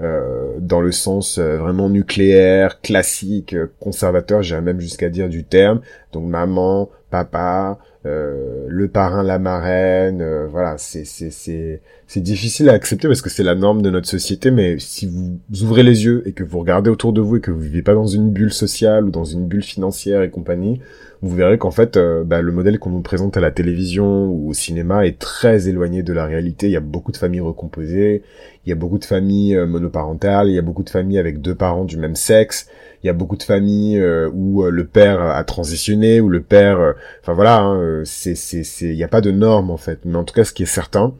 euh, 0.00 0.54
dans 0.58 0.80
le 0.80 0.90
sens 0.90 1.38
euh, 1.38 1.56
vraiment 1.56 1.88
nucléaire, 1.88 2.80
classique, 2.80 3.54
euh, 3.54 3.72
conservateur, 3.78 4.42
j'irais 4.42 4.60
même 4.60 4.80
jusqu'à 4.80 5.08
dire 5.08 5.28
du 5.28 5.44
terme. 5.44 5.80
Donc 6.12 6.24
maman, 6.24 6.90
papa, 7.10 7.78
le 8.04 8.88
parrain, 8.88 9.22
la 9.22 9.38
marraine, 9.38 10.22
voilà, 10.50 10.76
c'est 10.78 11.04
c'est 11.04 11.30
c'est 11.30 11.80
c'est 12.06 12.20
difficile 12.20 12.68
à 12.68 12.72
accepter 12.72 13.08
parce 13.08 13.22
que 13.22 13.30
c'est 13.30 13.42
la 13.42 13.54
norme 13.54 13.82
de 13.82 13.90
notre 13.90 14.08
société. 14.08 14.50
Mais 14.50 14.78
si 14.78 15.06
vous 15.06 15.62
ouvrez 15.62 15.82
les 15.82 16.04
yeux 16.04 16.22
et 16.26 16.32
que 16.32 16.44
vous 16.44 16.58
regardez 16.58 16.90
autour 16.90 17.12
de 17.12 17.20
vous 17.20 17.36
et 17.36 17.40
que 17.40 17.50
vous 17.50 17.60
vivez 17.60 17.82
pas 17.82 17.94
dans 17.94 18.06
une 18.06 18.30
bulle 18.30 18.52
sociale 18.52 19.06
ou 19.06 19.10
dans 19.10 19.24
une 19.24 19.46
bulle 19.46 19.62
financière 19.62 20.22
et 20.22 20.30
compagnie, 20.30 20.80
vous 21.22 21.34
verrez 21.34 21.56
qu'en 21.56 21.70
fait, 21.70 21.98
bah, 22.26 22.42
le 22.42 22.52
modèle 22.52 22.78
qu'on 22.78 22.90
nous 22.90 23.00
présente 23.00 23.38
à 23.38 23.40
la 23.40 23.50
télévision 23.50 24.26
ou 24.26 24.50
au 24.50 24.52
cinéma 24.52 25.06
est 25.06 25.18
très 25.18 25.68
éloigné 25.68 26.02
de 26.02 26.12
la 26.12 26.26
réalité. 26.26 26.66
Il 26.66 26.72
y 26.72 26.76
a 26.76 26.80
beaucoup 26.80 27.12
de 27.12 27.16
familles 27.16 27.40
recomposées, 27.40 28.22
il 28.66 28.68
y 28.68 28.72
a 28.72 28.76
beaucoup 28.76 28.98
de 28.98 29.04
familles 29.04 29.56
euh, 29.56 29.66
monoparentales, 29.66 30.48
il 30.48 30.54
y 30.54 30.58
a 30.58 30.62
beaucoup 30.62 30.82
de 30.82 30.90
familles 30.90 31.18
avec 31.18 31.40
deux 31.40 31.54
parents 31.54 31.84
du 31.84 31.96
même 31.96 32.16
sexe, 32.16 32.68
il 33.04 33.08
y 33.08 33.10
a 33.10 33.12
beaucoup 33.12 33.36
de 33.36 33.42
familles 33.42 33.98
euh, 33.98 34.30
où 34.32 34.64
euh, 34.64 34.70
le 34.70 34.86
père 34.86 35.20
a 35.20 35.44
transitionné, 35.44 36.20
où 36.20 36.28
le 36.28 36.42
père, 36.42 36.94
enfin 37.20 37.34
voilà, 37.34 37.60
hein, 37.60 38.02
c'est 38.04 38.34
c'est 38.34 38.64
c'est, 38.64 38.88
il 38.88 38.96
n'y 38.96 39.04
a 39.04 39.08
pas 39.08 39.20
de 39.20 39.30
normes 39.30 39.70
en 39.70 39.76
fait. 39.76 40.00
Mais 40.04 40.16
en 40.16 40.24
tout 40.24 40.34
cas, 40.34 40.44
ce 40.44 40.52
qui 40.52 40.62
est 40.62 40.66
certain, 40.66 41.14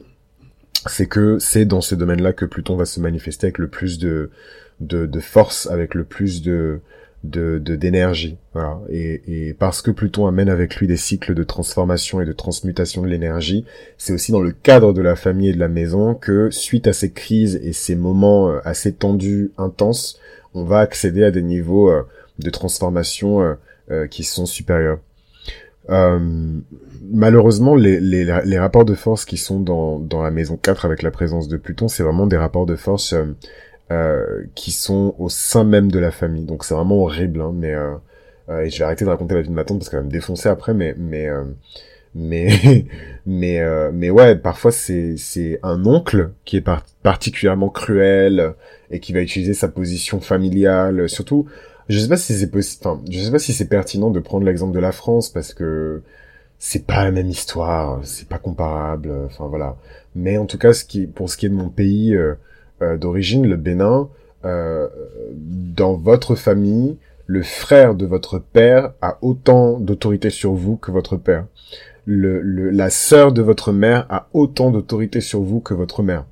c'est 0.87 1.07
que 1.07 1.39
c'est 1.39 1.65
dans 1.65 1.81
ce 1.81 1.95
domaine-là 1.95 2.33
que 2.33 2.45
Pluton 2.45 2.75
va 2.75 2.85
se 2.85 2.99
manifester 2.99 3.47
avec 3.47 3.59
le 3.59 3.67
plus 3.67 3.99
de 3.99 4.31
de, 4.81 5.05
de 5.05 5.19
force, 5.19 5.67
avec 5.67 5.93
le 5.95 6.03
plus 6.03 6.41
de 6.41 6.81
de 7.23 7.57
d'énergie 7.57 8.37
voilà 8.53 8.79
et, 8.89 9.47
et 9.47 9.53
parce 9.53 9.81
que 9.81 9.91
Pluton 9.91 10.27
amène 10.27 10.49
avec 10.49 10.75
lui 10.75 10.87
des 10.87 10.97
cycles 10.97 11.33
de 11.33 11.43
transformation 11.43 12.21
et 12.21 12.25
de 12.25 12.33
transmutation 12.33 13.01
de 13.01 13.07
l'énergie 13.07 13.65
c'est 13.97 14.13
aussi 14.13 14.31
dans 14.31 14.41
le 14.41 14.51
cadre 14.51 14.93
de 14.93 15.01
la 15.01 15.15
famille 15.15 15.49
et 15.49 15.53
de 15.53 15.59
la 15.59 15.67
maison 15.67 16.13
que 16.13 16.49
suite 16.51 16.87
à 16.87 16.93
ces 16.93 17.11
crises 17.11 17.59
et 17.63 17.73
ces 17.73 17.95
moments 17.95 18.49
euh, 18.49 18.59
assez 18.63 18.93
tendus 18.93 19.51
intenses 19.57 20.19
on 20.55 20.63
va 20.63 20.79
accéder 20.79 21.23
à 21.23 21.31
des 21.31 21.43
niveaux 21.43 21.89
euh, 21.89 22.03
de 22.39 22.49
transformation 22.49 23.57
euh, 23.91 24.07
qui 24.07 24.23
sont 24.23 24.45
supérieurs 24.45 24.99
malheureusement, 27.11 27.75
les, 27.75 27.99
les, 27.99 28.57
rapports 28.59 28.85
de 28.85 28.95
force 28.95 29.23
qui 29.23 29.37
sont 29.37 29.59
dans, 29.59 29.99
dans 29.99 30.23
la 30.23 30.31
maison 30.31 30.57
4 30.57 30.83
avec 30.83 31.03
la 31.03 31.11
présence 31.11 31.47
de 31.47 31.57
Pluton, 31.57 31.87
c'est 31.87 32.01
vraiment 32.01 32.25
des 32.25 32.37
rapports 32.37 32.65
de 32.65 32.75
force 32.75 33.13
euh, 33.91 34.45
qui 34.55 34.71
sont 34.71 35.13
au 35.19 35.29
sein 35.29 35.63
même 35.63 35.91
de 35.91 35.99
la 35.99 36.09
famille. 36.09 36.45
Donc 36.45 36.63
c'est 36.63 36.73
vraiment 36.73 37.03
horrible, 37.03 37.39
hein, 37.39 37.51
mais 37.53 37.75
euh, 37.75 37.93
euh, 38.49 38.61
et 38.61 38.71
je 38.71 38.79
vais 38.79 38.83
arrêter 38.83 39.05
de 39.05 39.11
raconter 39.11 39.35
la 39.35 39.41
vie 39.41 39.49
de 39.49 39.53
ma 39.53 39.63
tante 39.63 39.77
parce 39.77 39.89
qu'elle 39.89 39.99
va 39.99 40.05
me 40.05 40.11
défoncer 40.11 40.49
après, 40.49 40.73
mais 40.73 40.95
mais 42.15 42.85
mais 43.25 43.61
mais 43.91 44.09
ouais, 44.09 44.35
parfois 44.35 44.71
c'est 44.71 45.17
c'est 45.17 45.59
un 45.63 45.85
oncle 45.85 46.31
qui 46.45 46.57
est 46.57 46.65
particulièrement 47.03 47.69
cruel 47.69 48.53
et 48.91 48.99
qui 48.99 49.13
va 49.13 49.21
utiliser 49.21 49.53
sa 49.53 49.67
position 49.67 50.19
familiale, 50.21 51.09
surtout. 51.09 51.45
Je 51.87 51.99
sais 51.99 52.07
pas 52.07 52.17
si 52.17 52.33
c'est 52.33 52.49
possible. 52.49 52.81
Enfin, 52.83 53.01
je 53.09 53.19
sais 53.19 53.31
pas 53.31 53.39
si 53.39 53.53
c'est 53.53 53.67
pertinent 53.67 54.09
de 54.09 54.19
prendre 54.19 54.45
l'exemple 54.45 54.73
de 54.73 54.79
la 54.79 54.91
France 54.91 55.29
parce 55.29 55.53
que 55.53 56.01
c'est 56.57 56.87
pas 56.87 57.03
la 57.03 57.11
même 57.11 57.29
histoire, 57.29 57.99
c'est 58.03 58.27
pas 58.27 58.39
comparable. 58.39 59.11
Enfin 59.25 59.47
voilà. 59.47 59.77
Mais 60.15 60.37
en 60.37 60.45
tout 60.45 60.57
cas, 60.57 60.73
ce 60.73 60.85
qui 60.85 61.05
pour 61.05 61.29
ce 61.29 61.37
qui 61.37 61.45
est 61.45 61.49
de 61.49 61.55
mon 61.55 61.69
pays. 61.69 62.17
Euh, 62.81 62.97
d'origine, 62.97 63.47
le 63.47 63.55
Bénin, 63.55 64.09
euh, 64.43 64.87
dans 65.31 65.93
votre 65.93 66.35
famille, 66.35 66.97
le 67.25 67.41
frère 67.41 67.95
de 67.95 68.05
votre 68.05 68.37
père 68.37 68.91
a 69.01 69.17
autant 69.21 69.79
d'autorité 69.79 70.29
sur 70.29 70.53
vous 70.53 70.75
que 70.75 70.91
votre 70.91 71.15
père. 71.15 71.45
Le, 72.05 72.41
la 72.69 72.89
sœur 72.89 73.31
de 73.31 73.41
votre 73.41 73.71
mère 73.71 74.05
a 74.09 74.27
autant 74.33 74.71
d'autorité 74.71 75.21
sur 75.21 75.41
vous 75.41 75.59
que 75.59 75.73
votre 75.73 76.03
mère. 76.03 76.25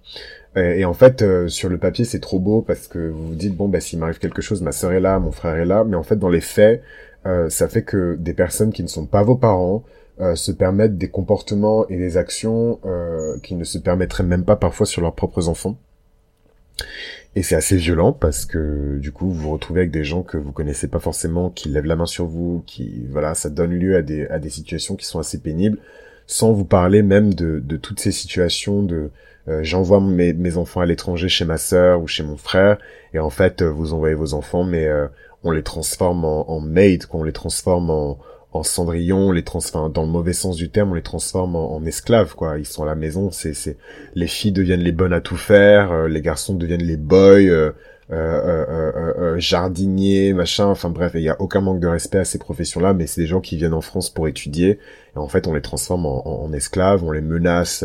Et, 0.55 0.85
en 0.85 0.93
fait, 0.93 1.23
euh, 1.23 1.47
sur 1.47 1.67
le 1.67 1.79
papier, 1.79 2.05
c'est 2.05 2.19
trop 2.19 2.39
beau 2.39 2.61
parce 2.61 2.87
que 2.87 3.09
vous 3.09 3.29
vous 3.29 3.35
dites 3.35 3.55
bon, 3.55 3.67
bah 3.67 3.79
s'il 3.79 3.97
m'arrive 3.97 4.19
quelque 4.19 4.43
chose, 4.43 4.61
ma 4.61 4.71
sœur 4.71 4.91
est 4.91 4.99
là, 4.99 5.17
mon 5.19 5.31
frère 5.31 5.55
est 5.55 5.65
là. 5.65 5.83
Mais 5.83 5.95
en 5.95 6.03
fait, 6.03 6.17
dans 6.17 6.29
les 6.29 6.41
faits, 6.41 6.83
ça 7.47 7.69
fait 7.69 7.83
que 7.83 8.15
des 8.19 8.33
personnes 8.33 8.73
qui 8.73 8.83
ne 8.83 8.87
sont 8.87 9.05
pas 9.05 9.23
vos 9.23 9.35
parents 9.35 9.83
se 10.35 10.51
permettent 10.51 10.97
des 10.97 11.07
comportements 11.07 11.87
et 11.87 11.97
des 11.97 12.17
actions 12.17 12.79
qui 13.41 13.55
ne 13.55 13.63
se 13.63 13.77
permettraient 13.77 14.25
même 14.25 14.43
pas 14.43 14.57
parfois 14.57 14.85
sur 14.85 15.01
leurs 15.01 15.15
propres 15.15 15.47
enfants. 15.47 15.77
Et 17.35 17.41
c'est 17.41 17.55
assez 17.55 17.77
violent 17.77 18.13
parce 18.13 18.45
que 18.45 18.97
du 18.99 19.11
coup 19.11 19.27
vous 19.31 19.41
vous 19.41 19.51
retrouvez 19.53 19.81
avec 19.81 19.91
des 19.91 20.03
gens 20.03 20.21
que 20.21 20.37
vous 20.37 20.51
connaissez 20.51 20.87
pas 20.87 20.99
forcément, 20.99 21.49
qui 21.49 21.69
lèvent 21.69 21.85
la 21.85 21.95
main 21.95 22.05
sur 22.05 22.25
vous, 22.25 22.63
qui 22.67 23.05
voilà, 23.09 23.33
ça 23.33 23.49
donne 23.49 23.71
lieu 23.71 23.95
à 23.95 24.01
des 24.03 24.27
à 24.27 24.37
des 24.39 24.49
situations 24.49 24.95
qui 24.95 25.05
sont 25.05 25.19
assez 25.19 25.39
pénibles, 25.39 25.79
sans 26.27 26.53
vous 26.53 26.65
parler 26.65 27.01
même 27.01 27.33
de 27.33 27.59
de 27.59 27.77
toutes 27.77 27.99
ces 27.99 28.11
situations 28.11 28.83
de 28.83 29.09
euh, 29.47 29.63
j'envoie 29.63 29.99
mes 29.99 30.33
mes 30.33 30.57
enfants 30.57 30.81
à 30.81 30.85
l'étranger 30.85 31.27
chez 31.27 31.45
ma 31.45 31.57
sœur 31.57 32.01
ou 32.01 32.07
chez 32.07 32.23
mon 32.23 32.37
frère 32.37 32.77
et 33.13 33.19
en 33.19 33.31
fait 33.31 33.63
vous 33.63 33.93
envoyez 33.93 34.15
vos 34.15 34.35
enfants 34.35 34.63
mais 34.63 34.87
euh, 34.87 35.07
on 35.43 35.51
les 35.51 35.63
transforme 35.63 36.23
en, 36.25 36.49
en 36.49 36.61
maid, 36.61 37.05
qu'on 37.07 37.23
les 37.23 37.33
transforme 37.33 37.89
en 37.89 38.19
en 38.53 38.61
cendrillon, 38.61 39.31
les 39.31 39.43
transforme 39.43 39.91
dans 39.91 40.03
le 40.03 40.09
mauvais 40.09 40.33
sens 40.33 40.55
du 40.55 40.69
terme, 40.69 40.91
on 40.91 40.93
les 40.93 41.01
transforme 41.01 41.55
en, 41.55 41.83
esclaves 41.85 42.35
quoi. 42.35 42.59
Ils 42.59 42.65
sont 42.65 42.83
à 42.83 42.85
la 42.85 42.95
maison, 42.95 43.31
c'est 43.31 43.53
c'est 43.53 43.77
les 44.13 44.27
filles 44.27 44.51
deviennent 44.51 44.81
les 44.81 44.91
bonnes 44.91 45.13
à 45.13 45.21
tout 45.21 45.35
faire, 45.35 45.91
euh, 45.91 46.07
les 46.07 46.21
garçons 46.21 46.53
deviennent 46.53 46.83
les 46.83 46.97
boys, 46.97 47.39
euh, 47.39 47.71
euh, 48.11 49.39
jardiniers, 49.39 50.33
machin. 50.33 50.67
Enfin 50.67 50.89
bref, 50.89 51.13
il 51.15 51.21
y 51.21 51.29
a 51.29 51.41
aucun 51.41 51.61
manque 51.61 51.79
de 51.79 51.87
respect 51.87 52.19
à 52.19 52.25
ces 52.25 52.37
professions-là, 52.37 52.93
mais 52.93 53.07
c'est 53.07 53.21
des 53.21 53.27
gens 53.27 53.41
qui 53.41 53.57
viennent 53.57 53.73
en 53.73 53.81
France 53.81 54.11
pour 54.11 54.27
étudier 54.27 54.79
et 55.15 55.17
en 55.17 55.27
fait 55.27 55.47
on 55.47 55.53
les 55.53 55.61
transforme 55.61 56.05
en, 56.05 56.53
esclaves, 56.53 57.03
on 57.03 57.11
les 57.11 57.21
menace 57.21 57.83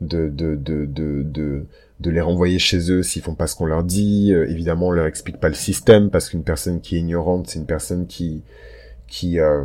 de 0.00 0.28
de 0.28 0.56
de 0.56 0.86
de, 0.86 1.22
de 1.22 1.66
de 2.00 2.10
les 2.10 2.20
renvoyer 2.20 2.58
chez 2.58 2.90
eux 2.92 3.02
s'ils 3.02 3.22
font 3.22 3.34
pas 3.34 3.46
ce 3.46 3.56
qu'on 3.56 3.66
leur 3.66 3.82
dit. 3.82 4.32
évidemment, 4.32 4.86
on 4.86 4.92
leur 4.92 5.06
explique 5.06 5.38
pas 5.38 5.48
le 5.48 5.54
système 5.54 6.08
parce 6.08 6.30
qu'une 6.30 6.44
personne 6.44 6.80
qui 6.80 6.96
est 6.96 7.00
ignorante, 7.00 7.48
c'est 7.48 7.58
une 7.58 7.66
personne 7.66 8.06
qui 8.06 8.42
qui 9.08 9.40
euh, 9.40 9.64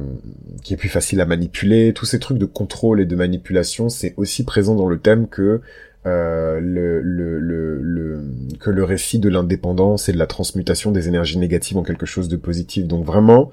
qui 0.63 0.73
est 0.73 0.77
plus 0.77 0.89
facile 0.89 1.21
à 1.21 1.25
manipuler. 1.25 1.93
Tous 1.93 2.05
ces 2.05 2.19
trucs 2.19 2.37
de 2.37 2.45
contrôle 2.45 3.01
et 3.01 3.05
de 3.05 3.15
manipulation, 3.15 3.89
c'est 3.89 4.13
aussi 4.17 4.43
présent 4.43 4.73
dans 4.75 4.87
le 4.87 4.97
thème 4.97 5.27
que 5.27 5.61
euh, 6.05 6.59
le, 6.59 7.01
le, 7.01 7.39
le, 7.39 8.23
que 8.59 8.69
le 8.69 8.83
récit 8.83 9.19
de 9.19 9.29
l'indépendance 9.29 10.09
et 10.09 10.13
de 10.13 10.17
la 10.17 10.27
transmutation 10.27 10.91
des 10.91 11.07
énergies 11.07 11.37
négatives 11.37 11.77
en 11.77 11.83
quelque 11.83 12.05
chose 12.05 12.27
de 12.29 12.37
positif. 12.37 12.87
Donc 12.87 13.05
vraiment, 13.05 13.51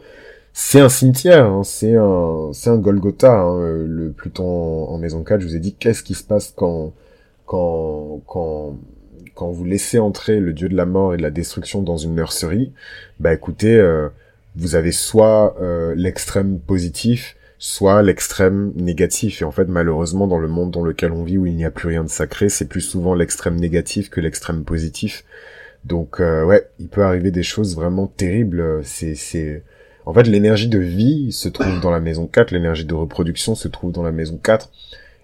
c'est 0.53 0.81
un 0.81 0.89
cimetière, 0.89 1.47
hein, 1.47 1.63
c'est 1.65 1.97
un 1.97 2.51
c'est 2.53 2.71
un 2.71 2.79
Golgotha. 2.79 3.41
Hein, 3.41 3.85
le 3.87 4.13
Pluton 4.13 4.89
en, 4.89 4.99
maison 4.99 5.23
4, 5.23 5.41
je 5.41 5.47
vous 5.47 5.57
ai 5.57 5.61
dit 5.61 5.75
qu'est-ce 5.75 6.03
qui 6.03 6.15
se 6.15 6.25
passe 6.25 6.53
quand 6.57 6.93
quand 7.47 8.21
quand 8.27 8.77
quand 9.35 9.51
vous 9.51 9.65
laissez 9.65 9.99
entrer 9.99 10.39
le 10.41 10.53
dieu 10.53 10.69
de 10.69 10.77
la 10.77 10.87
mort 10.87 11.15
et 11.15 11.17
de 11.17 11.23
la 11.23 11.31
destruction 11.31 11.83
dans 11.83 11.97
une 11.97 12.15
nurserie. 12.15 12.73
Bah 13.19 13.33
écoutez. 13.33 13.77
Euh, 13.77 14.09
vous 14.57 14.75
avez 14.75 14.93
soit 14.93 15.57
euh, 15.61 15.95
l'extrême 15.97 16.59
positif, 16.59 17.37
soit 17.59 18.03
l'extrême 18.03 18.73
négatif. 18.75 19.43
Et 19.43 19.45
en 19.45 19.53
fait, 19.53 19.67
malheureusement, 19.67 20.27
dans 20.27 20.39
le 20.39 20.49
monde 20.49 20.71
dans 20.71 20.83
lequel 20.83 21.13
on 21.13 21.25
vit, 21.25 21.39
où 21.39 21.47
il 21.47 21.55
n'y 21.55 21.65
a 21.65 21.71
plus 21.71 21.89
rien 21.89 22.05
de 22.05 22.09
sacré, 22.09 22.49
c'est 22.49 22.69
plus 22.69 22.81
souvent 22.81 23.15
l'extrême 23.15 23.57
négatif 23.57 24.11
que 24.11 24.21
l'extrême 24.21 24.65
positif. 24.65 25.25
Donc, 25.85 26.21
euh, 26.21 26.45
ouais, 26.45 26.69
il 26.79 26.89
peut 26.89 27.05
arriver 27.05 27.31
des 27.31 27.43
choses 27.43 27.75
vraiment 27.75 28.07
terribles. 28.07 28.81
C'est, 28.85 29.15
c'est, 29.15 29.63
en 30.07 30.13
fait, 30.13 30.25
l'énergie 30.25 30.69
de 30.69 30.79
vie 30.79 31.33
se 31.33 31.49
trouve 31.49 31.81
dans 31.81 31.91
la 31.91 32.01
maison 32.01 32.27
4, 32.27 32.51
l'énergie 32.51 32.85
de 32.85 32.95
reproduction 32.95 33.55
se 33.55 33.69
trouve 33.69 33.93
dans 33.93 34.03
la 34.03 34.13
maison 34.13 34.39
4. 34.43 34.71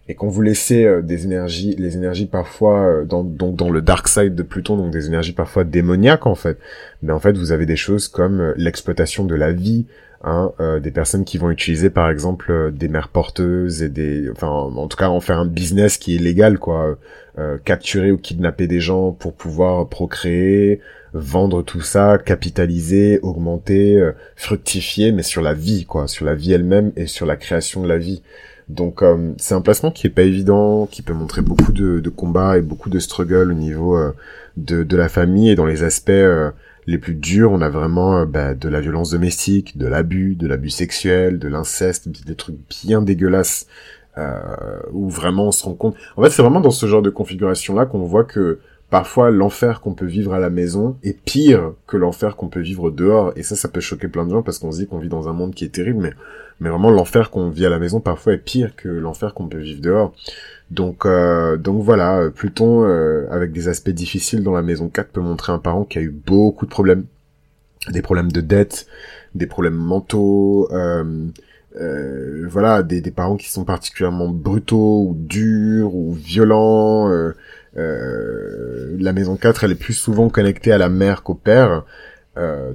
Et 0.09 0.15
quand 0.15 0.29
vous 0.29 0.43
laissez 0.43 1.03
des 1.03 1.25
énergies, 1.25 1.75
les 1.77 1.97
énergies 1.97 2.27
parfois 2.27 3.03
dans 3.05 3.25
donc 3.25 3.57
dans 3.57 3.71
le 3.71 3.83
dark 3.83 4.07
side 4.07 4.37
de 4.37 4.43
Pluton, 4.45 4.77
donc 4.77 4.93
des 4.93 5.07
énergies 5.07 5.33
parfois 5.33 5.65
démoniaques 5.65 6.27
en 6.27 6.37
fait, 6.37 6.59
mais 7.03 7.13
en 7.13 7.19
fait 7.19 7.37
vous 7.37 7.51
avez 7.51 7.67
des 7.67 7.77
choses 7.77 8.07
comme 8.07 8.55
l'exploitation 8.57 9.25
de 9.25 9.35
la 9.35 9.53
vie, 9.53 9.87
Hein, 10.29 10.53
euh, 10.61 10.81
des 10.81 10.91
personnes 10.91 11.25
qui 11.25 11.37
vont 11.37 11.51
utiliser 11.51 11.91
par 11.91 12.11
exemple 12.11 12.51
euh, 12.51 12.71
des 12.71 12.89
mères 12.89 13.11
porteuses 13.11 13.83
et 13.83 13.91
des 13.91 14.31
enfin 14.31 14.49
en 14.49 14.89
tout 14.89 14.97
cas 14.97 15.09
en 15.09 15.21
faire 15.21 15.39
un 15.39 15.47
business 15.47 15.99
qui 15.99 16.17
est 16.17 16.19
légal 16.19 16.59
quoi. 16.59 16.99
Euh, 17.39 17.59
capturer 17.63 18.11
ou 18.13 18.17
kidnapper 18.17 18.67
des 18.67 18.81
gens 18.81 19.13
pour 19.13 19.35
pouvoir 19.35 19.89
procréer 19.91 20.81
vendre 21.13 21.63
tout 21.63 21.83
ça 21.83 22.17
capitaliser 22.17 23.21
augmenter 23.21 23.99
euh, 23.99 24.13
fructifier 24.37 25.13
mais 25.13 25.23
sur 25.23 25.43
la 25.43 25.53
vie 25.53 25.85
quoi. 25.85 26.09
Sur 26.09 26.25
la 26.25 26.35
vie 26.35 26.53
elle-même 26.53 26.93
et 26.97 27.07
sur 27.07 27.27
la 27.27 27.37
création 27.37 27.83
de 27.83 27.89
la 27.89 27.99
vie 27.99 28.23
donc 28.69 29.03
c'est 29.39 29.55
un 29.55 29.61
placement 29.61 29.91
qui 29.91 30.07
est 30.07 30.11
pas 30.11 30.23
évident 30.23 30.87
qui 30.87 31.03
peut 31.03 31.13
montrer 31.15 31.41
beaucoup 31.41 31.73
de, 31.73 32.01
de 32.01 32.11
combats 32.11 32.59
et 32.59 32.63
beaucoup 32.63 32.91
de 32.91 32.99
struggles 32.99 33.51
au 33.51 33.55
niveau 33.55 33.97
de, 34.57 34.83
de 34.83 34.97
la 34.97 35.09
famille 35.09 35.51
et 35.51 35.55
dans 35.55 35.67
les 35.67 35.85
aspects 35.85 36.11
les 36.87 36.99
plus 36.99 37.15
durs, 37.15 37.53
on 37.53 37.61
a 37.61 37.69
vraiment 37.69 38.19
euh, 38.19 38.25
bah, 38.25 38.55
de 38.55 38.69
la 38.69 38.81
violence 38.81 39.11
domestique, 39.11 39.77
de 39.77 39.87
l'abus, 39.87 40.37
de 40.37 40.47
l'abus 40.47 40.71
sexuel, 40.71 41.39
de 41.39 41.49
l'inceste, 41.49 42.09
des 42.09 42.35
trucs 42.35 42.57
bien 42.85 43.03
dégueulasses, 43.03 43.67
euh, 44.19 44.41
où 44.93 45.11
vraiment 45.11 45.49
on 45.49 45.53
se 45.53 45.65
rend 45.65 45.75
compte. 45.75 45.97
En 46.17 46.23
fait, 46.23 46.31
c'est 46.31 46.43
vraiment 46.43 46.61
dans 46.61 46.71
ce 46.71 46.87
genre 46.87 47.03
de 47.03 47.11
configuration-là 47.11 47.87
qu'on 47.87 47.99
voit 47.99 48.25
que 48.25 48.61
parfois 48.91 49.31
l'enfer 49.31 49.81
qu'on 49.81 49.95
peut 49.95 50.07
vivre 50.07 50.33
à 50.33 50.39
la 50.39 50.51
maison 50.51 50.97
est 51.03 51.19
pire 51.19 51.73
que 51.87 51.97
l'enfer 51.97 52.37
qu'on 52.37 52.49
peut 52.49 52.61
vivre 52.61 52.91
dehors. 52.91 53.33
Et 53.37 53.43
ça, 53.43 53.57
ça 53.57 53.69
peut 53.69 53.81
choquer 53.81 54.09
plein 54.09 54.25
de 54.25 54.31
gens 54.31 54.43
parce 54.43 54.59
qu'on 54.59 54.73
se 54.73 54.79
dit 54.79 54.87
qu'on 54.87 54.99
vit 54.99 55.09
dans 55.09 55.29
un 55.29 55.33
monde 55.33 55.55
qui 55.55 55.65
est 55.65 55.75
terrible, 55.75 56.01
mais, 56.01 56.13
mais 56.61 56.71
vraiment 56.71 56.91
l'enfer 56.91 57.31
qu'on 57.31 57.51
vit 57.51 57.67
à 57.67 57.71
la 57.71 57.79
maison 57.79 58.01
parfois 58.01 58.35
est 58.35 58.39
pire 58.39 58.77
que 58.77 58.89
l'enfer 58.89 59.35
qu'on 59.35 59.49
peut 59.49 59.59
vivre 59.59 59.81
dehors. 59.81 60.15
Donc, 60.71 61.07
euh, 61.07 61.57
donc 61.57 61.83
voilà, 61.83 62.29
Pluton, 62.35 62.85
euh, 62.85 63.27
avec 63.31 63.53
des 63.53 63.69
aspects 63.69 63.91
difficiles 63.91 64.43
dans 64.43 64.53
la 64.53 64.63
maison 64.63 64.89
4, 64.89 65.11
peut 65.11 65.21
montrer 65.21 65.53
un 65.53 65.59
parent 65.59 65.85
qui 65.85 65.99
a 65.99 66.03
eu 66.03 66.11
beaucoup 66.11 66.65
de 66.67 66.71
problèmes. 66.71 67.05
Des 67.91 68.03
problèmes 68.03 68.33
de 68.33 68.41
dette, 68.41 68.87
des 69.37 69.47
problèmes 69.47 69.77
mentaux, 69.77 70.69
euh, 70.73 71.29
euh 71.81 72.49
voilà, 72.49 72.83
des, 72.83 73.01
des, 73.01 73.13
parents 73.13 73.37
qui 73.37 73.49
sont 73.49 73.65
particulièrement 73.65 74.29
brutaux 74.29 75.07
ou 75.09 75.15
durs 75.17 75.95
ou 75.95 76.13
violents. 76.13 77.09
La 77.77 79.13
maison 79.13 79.37
4, 79.37 79.65
elle 79.65 79.73
est 79.73 79.75
plus 79.75 79.93
souvent 79.93 80.29
connectée 80.29 80.73
à 80.73 80.79
la 80.79 80.89
mère 80.89 81.23
qu'au 81.23 81.35
père. 81.35 81.85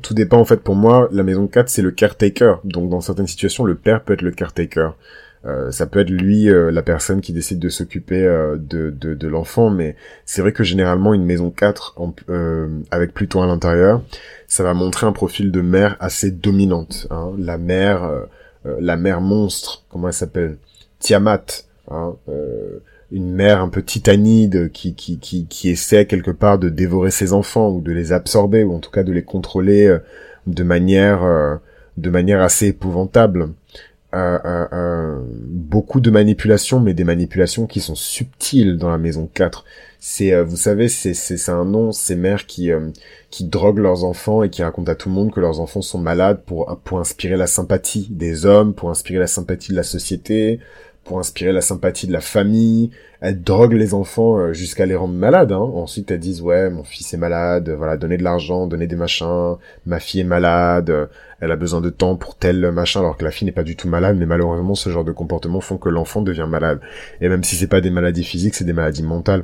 tout 0.02 0.14
dépend 0.14 0.38
en 0.38 0.46
fait 0.46 0.62
pour 0.62 0.76
moi, 0.76 1.10
la 1.12 1.24
maison 1.24 1.48
4 1.48 1.70
c'est 1.70 1.82
le 1.82 1.92
caretaker. 1.92 2.62
Donc 2.64 2.90
dans 2.90 3.02
certaines 3.02 3.28
situations, 3.28 3.66
le 3.66 3.76
père 3.76 4.04
peut 4.04 4.14
être 4.14 4.22
le 4.22 4.32
caretaker. 4.32 4.96
Euh, 5.46 5.72
ça 5.72 5.88
peut 5.88 6.00
être 6.00 6.10
lui 6.10 6.50
euh, 6.50 6.70
la 6.70 6.84
personne 6.84 7.20
qui 7.20 7.34
décide 7.34 7.58
de 7.58 7.70
s'occuper 7.70 8.24
euh, 8.24 8.58
de, 8.58 8.92
de, 8.92 9.16
de 9.16 9.28
l'enfant, 9.28 9.72
mais 9.72 9.96
c'est 10.24 10.42
vrai 10.42 10.52
que 10.52 10.64
généralement 10.64 11.16
une 11.16 11.26
maison 11.26 11.50
4 11.50 11.96
en, 11.98 12.14
avec 12.92 13.14
Pluton 13.14 13.42
à 13.42 13.48
l'intérieur, 13.48 14.04
ça 14.48 14.64
va 14.64 14.74
montrer 14.74 15.08
un 15.08 15.14
profil 15.14 15.52
de 15.52 15.62
mère 15.62 15.98
assez 16.00 16.30
dominante. 16.30 17.08
Hein. 17.10 17.32
La 17.40 17.58
mère, 17.58 18.10
la 18.66 18.98
mère 18.98 19.22
monstre, 19.22 19.84
comment 19.90 20.08
elle 20.08 20.14
s'appelle? 20.14 20.58
Tiamat. 21.00 21.66
Hein, 21.90 22.16
une 23.12 23.32
mère 23.32 23.62
un 23.62 23.70
peu 23.70 23.84
titanide 23.84 24.72
qui, 24.72 24.96
qui, 24.96 25.20
qui, 25.20 25.46
qui 25.46 25.70
essaie 25.70 26.06
quelque 26.06 26.32
part 26.32 26.60
de 26.60 26.70
dévorer 26.70 27.12
ses 27.12 27.34
enfants 27.34 27.70
ou 27.70 27.82
de 27.82 27.92
les 27.92 28.14
absorber 28.14 28.64
ou 28.64 28.74
en 28.74 28.80
tout 28.80 28.92
cas 28.92 29.04
de 29.04 29.12
les 29.12 29.24
contrôler 29.24 29.98
de 30.48 30.64
manière 30.64 31.60
de 31.98 32.10
manière 32.10 32.42
assez 32.42 32.68
épouvantable. 32.68 33.50
Euh, 34.14 34.38
euh, 34.44 34.68
euh, 34.74 35.22
beaucoup 35.48 36.02
de 36.02 36.12
manipulations, 36.12 36.82
mais 36.82 36.94
des 36.94 37.06
manipulations 37.06 37.66
qui 37.66 37.80
sont 37.80 37.96
subtiles 37.96 38.78
dans 38.78 38.90
la 38.90 38.98
maison 38.98 39.30
4. 39.34 39.64
C'est, 40.02 40.34
euh, 40.34 40.44
vous 40.44 40.58
savez, 40.58 40.90
c'est, 40.90 41.14
c'est, 41.14 41.50
un 41.50 41.64
nom, 41.64 41.94
ces 41.94 42.18
mères 42.18 42.46
qui, 42.46 42.72
qui 43.30 43.46
droguent 43.46 43.80
leurs 43.80 44.04
enfants 44.04 44.44
et 44.44 44.50
qui 44.50 44.64
racontent 44.64 44.92
à 44.92 44.96
tout 44.96 45.08
le 45.08 45.16
monde 45.16 45.32
que 45.32 45.40
leurs 45.40 45.62
enfants 45.62 45.82
sont 45.82 46.00
malades 46.00 46.42
pour, 46.46 46.78
pour 46.84 47.00
inspirer 47.00 47.38
la 47.38 47.48
sympathie 47.48 48.08
des 48.10 48.46
hommes, 48.46 48.74
pour 48.74 48.90
inspirer 48.90 49.20
la 49.20 49.28
sympathie 49.28 49.72
de 49.72 49.78
la 49.78 49.84
société, 49.84 50.60
pour 51.12 51.20
inspirer 51.20 51.52
la 51.52 51.60
sympathie 51.60 52.08
de 52.08 52.14
la 52.14 52.22
famille. 52.22 52.90
Elles 53.20 53.44
droguent 53.44 53.74
les 53.74 53.94
enfants 53.94 54.54
jusqu'à 54.54 54.86
les 54.86 54.96
rendre 54.96 55.14
malades. 55.14 55.52
Hein. 55.52 55.58
Ensuite, 55.58 56.10
elles 56.10 56.22
disent 56.22 56.42
ouais, 56.42 56.70
mon 56.70 56.86
fils 56.86 57.14
est 57.14 57.18
malade, 57.18 57.70
voilà, 57.70 57.98
donnez 57.98 58.16
de 58.16 58.24
l'argent, 58.24 58.66
donnez 58.66 58.88
des 58.88 58.96
machins. 58.96 59.58
Ma 59.86 60.00
fille 60.00 60.22
est 60.22 60.24
malade, 60.24 61.10
elle 61.42 61.52
a 61.52 61.58
besoin 61.58 61.82
de 61.82 61.90
temps 61.90 62.16
pour 62.16 62.38
tel 62.38 62.72
machin, 62.72 63.02
alors 63.02 63.18
que 63.18 63.26
la 63.26 63.32
fille 63.32 63.46
n'est 63.46 63.52
pas 63.52 63.64
du 63.64 63.76
tout 63.76 63.90
malade. 63.90 64.16
Mais 64.18 64.26
malheureusement, 64.26 64.74
ce 64.74 64.90
genre 64.90 65.04
de 65.04 65.12
comportement 65.12 65.60
font 65.60 65.78
que 65.78 65.90
l'enfant 65.90 66.22
devient 66.22 66.48
malade. 66.48 66.80
Et 67.20 67.28
même 67.28 67.44
si 67.44 67.58
c'est 67.58 67.68
pas 67.68 67.82
des 67.82 67.92
maladies 67.92 68.24
physiques, 68.24 68.56
c'est 68.56 68.64
des 68.64 68.72
maladies 68.72 69.04
mentales. 69.04 69.44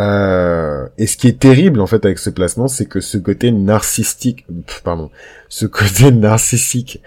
Euh, 0.00 0.88
et 0.98 1.06
ce 1.06 1.16
qui 1.16 1.28
est 1.28 1.38
terrible 1.38 1.80
en 1.80 1.86
fait 1.86 2.04
avec 2.04 2.18
ce 2.18 2.30
placement, 2.30 2.66
c'est 2.66 2.86
que 2.86 2.98
ce 2.98 3.16
côté 3.16 3.52
narcissique, 3.52 4.44
pardon, 4.82 5.12
ce 5.48 5.66
côté 5.66 6.10
narcissique 6.10 7.00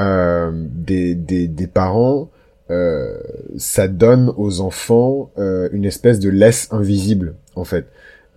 euh, 0.00 0.50
des, 0.52 1.14
des, 1.14 1.48
des, 1.48 1.66
parents, 1.66 2.30
euh, 2.70 3.18
ça 3.56 3.88
donne 3.88 4.32
aux 4.36 4.60
enfants 4.60 5.30
euh, 5.38 5.68
une 5.72 5.84
espèce 5.84 6.20
de 6.20 6.30
laisse 6.30 6.68
invisible 6.70 7.34
en 7.56 7.64
fait. 7.64 7.86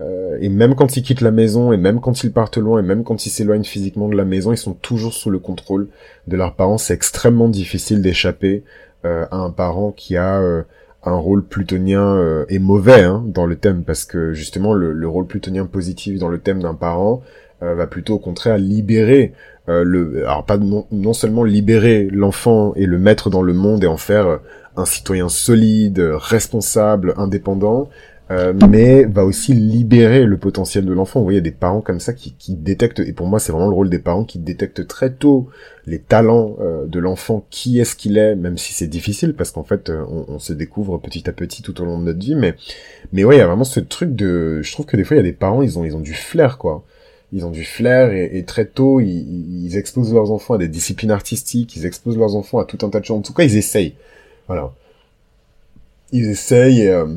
Euh, 0.01 0.37
et 0.41 0.49
même 0.49 0.73
quand 0.73 0.97
ils 0.97 1.03
quittent 1.03 1.21
la 1.21 1.31
maison, 1.31 1.71
et 1.71 1.77
même 1.77 2.01
quand 2.01 2.23
ils 2.23 2.33
partent 2.33 2.57
loin, 2.57 2.79
et 2.79 2.83
même 2.83 3.03
quand 3.03 3.25
ils 3.27 3.29
s'éloignent 3.29 3.63
physiquement 3.63 4.09
de 4.09 4.15
la 4.15 4.25
maison, 4.25 4.51
ils 4.51 4.57
sont 4.57 4.73
toujours 4.73 5.13
sous 5.13 5.29
le 5.29 5.37
contrôle 5.37 5.87
de 6.27 6.35
leurs 6.35 6.55
parents. 6.55 6.79
C'est 6.79 6.95
extrêmement 6.95 7.47
difficile 7.47 8.01
d'échapper 8.01 8.63
euh, 9.05 9.25
à 9.29 9.37
un 9.37 9.51
parent 9.51 9.91
qui 9.91 10.17
a 10.17 10.41
un 11.05 11.15
rôle 11.15 11.43
plutonien 11.43 12.45
et 12.49 12.59
mauvais 12.59 13.03
hein, 13.03 13.23
dans 13.27 13.45
le 13.45 13.55
thème, 13.55 13.83
parce 13.83 14.05
que 14.05 14.33
justement 14.33 14.73
le, 14.73 14.93
le 14.93 15.07
rôle 15.07 15.27
plutonien 15.27 15.65
positif 15.65 16.17
dans 16.17 16.29
le 16.29 16.39
thème 16.39 16.61
d'un 16.61 16.73
parent 16.73 17.21
va 17.61 17.87
plutôt 17.87 18.15
au 18.15 18.19
contraire 18.19 18.57
libérer 18.57 19.33
euh, 19.69 19.83
le, 19.85 20.25
alors 20.25 20.45
pas 20.45 20.57
non, 20.57 20.85
non 20.91 21.13
seulement 21.13 21.45
libérer 21.45 22.09
l'enfant 22.11 22.73
et 22.75 22.85
le 22.85 22.97
mettre 22.97 23.29
dans 23.29 23.41
le 23.41 23.53
monde 23.53 23.83
et 23.85 23.87
en 23.87 23.95
faire 23.95 24.27
euh, 24.27 24.37
un 24.75 24.85
citoyen 24.85 25.29
solide, 25.29 25.99
responsable, 26.15 27.13
indépendant, 27.15 27.87
euh, 28.31 28.53
mais 28.69 29.05
va 29.05 29.23
aussi 29.23 29.53
libérer 29.53 30.25
le 30.25 30.37
potentiel 30.37 30.83
de 30.85 30.91
l'enfant. 30.91 31.19
Vous 31.19 31.25
voyez, 31.25 31.37
il 31.37 31.45
y 31.45 31.47
a 31.47 31.49
des 31.49 31.55
parents 31.55 31.79
comme 31.79 32.01
ça 32.01 32.11
qui, 32.11 32.33
qui 32.33 32.55
détectent, 32.55 32.99
et 32.99 33.13
pour 33.13 33.27
moi 33.27 33.39
c'est 33.39 33.53
vraiment 33.53 33.69
le 33.69 33.75
rôle 33.75 33.89
des 33.89 33.99
parents 33.99 34.25
qui 34.25 34.39
détectent 34.39 34.85
très 34.85 35.13
tôt 35.13 35.47
les 35.85 35.99
talents 35.99 36.57
de 36.87 36.99
l'enfant, 36.99 37.45
qui 37.49 37.79
est-ce 37.79 37.95
qu'il 37.95 38.17
est, 38.17 38.35
même 38.35 38.57
si 38.57 38.73
c'est 38.73 38.87
difficile, 38.87 39.35
parce 39.35 39.51
qu'en 39.51 39.63
fait 39.63 39.91
on, 39.91 40.25
on, 40.27 40.39
se 40.39 40.53
découvre 40.53 40.97
petit 40.97 41.29
à 41.29 41.33
petit 41.33 41.61
tout 41.61 41.79
au 41.81 41.85
long 41.85 41.99
de 41.99 42.05
notre 42.05 42.19
vie, 42.19 42.35
mais 42.35 42.55
mais 43.11 43.23
ouais, 43.23 43.35
il 43.35 43.39
y 43.39 43.41
a 43.41 43.47
vraiment 43.47 43.65
ce 43.65 43.81
truc 43.81 44.15
de, 44.15 44.61
je 44.61 44.71
trouve 44.71 44.87
que 44.87 44.97
des 44.97 45.03
fois 45.03 45.15
il 45.15 45.19
y 45.19 45.21
a 45.21 45.23
des 45.23 45.33
parents, 45.33 45.61
ils 45.61 45.77
ont 45.77 45.85
ils 45.85 45.95
ont 45.95 46.01
du 46.01 46.13
flair 46.13 46.57
quoi 46.57 46.83
ils 47.33 47.45
ont 47.45 47.49
du 47.49 47.65
flair 47.65 48.13
et, 48.13 48.43
très 48.43 48.65
tôt 48.65 48.99
ils, 49.01 49.75
exposent 49.75 50.13
leurs 50.13 50.31
enfants 50.31 50.53
à 50.53 50.57
des 50.59 50.67
disciplines 50.67 51.11
artistiques, 51.11 51.75
ils 51.75 51.85
exposent 51.85 52.17
leurs 52.17 52.35
enfants 52.35 52.59
à 52.59 52.65
tout 52.65 52.77
un 52.85 52.89
tas 52.89 52.99
de 52.99 53.05
choses. 53.05 53.17
En 53.17 53.21
tout 53.21 53.33
cas, 53.33 53.43
ils 53.43 53.57
essayent. 53.57 53.95
Voilà. 54.47 54.71
Ils 56.11 56.29
essayent 56.29 56.81
et, 56.81 56.89
euh, 56.89 57.07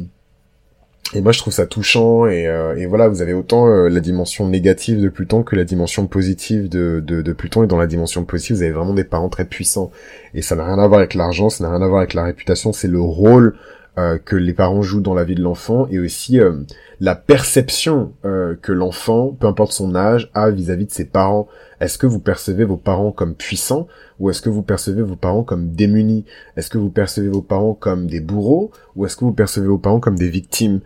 et 1.15 1.21
moi 1.21 1.33
je 1.33 1.39
trouve 1.39 1.53
ça 1.53 1.67
touchant 1.67 2.27
et, 2.27 2.47
euh, 2.47 2.77
et 2.77 2.87
voilà, 2.87 3.09
vous 3.09 3.21
avez 3.21 3.35
autant 3.35 3.69
euh, 3.69 3.89
la 3.89 4.01
dimension 4.01 4.49
négative 4.49 5.03
de 5.03 5.09
Pluton 5.11 5.43
que 5.43 5.55
la 5.55 5.65
dimension 5.65 6.07
positive 6.07 6.71
de, 6.71 7.03
de, 7.05 7.21
de, 7.21 7.33
Pluton 7.35 7.63
et 7.63 7.67
dans 7.67 7.77
la 7.77 7.87
dimension 7.87 8.25
positive, 8.25 8.57
vous 8.57 8.63
avez 8.63 8.73
vraiment 8.73 8.95
des 8.95 9.05
parents 9.05 9.29
très 9.29 9.45
puissants 9.45 9.91
et 10.33 10.41
ça 10.41 10.57
n'a 10.57 10.65
rien 10.65 10.79
à 10.79 10.87
voir 10.89 11.01
avec 11.01 11.13
l'argent, 11.13 11.51
ça 11.51 11.63
n'a 11.63 11.71
rien 11.71 11.83
à 11.83 11.89
voir 11.89 11.99
avec 11.99 12.15
la 12.15 12.25
réputation, 12.25 12.73
c'est 12.73 12.89
le 12.89 13.01
rôle 13.01 13.55
euh, 13.99 14.19
que 14.23 14.37
les 14.37 14.53
parents 14.53 14.83
jouent 14.83 15.01
dans 15.01 15.15
la 15.15 15.25
vie 15.25 15.37
de 15.37 15.43
l'enfant 15.43 15.87
et 15.91 15.99
aussi 15.99 16.39
euh, 16.39 16.53
la 17.01 17.15
perception 17.15 18.13
euh, 18.25 18.57
que 18.61 18.73
l'enfant, 18.73 19.37
peu 19.39 19.47
importe 19.47 19.73
son 19.73 19.95
âge, 19.95 20.31
a 20.35 20.51
vis-à-vis 20.51 20.87
de 20.87 20.91
ses 20.91 21.05
parents. 21.05 21.49
Est-ce 21.81 21.99
que 21.99 22.07
vous 22.07 22.21
percevez 22.21 22.65
vos 22.65 22.77
parents 22.77 23.13
comme 23.13 23.35
puissants 23.35 23.87
ou 24.19 24.31
est-ce 24.31 24.41
que 24.41 24.49
vous 24.49 24.63
percevez 24.63 25.03
vos 25.03 25.17
parents 25.17 25.45
comme 25.45 25.73
démunis? 25.73 26.25
Est-ce 26.57 26.71
que 26.71 26.79
vous 26.79 26.91
percevez 26.91 27.29
vos 27.29 27.43
parents 27.43 27.75
comme 27.75 28.07
des 28.07 28.21
bourreaux 28.21 28.71
ou 28.95 29.05
est-ce 29.05 29.17
que 29.17 29.25
vous 29.25 29.35
percevez 29.35 29.67
vos 29.67 29.79
parents 29.79 30.01
comme 30.01 30.19
des 30.19 30.31
victimes? 30.31 30.81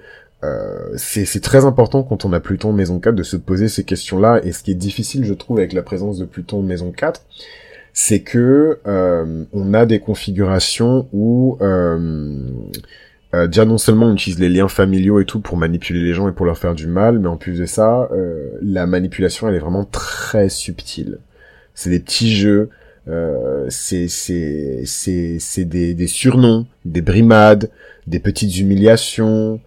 C'est 0.97 1.43
très 1.43 1.67
important 1.67 2.03
quand 2.03 2.25
on 2.25 2.33
a 2.33 2.41
Pluton 2.41 2.73
maison 2.73 2.99
4 2.99 3.15
de 3.15 3.23
se 3.23 3.37
poser 3.37 3.69
ces 3.69 3.85
questions-là. 3.85 4.41
Et 4.43 4.53
ce 4.53 4.63
qui 4.63 4.71
est 4.71 4.75
difficile 4.75 5.25
je 5.27 5.35
trouve 5.35 5.59
avec 5.59 5.75
la 5.75 5.83
présence 5.83 6.19
de 6.19 6.25
Pluton 6.25 6.63
maison 6.63 6.93
4 6.93 7.23
c'est 7.93 8.21
que 8.21 8.79
euh, 8.87 9.45
on 9.53 9.75
a 9.75 9.87
des 9.87 10.01
configurations 10.01 11.09
où 11.13 11.59
euh, 13.33 13.47
déjà 13.47 13.65
non 13.65 13.79
seulement 13.79 14.07
on 14.07 14.15
utilise 14.15 14.41
les 14.41 14.49
liens 14.49 14.69
familiaux 14.69 15.21
et 15.21 15.25
tout 15.25 15.41
pour 15.41 15.57
manipuler 15.57 16.03
les 16.03 16.15
gens 16.15 16.29
et 16.29 16.33
pour 16.33 16.47
leur 16.47 16.59
faire 16.59 16.75
du 16.75 16.87
mal, 16.87 17.19
mais 17.19 17.29
en 17.29 17.37
plus 17.37 17.59
de 17.59 17.67
ça, 17.67 18.09
euh, 18.13 18.51
la 18.61 18.87
manipulation 18.87 19.49
elle 19.49 19.55
est 19.55 19.61
vraiment 19.61 19.85
très 19.85 20.49
subtile. 20.49 21.19
C'est 21.75 21.91
des 21.91 22.01
petits 22.01 22.35
jeux, 22.35 22.71
euh, 23.09 23.67
c'est 23.69 24.09
c'est 24.09 24.85
c'est 24.85 25.65
des, 25.65 25.95
des 25.95 26.07
surnoms, 26.09 26.67
des 26.85 27.03
brimades, 27.03 27.71
des 28.07 28.19
petites 28.19 28.59
humiliations, 28.59 29.61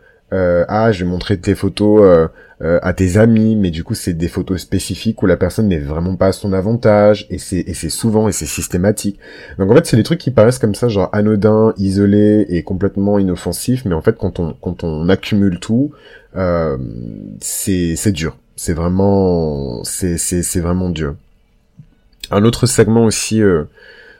ah 0.68 0.92
je 0.92 1.04
vais 1.04 1.10
montrer 1.10 1.38
tes 1.38 1.56
photos 1.56 2.02
euh, 2.02 2.28
euh, 2.64 2.80
à 2.82 2.94
tes 2.94 3.18
amis, 3.18 3.56
mais 3.56 3.72
du 3.72 3.84
coup 3.84 3.94
c'est 3.94 4.14
des 4.14 4.28
photos 4.28 4.62
spécifiques 4.62 5.22
où 5.22 5.26
la 5.26 5.36
personne 5.36 5.68
n'est 5.68 5.80
vraiment 5.80 6.16
pas 6.16 6.28
à 6.28 6.32
son 6.32 6.54
avantage 6.54 7.28
et 7.30 7.38
c'est 7.38 7.60
et 7.60 7.74
c'est 7.74 7.90
souvent 7.90 8.28
et 8.30 8.32
c'est 8.32 8.46
systématique. 8.46 9.20
Donc 9.58 9.70
en 9.70 9.76
fait 9.76 9.86
c'est 9.86 9.98
des 9.98 10.04
trucs 10.04 10.20
qui 10.20 10.32
paraissent 10.32 10.60
comme 10.60 10.76
ça 10.76 10.88
genre 10.88 11.10
anodins, 11.12 11.74
isolés 11.78 12.46
et 12.50 12.64
complètement 12.64 13.20
inoffensifs, 13.20 13.86
mais 13.86 13.94
en 13.94 14.02
fait 14.02 14.18
quand 14.18 14.40
on 14.40 14.56
quand 14.62 14.84
on 14.84 15.10
accumule 15.10 15.60
tout, 15.60 15.92
euh, 16.36 16.78
c'est 17.42 17.96
c'est 17.96 18.12
dur. 18.12 18.38
C'est 18.56 18.74
vraiment 18.74 19.84
c'est 19.84 20.18
c'est 20.18 20.42
c'est 20.42 20.62
vraiment 20.62 20.90
dur. 20.90 21.16
Un 22.32 22.46
autre 22.46 22.66
segment 22.66 23.06
aussi 23.06 23.42
euh, 23.42 23.66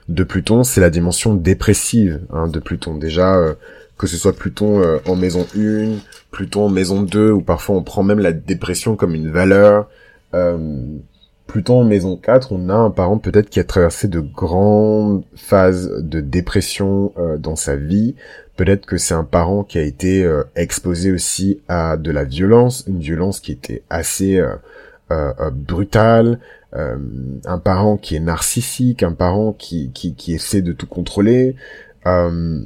de 0.08 0.24
Pluton, 0.24 0.64
c'est 0.64 0.80
la 0.80 0.90
dimension 0.90 1.34
dépressive 1.34 2.20
hein, 2.32 2.48
de 2.48 2.58
Pluton. 2.58 2.96
Déjà, 2.96 3.36
euh, 3.36 3.54
que 3.98 4.06
ce 4.06 4.16
soit 4.16 4.34
Pluton 4.34 4.80
euh, 4.80 4.98
en 5.06 5.16
maison 5.16 5.46
1, 5.56 5.98
Pluton 6.30 6.66
en 6.66 6.68
maison 6.68 7.02
2, 7.02 7.30
ou 7.30 7.40
parfois 7.40 7.76
on 7.76 7.82
prend 7.82 8.02
même 8.02 8.18
la 8.18 8.32
dépression 8.32 8.96
comme 8.96 9.14
une 9.14 9.30
valeur. 9.30 9.88
Euh, 10.34 10.58
Pluton 11.46 11.80
en 11.80 11.84
maison 11.84 12.16
4, 12.16 12.52
on 12.52 12.68
a 12.70 12.74
un 12.74 12.90
parent 12.90 13.18
peut-être 13.18 13.50
qui 13.50 13.60
a 13.60 13.64
traversé 13.64 14.08
de 14.08 14.20
grandes 14.20 15.24
phases 15.36 16.02
de 16.02 16.20
dépression 16.20 17.12
euh, 17.18 17.36
dans 17.36 17.54
sa 17.54 17.76
vie. 17.76 18.16
Peut-être 18.56 18.86
que 18.86 18.96
c'est 18.96 19.14
un 19.14 19.24
parent 19.24 19.62
qui 19.62 19.78
a 19.78 19.82
été 19.82 20.24
euh, 20.24 20.42
exposé 20.56 21.12
aussi 21.12 21.60
à 21.68 21.96
de 21.96 22.10
la 22.10 22.24
violence, 22.24 22.84
une 22.88 22.98
violence 22.98 23.40
qui 23.40 23.52
était 23.52 23.82
assez 23.90 24.42
brutale, 25.52 26.40
un 26.72 27.58
parent 27.58 27.96
qui 27.96 28.16
est 28.16 28.20
narcissique, 28.20 29.04
un 29.04 29.12
parent 29.12 29.52
qui, 29.52 29.92
qui, 29.92 30.14
qui 30.14 30.34
essaie 30.34 30.62
de 30.62 30.72
tout 30.72 30.88
contrôler, 30.88 31.54
euh, 32.06 32.60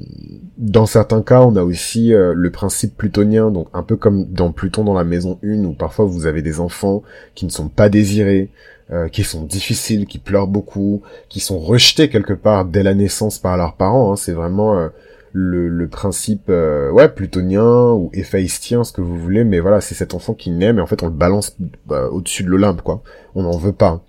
dans 0.57 0.87
certains 0.87 1.22
cas, 1.22 1.42
on 1.42 1.55
a 1.57 1.62
aussi 1.62 2.12
euh, 2.12 2.33
le 2.35 2.51
principe 2.51 2.96
plutonien, 2.96 3.51
donc 3.51 3.68
un 3.72 3.83
peu 3.83 3.96
comme 3.96 4.27
dans 4.27 4.53
Pluton 4.53 4.85
dans 4.85 4.94
la 4.94 5.05
maison 5.05 5.38
1, 5.44 5.64
où 5.64 5.74
parfois 5.74 6.05
vous 6.05 6.27
avez 6.27 6.42
des 6.42 6.61
enfants 6.61 7.03
qui 7.35 7.44
ne 7.44 7.51
sont 7.51 7.68
pas 7.68 7.88
désirés, 7.88 8.51
euh, 8.90 9.09
qui 9.09 9.22
sont 9.22 9.44
difficiles, 9.44 10.07
qui 10.07 10.18
pleurent 10.18 10.48
beaucoup, 10.48 11.03
qui 11.29 11.40
sont 11.40 11.59
rejetés 11.59 12.09
quelque 12.09 12.33
part 12.33 12.64
dès 12.64 12.83
la 12.83 12.94
naissance 12.94 13.38
par 13.38 13.57
leurs 13.57 13.74
parents. 13.74 14.12
Hein. 14.12 14.16
C'est 14.16 14.33
vraiment 14.33 14.88
le, 15.33 15.68
le, 15.68 15.88
principe 15.88 16.48
ouais 16.48 17.09
plutonien 17.09 17.92
ou 17.92 18.11
héphaïstien, 18.12 18.83
ce 18.83 18.92
que 18.92 19.03
vous 19.03 19.18
voulez, 19.18 19.44
mais 19.44 19.61
voilà, 19.61 19.81
c'est 19.81 19.94
cet 19.94 20.14
enfant 20.14 20.35
qui 20.35 20.51
naît, 20.51 20.72
mais 20.72 20.81
en 20.81 20.87
fait 20.87 21.03
on 21.03 21.07
le 21.07 21.12
balance 21.12 21.57
bah, 21.87 22.09
au-dessus 22.11 22.42
de 22.42 22.48
l'Olympe, 22.48 22.83
quoi. 22.83 23.03
On 23.35 23.42
n'en 23.42 23.57
veut 23.57 23.72
pas. 23.72 24.03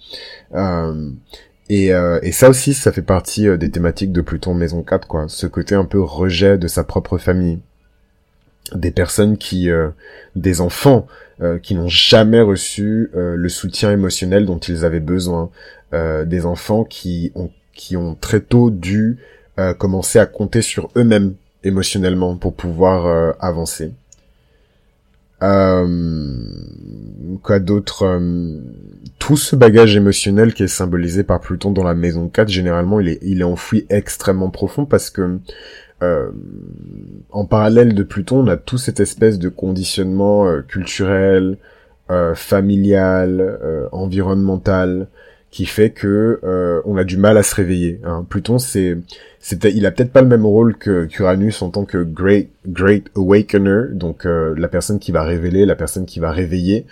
Et, 1.69 1.93
euh, 1.93 2.19
et, 2.23 2.31
ça 2.31 2.49
aussi, 2.49 2.73
ça 2.73 2.91
fait 2.91 3.03
partie 3.03 3.47
euh, 3.47 3.55
des 3.55 3.69
thématiques 3.69 4.11
de 4.11 4.21
Pluton 4.21 4.55
Maison 4.55 4.81
4, 4.81 5.07
quoi. 5.07 5.25
Ce 5.27 5.45
côté 5.45 5.75
un 5.75 5.85
peu 5.85 6.01
rejet 6.01 6.57
de 6.57 6.67
sa 6.67 6.83
propre 6.83 7.17
famille. 7.17 7.59
Des 8.73 8.91
personnes 8.91 9.37
qui... 9.37 9.69
Euh, 9.69 9.89
des 10.35 10.61
enfants 10.61 11.07
qui 11.63 11.73
n'ont 11.73 11.87
jamais 11.87 12.41
reçu 12.41 13.11
le 13.13 13.47
soutien 13.47 13.93
émotionnel 13.93 14.45
dont 14.45 14.57
ils 14.57 14.83
avaient 14.83 14.99
besoin. 14.99 15.49
des 15.93 16.45
enfants 16.45 16.83
qui 16.83 17.31
ont, 17.33 17.49
qui 17.73 17.95
ont 17.95 18.13
très 18.13 18.41
tôt 18.41 18.69
dû 18.69 19.19
commencer 19.77 20.19
à 20.19 20.25
compter 20.25 20.61
sur 20.61 20.89
eux-mêmes 20.97 21.35
émotionnellement 21.63 22.35
pour 22.35 22.53
pouvoir 22.53 23.35
avancer. 23.39 23.93
Quoi 27.41 27.59
d'autre 27.59 28.19
tout 29.19 29.37
ce 29.37 29.55
bagage 29.55 29.95
émotionnel 29.95 30.53
qui 30.53 30.63
est 30.63 30.67
symbolisé 30.67 31.23
par 31.23 31.39
Pluton 31.41 31.71
dans 31.71 31.83
la 31.83 31.93
maison 31.93 32.29
4, 32.29 32.47
généralement, 32.47 32.99
il 32.99 33.09
est, 33.09 33.19
il 33.21 33.41
est 33.41 33.43
enfoui 33.43 33.85
extrêmement 33.89 34.49
profond 34.49 34.85
parce 34.85 35.09
que 35.09 35.39
euh, 36.01 36.31
en 37.29 37.45
parallèle 37.45 37.93
de 37.93 38.03
Pluton, 38.03 38.39
on 38.39 38.47
a 38.47 38.57
tout 38.57 38.77
cette 38.77 39.01
espèce 39.01 39.37
de 39.37 39.49
conditionnement 39.49 40.47
euh, 40.47 40.61
culturel, 40.61 41.57
euh, 42.09 42.33
familial, 42.33 43.39
euh, 43.39 43.87
environnemental, 43.91 45.07
qui 45.51 45.65
fait 45.65 45.89
que 45.89 46.39
euh, 46.43 46.81
on 46.85 46.97
a 46.97 47.03
du 47.03 47.17
mal 47.17 47.37
à 47.37 47.43
se 47.43 47.55
réveiller. 47.55 47.99
Hein. 48.03 48.25
Pluton, 48.29 48.59
c'est, 48.59 48.97
il 49.63 49.85
a 49.85 49.91
peut-être 49.91 50.11
pas 50.11 50.21
le 50.21 50.27
même 50.27 50.45
rôle 50.45 50.77
que 50.77 51.05
qu'Uranus 51.05 51.61
en 51.61 51.69
tant 51.69 51.85
que 51.85 51.97
great, 52.03 52.49
great 52.67 53.07
awakener, 53.15 53.93
donc 53.93 54.25
la 54.25 54.67
personne 54.67 54.99
qui 54.99 55.11
va 55.11 55.23
révéler, 55.23 55.65
la 55.65 55.75
personne 55.75 56.05
qui 56.05 56.19
va 56.19 56.31
réveiller. 56.31 56.85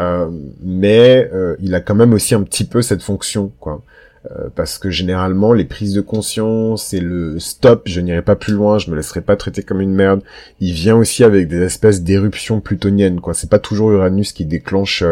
Euh, 0.00 0.28
mais 0.60 1.30
euh, 1.32 1.56
il 1.60 1.74
a 1.74 1.80
quand 1.80 1.94
même 1.94 2.12
aussi 2.12 2.34
un 2.34 2.42
petit 2.42 2.64
peu 2.64 2.82
cette 2.82 3.02
fonction, 3.02 3.52
quoi. 3.60 3.82
Euh, 4.30 4.48
parce 4.54 4.78
que 4.78 4.88
généralement 4.88 5.52
les 5.52 5.66
prises 5.66 5.92
de 5.92 6.00
conscience 6.00 6.94
et 6.94 7.00
le 7.00 7.38
stop, 7.38 7.82
je 7.86 8.00
n'irai 8.00 8.22
pas 8.22 8.36
plus 8.36 8.54
loin, 8.54 8.78
je 8.78 8.90
me 8.90 8.96
laisserai 8.96 9.20
pas 9.20 9.36
traiter 9.36 9.62
comme 9.62 9.82
une 9.82 9.94
merde. 9.94 10.22
Il 10.60 10.72
vient 10.72 10.96
aussi 10.96 11.24
avec 11.24 11.46
des 11.48 11.60
espèces 11.60 12.02
d'éruptions 12.02 12.60
plutoniennes, 12.60 13.20
quoi. 13.20 13.34
C'est 13.34 13.50
pas 13.50 13.58
toujours 13.58 13.92
Uranus 13.92 14.32
qui 14.32 14.46
déclenche 14.46 15.04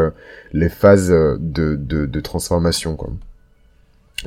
les 0.54 0.70
phases 0.70 1.10
de, 1.10 1.76
de, 1.76 2.06
de 2.06 2.20
transformation, 2.20 2.96
quoi. 2.96 3.10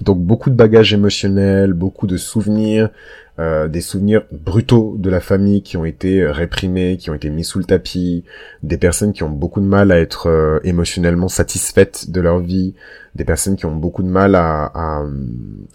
Donc 0.02 0.20
beaucoup 0.20 0.50
de 0.50 0.56
bagages 0.56 0.94
émotionnels, 0.94 1.74
beaucoup 1.74 2.08
de 2.08 2.18
souvenirs, 2.18 2.90
euh, 3.38 3.68
des 3.68 3.82
souvenirs 3.82 4.24
brutaux 4.32 4.96
de 4.98 5.10
la 5.10 5.20
famille 5.20 5.62
qui 5.62 5.76
ont 5.76 5.84
été 5.84 6.22
euh, 6.22 6.32
réprimés, 6.32 6.96
qui 6.98 7.10
ont 7.10 7.14
été 7.14 7.30
mis 7.30 7.44
sous 7.44 7.60
le 7.60 7.66
tapis, 7.66 8.24
des 8.64 8.78
personnes 8.78 9.12
qui 9.12 9.24
ont 9.24 9.30
beaucoup 9.30 9.60
de 9.60 9.66
mal 9.66 9.92
à 9.92 10.00
être 10.00 10.30
euh, 10.30 10.60
émotionnellement 10.64 11.28
satisfaites 11.28 12.10
de 12.12 12.22
leur 12.22 12.40
vie, 12.40 12.76
des 13.16 13.26
personnes 13.26 13.58
qui 13.58 13.66
ont 13.66 13.76
beaucoup 13.76 14.04
de 14.04 14.08
mal 14.08 14.36
à, 14.36 14.72
à, 14.74 15.04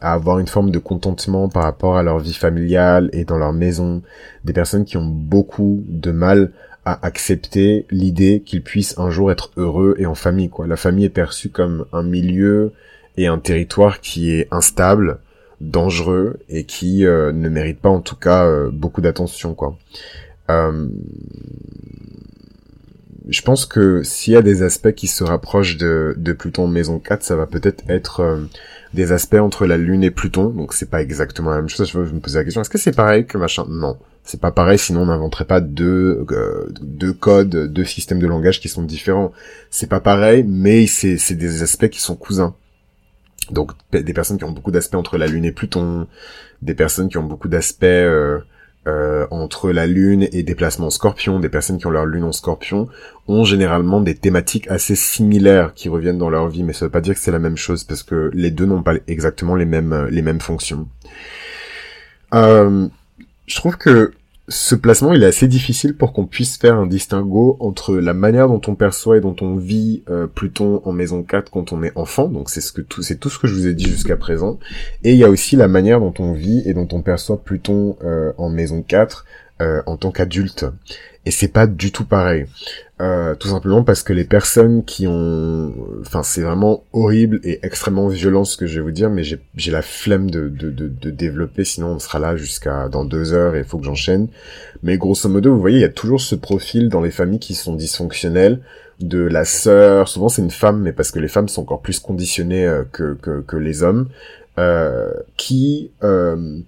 à, 0.00 0.12
avoir 0.14 0.38
une 0.38 0.46
forme 0.46 0.70
de 0.70 0.78
contentement 0.78 1.48
par 1.50 1.64
rapport 1.64 1.98
à 1.98 2.02
leur 2.02 2.18
vie 2.18 2.32
familiale 2.34 3.10
et 3.12 3.24
dans 3.24 3.36
leur 3.38 3.52
maison, 3.52 4.02
des 4.44 4.54
personnes 4.54 4.86
qui 4.86 4.96
ont 4.96 5.06
beaucoup 5.06 5.82
de 5.86 6.12
mal 6.12 6.52
à 6.86 7.04
accepter 7.04 7.86
l'idée 7.90 8.42
qu'ils 8.44 8.62
puissent 8.62 8.98
un 8.98 9.10
jour 9.10 9.30
être 9.30 9.50
heureux 9.58 9.96
et 9.98 10.06
en 10.06 10.14
famille 10.14 10.48
quoi. 10.48 10.66
La 10.66 10.76
famille 10.76 11.04
est 11.04 11.10
perçue 11.10 11.50
comme 11.50 11.84
un 11.92 12.02
milieu 12.02 12.72
et 13.16 13.26
un 13.26 13.38
territoire 13.38 14.00
qui 14.00 14.32
est 14.32 14.48
instable, 14.50 15.18
dangereux 15.60 16.38
et 16.48 16.64
qui 16.64 17.04
euh, 17.04 17.32
ne 17.32 17.48
mérite 17.48 17.80
pas 17.80 17.90
en 17.90 18.00
tout 18.00 18.16
cas 18.16 18.46
euh, 18.46 18.70
beaucoup 18.72 19.00
d'attention 19.00 19.54
quoi. 19.54 19.76
Euh, 20.50 20.88
je 23.28 23.42
pense 23.42 23.66
que 23.66 24.02
s'il 24.02 24.32
y 24.32 24.36
a 24.36 24.42
des 24.42 24.62
aspects 24.62 24.92
qui 24.92 25.06
se 25.06 25.22
rapprochent 25.22 25.76
de, 25.76 26.14
de 26.16 26.32
Pluton 26.32 26.66
maison 26.66 26.98
4, 26.98 27.22
ça 27.22 27.36
va 27.36 27.46
peut-être 27.46 27.84
être 27.88 28.40
des 28.92 29.12
aspects 29.12 29.34
entre 29.34 29.66
la 29.66 29.76
Lune 29.76 30.02
et 30.02 30.10
Pluton, 30.10 30.48
donc 30.48 30.72
c'est 30.72 30.90
pas 30.90 31.00
exactement 31.00 31.50
la 31.50 31.56
même 31.56 31.68
chose. 31.68 31.88
Je 31.88 31.98
me 31.98 32.18
poser 32.18 32.38
la 32.38 32.44
question, 32.44 32.62
est-ce 32.62 32.70
que 32.70 32.78
c'est 32.78 32.96
pareil 32.96 33.26
que 33.26 33.38
machin? 33.38 33.66
Non, 33.68 33.98
c'est 34.24 34.40
pas 34.40 34.50
pareil, 34.50 34.78
sinon 34.78 35.02
on 35.02 35.06
n'inventerait 35.06 35.44
pas 35.44 35.60
deux, 35.60 36.26
deux 36.80 37.12
codes, 37.12 37.72
deux 37.72 37.84
systèmes 37.84 38.18
de 38.18 38.26
langage 38.26 38.58
qui 38.60 38.68
sont 38.68 38.82
différents. 38.82 39.30
C'est 39.70 39.88
pas 39.88 40.00
pareil, 40.00 40.44
mais 40.48 40.86
c'est 40.86 41.34
des 41.34 41.62
aspects 41.62 41.88
qui 41.88 42.00
sont 42.00 42.16
cousins. 42.16 42.56
Donc 43.50 43.72
des 43.92 44.12
personnes 44.12 44.38
qui 44.38 44.44
ont 44.44 44.52
beaucoup 44.52 44.70
d'aspects 44.70 44.94
entre 44.94 45.18
la 45.18 45.26
Lune 45.26 45.44
et 45.44 45.52
Pluton, 45.52 46.06
des 46.62 46.74
personnes 46.74 47.08
qui 47.08 47.18
ont 47.18 47.24
beaucoup 47.24 47.48
d'aspects 47.48 47.84
euh, 47.84 48.38
euh, 48.86 49.26
entre 49.30 49.72
la 49.72 49.86
Lune 49.86 50.28
et 50.32 50.42
des 50.42 50.54
placements 50.54 50.86
en 50.86 50.90
Scorpion, 50.90 51.40
des 51.40 51.48
personnes 51.48 51.78
qui 51.78 51.86
ont 51.86 51.90
leur 51.90 52.06
Lune 52.06 52.24
en 52.24 52.32
Scorpion, 52.32 52.88
ont 53.28 53.44
généralement 53.44 54.00
des 54.00 54.14
thématiques 54.14 54.68
assez 54.68 54.94
similaires 54.94 55.74
qui 55.74 55.88
reviennent 55.88 56.18
dans 56.18 56.30
leur 56.30 56.48
vie, 56.48 56.62
mais 56.62 56.72
ça 56.72 56.86
veut 56.86 56.90
pas 56.90 57.00
dire 57.00 57.14
que 57.14 57.20
c'est 57.20 57.32
la 57.32 57.38
même 57.38 57.56
chose 57.56 57.84
parce 57.84 58.02
que 58.02 58.30
les 58.32 58.50
deux 58.50 58.66
n'ont 58.66 58.82
pas 58.82 58.94
exactement 59.06 59.56
les 59.56 59.66
mêmes 59.66 60.08
les 60.10 60.22
mêmes 60.22 60.40
fonctions. 60.40 60.88
Euh, 62.34 62.88
je 63.46 63.56
trouve 63.56 63.76
que 63.76 64.12
ce 64.50 64.74
placement, 64.74 65.12
il 65.12 65.22
est 65.22 65.26
assez 65.26 65.46
difficile 65.46 65.96
pour 65.96 66.12
qu'on 66.12 66.26
puisse 66.26 66.56
faire 66.56 66.74
un 66.74 66.86
distinguo 66.86 67.56
entre 67.60 67.94
la 67.94 68.14
manière 68.14 68.48
dont 68.48 68.60
on 68.66 68.74
perçoit 68.74 69.16
et 69.16 69.20
dont 69.20 69.36
on 69.40 69.54
vit 69.54 70.02
euh, 70.10 70.26
Pluton 70.26 70.82
en 70.84 70.90
maison 70.90 71.22
4 71.22 71.52
quand 71.52 71.72
on 71.72 71.84
est 71.84 71.92
enfant, 71.94 72.26
donc 72.26 72.50
c'est 72.50 72.60
tout 72.90 73.02
ce 73.30 73.38
que 73.38 73.46
je 73.46 73.54
vous 73.54 73.68
ai 73.68 73.74
dit 73.74 73.84
jusqu'à 73.84 74.16
présent, 74.16 74.58
et 75.04 75.12
il 75.12 75.18
y 75.18 75.24
a 75.24 75.30
aussi 75.30 75.54
la 75.54 75.68
manière 75.68 76.00
dont 76.00 76.14
on 76.18 76.32
vit 76.32 76.62
et 76.66 76.74
dont 76.74 76.88
on 76.90 77.00
perçoit 77.00 77.42
Pluton 77.42 77.96
euh, 78.02 78.32
en 78.38 78.50
maison 78.50 78.82
4 78.82 79.24
euh, 79.60 79.82
en 79.86 79.96
tant 79.96 80.10
qu'adulte. 80.10 80.66
Et 81.26 81.30
c'est 81.30 81.48
pas 81.48 81.66
du 81.66 81.92
tout 81.92 82.04
pareil. 82.04 82.46
Euh, 83.00 83.34
tout 83.34 83.48
simplement 83.48 83.82
parce 83.82 84.02
que 84.02 84.12
les 84.12 84.24
personnes 84.24 84.84
qui 84.84 85.06
ont... 85.06 85.72
Enfin, 86.00 86.22
c'est 86.22 86.42
vraiment 86.42 86.84
horrible 86.92 87.40
et 87.44 87.60
extrêmement 87.62 88.08
violent 88.08 88.44
ce 88.44 88.56
que 88.56 88.66
je 88.66 88.76
vais 88.76 88.80
vous 88.82 88.90
dire, 88.90 89.10
mais 89.10 89.22
j'ai 89.22 89.70
la 89.70 89.82
flemme 89.82 90.30
de, 90.30 90.48
de, 90.48 90.70
de, 90.70 90.88
de, 90.88 91.10
développer, 91.10 91.64
sinon 91.64 91.88
on 91.88 91.98
sera 91.98 92.18
là 92.18 92.36
jusqu'à 92.36 92.88
dans 92.88 93.04
deux 93.04 93.32
heures 93.32 93.54
et 93.54 93.60
il 93.60 93.64
faut 93.64 93.78
que 93.78 93.84
j'enchaîne. 93.84 94.28
Mais 94.82 94.98
grosso 94.98 95.28
modo, 95.28 95.54
vous 95.54 95.60
voyez, 95.60 95.78
il 95.78 95.82
y 95.82 95.84
a 95.84 95.90
toujours 95.90 96.20
ce 96.20 96.34
profil 96.34 96.88
dans 96.88 97.00
les 97.00 97.10
familles 97.10 97.38
qui 97.38 97.54
sont 97.54 97.74
dysfonctionnelles, 97.74 98.60
de 99.00 99.20
la 99.20 99.44
sœur, 99.44 100.08
souvent 100.08 100.28
c'est 100.28 100.42
une 100.42 100.50
femme, 100.50 100.80
mais 100.80 100.92
parce 100.92 101.10
que 101.10 101.18
les 101.18 101.28
femmes 101.28 101.48
sont 101.48 101.62
encore 101.62 101.80
plus 101.80 102.00
conditionnées 102.00 102.66
euh, 102.66 102.84
que, 102.92 103.14
que, 103.14 103.40
que, 103.40 103.56
les 103.56 103.82
hommes, 103.82 104.08
euh, 104.58 105.10
qui, 105.36 105.90
euh, 106.02 106.58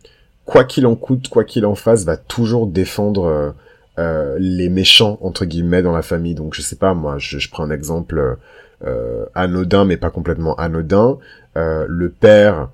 quoi 0.46 0.64
qu'il 0.64 0.86
en 0.86 0.96
coûte, 0.96 1.28
quoi 1.28 1.44
qu'il 1.44 1.66
en 1.66 1.74
fasse, 1.74 2.04
va 2.04 2.16
toujours 2.16 2.66
défendre 2.66 3.54
euh, 3.98 4.36
les 4.38 4.68
méchants 4.68 5.18
entre 5.20 5.44
guillemets 5.44 5.82
dans 5.82 5.92
la 5.92 6.02
famille. 6.02 6.34
Donc 6.34 6.54
je 6.54 6.62
sais 6.62 6.76
pas 6.76 6.94
moi, 6.94 7.16
je, 7.18 7.48
prends 7.50 7.64
un 7.64 7.70
exemple 7.70 8.38
euh, 8.84 9.26
anodin 9.34 9.84
mais 9.84 9.96
pas 9.96 10.10
complètement 10.10 10.54
anodin. 10.56 11.18
Euh, 11.56 11.86
le 11.88 12.08
père 12.08 12.70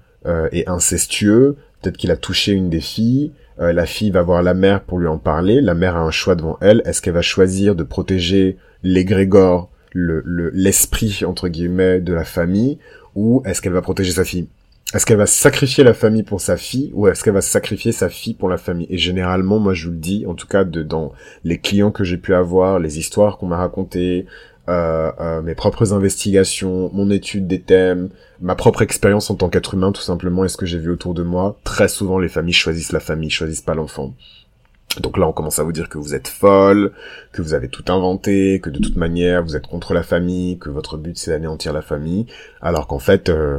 est 0.53 0.69
incestueux, 0.69 1.57
peut-être 1.81 1.97
qu'il 1.97 2.11
a 2.11 2.17
touché 2.17 2.53
une 2.53 2.69
des 2.69 2.83
filles, 2.83 3.33
euh, 3.61 3.73
la 3.73 3.87
fille 3.87 4.11
va 4.11 4.23
voir 4.23 4.43
la 4.43 4.55
mère 4.55 4.83
pour 4.83 4.99
lui 4.99 5.09
en 5.09 5.19
parler, 5.19 5.61
la 5.61 5.75
mère 5.75 5.97
a 5.97 6.01
un 6.01 6.13
choix 6.13 6.37
devant 6.37 6.59
elle, 6.61 6.83
est-ce 6.85 7.03
qu'elle 7.03 7.15
va 7.15 7.23
choisir 7.23 7.75
de 7.75 7.83
protéger 7.83 8.57
l'égrégore, 8.85 9.71
le 9.93 10.23
l'esprit 10.55 11.25
entre 11.27 11.49
guillemets 11.49 12.01
de 12.01 12.13
la 12.13 12.25
famille, 12.25 12.79
ou 13.17 13.43
est-ce 13.45 13.61
qu'elle 13.61 13.73
va 13.73 13.83
protéger 13.83 14.13
sa 14.13 14.25
fille? 14.25 14.47
Est-ce 14.95 15.05
qu'elle 15.05 15.19
va 15.19 15.27
sacrifier 15.27 15.85
la 15.85 15.93
famille 15.93 16.23
pour 16.23 16.41
sa 16.41 16.57
fille 16.57 16.91
ou 16.95 17.09
est-ce 17.09 17.23
qu'elle 17.23 17.35
va 17.35 17.43
sacrifier 17.43 17.93
sa 17.93 18.09
fille 18.09 18.33
pour 18.33 18.49
la 18.49 18.57
famille? 18.57 18.87
Et 18.89 18.97
généralement, 18.97 19.59
moi 19.59 19.75
je 19.75 19.87
vous 19.87 19.93
le 19.93 19.99
dis, 19.99 20.25
en 20.27 20.35
tout 20.35 20.47
cas 20.47 20.65
dans 20.65 21.13
les 21.45 21.59
clients 21.59 21.91
que 21.91 22.05
j'ai 22.05 22.17
pu 22.17 22.33
avoir, 22.33 22.79
les 22.79 22.99
histoires 22.99 23.37
qu'on 23.37 23.47
m'a 23.47 23.59
racontées, 23.59 24.25
euh, 24.69 25.13
euh, 25.21 25.43
mes 25.43 25.55
propres 25.55 25.93
investigations, 25.93 26.91
mon 26.95 27.11
étude 27.11 27.47
des 27.47 27.61
thèmes, 27.61 28.09
ma 28.41 28.55
propre 28.55 28.81
expérience 28.81 29.31
en 29.31 29.35
tant 29.35 29.51
qu'être 29.51 29.75
humain 29.75 29.93
tout 29.93 30.01
simplement 30.01 30.45
et 30.45 30.49
ce 30.49 30.57
que 30.57 30.67
j'ai 30.67 30.79
vu 30.79 30.91
autour 30.91 31.13
de 31.13 31.23
moi, 31.23 31.59
très 31.65 31.89
souvent 31.89 32.19
les 32.19 32.29
familles 32.29 32.55
choisissent 32.55 32.93
la 32.93 33.01
famille, 33.01 33.31
choisissent 33.31 33.61
pas 33.61 33.75
l'enfant. 33.75 34.15
Donc 35.01 35.19
là, 35.19 35.29
on 35.29 35.33
commence 35.33 35.59
à 35.59 35.65
vous 35.65 35.73
dire 35.73 35.91
que 35.91 35.99
vous 35.99 36.15
êtes 36.15 36.29
folle, 36.29 36.93
que 37.33 37.43
vous 37.43 37.53
avez 37.53 37.69
tout 37.69 37.85
inventé, 37.89 38.59
que 38.61 38.71
de 38.71 38.79
toute 38.79 38.97
manière, 38.97 39.43
vous 39.43 39.55
êtes 39.55 39.67
contre 39.67 39.93
la 39.93 40.03
famille, 40.03 40.59
que 40.59 40.71
votre 40.71 40.97
but 40.97 41.17
c'est 41.19 41.31
d'anéantir 41.31 41.75
la 41.75 41.83
famille, 41.83 42.27
alors 42.63 42.87
qu'en 42.87 42.99
fait, 42.99 43.29
euh, 43.29 43.59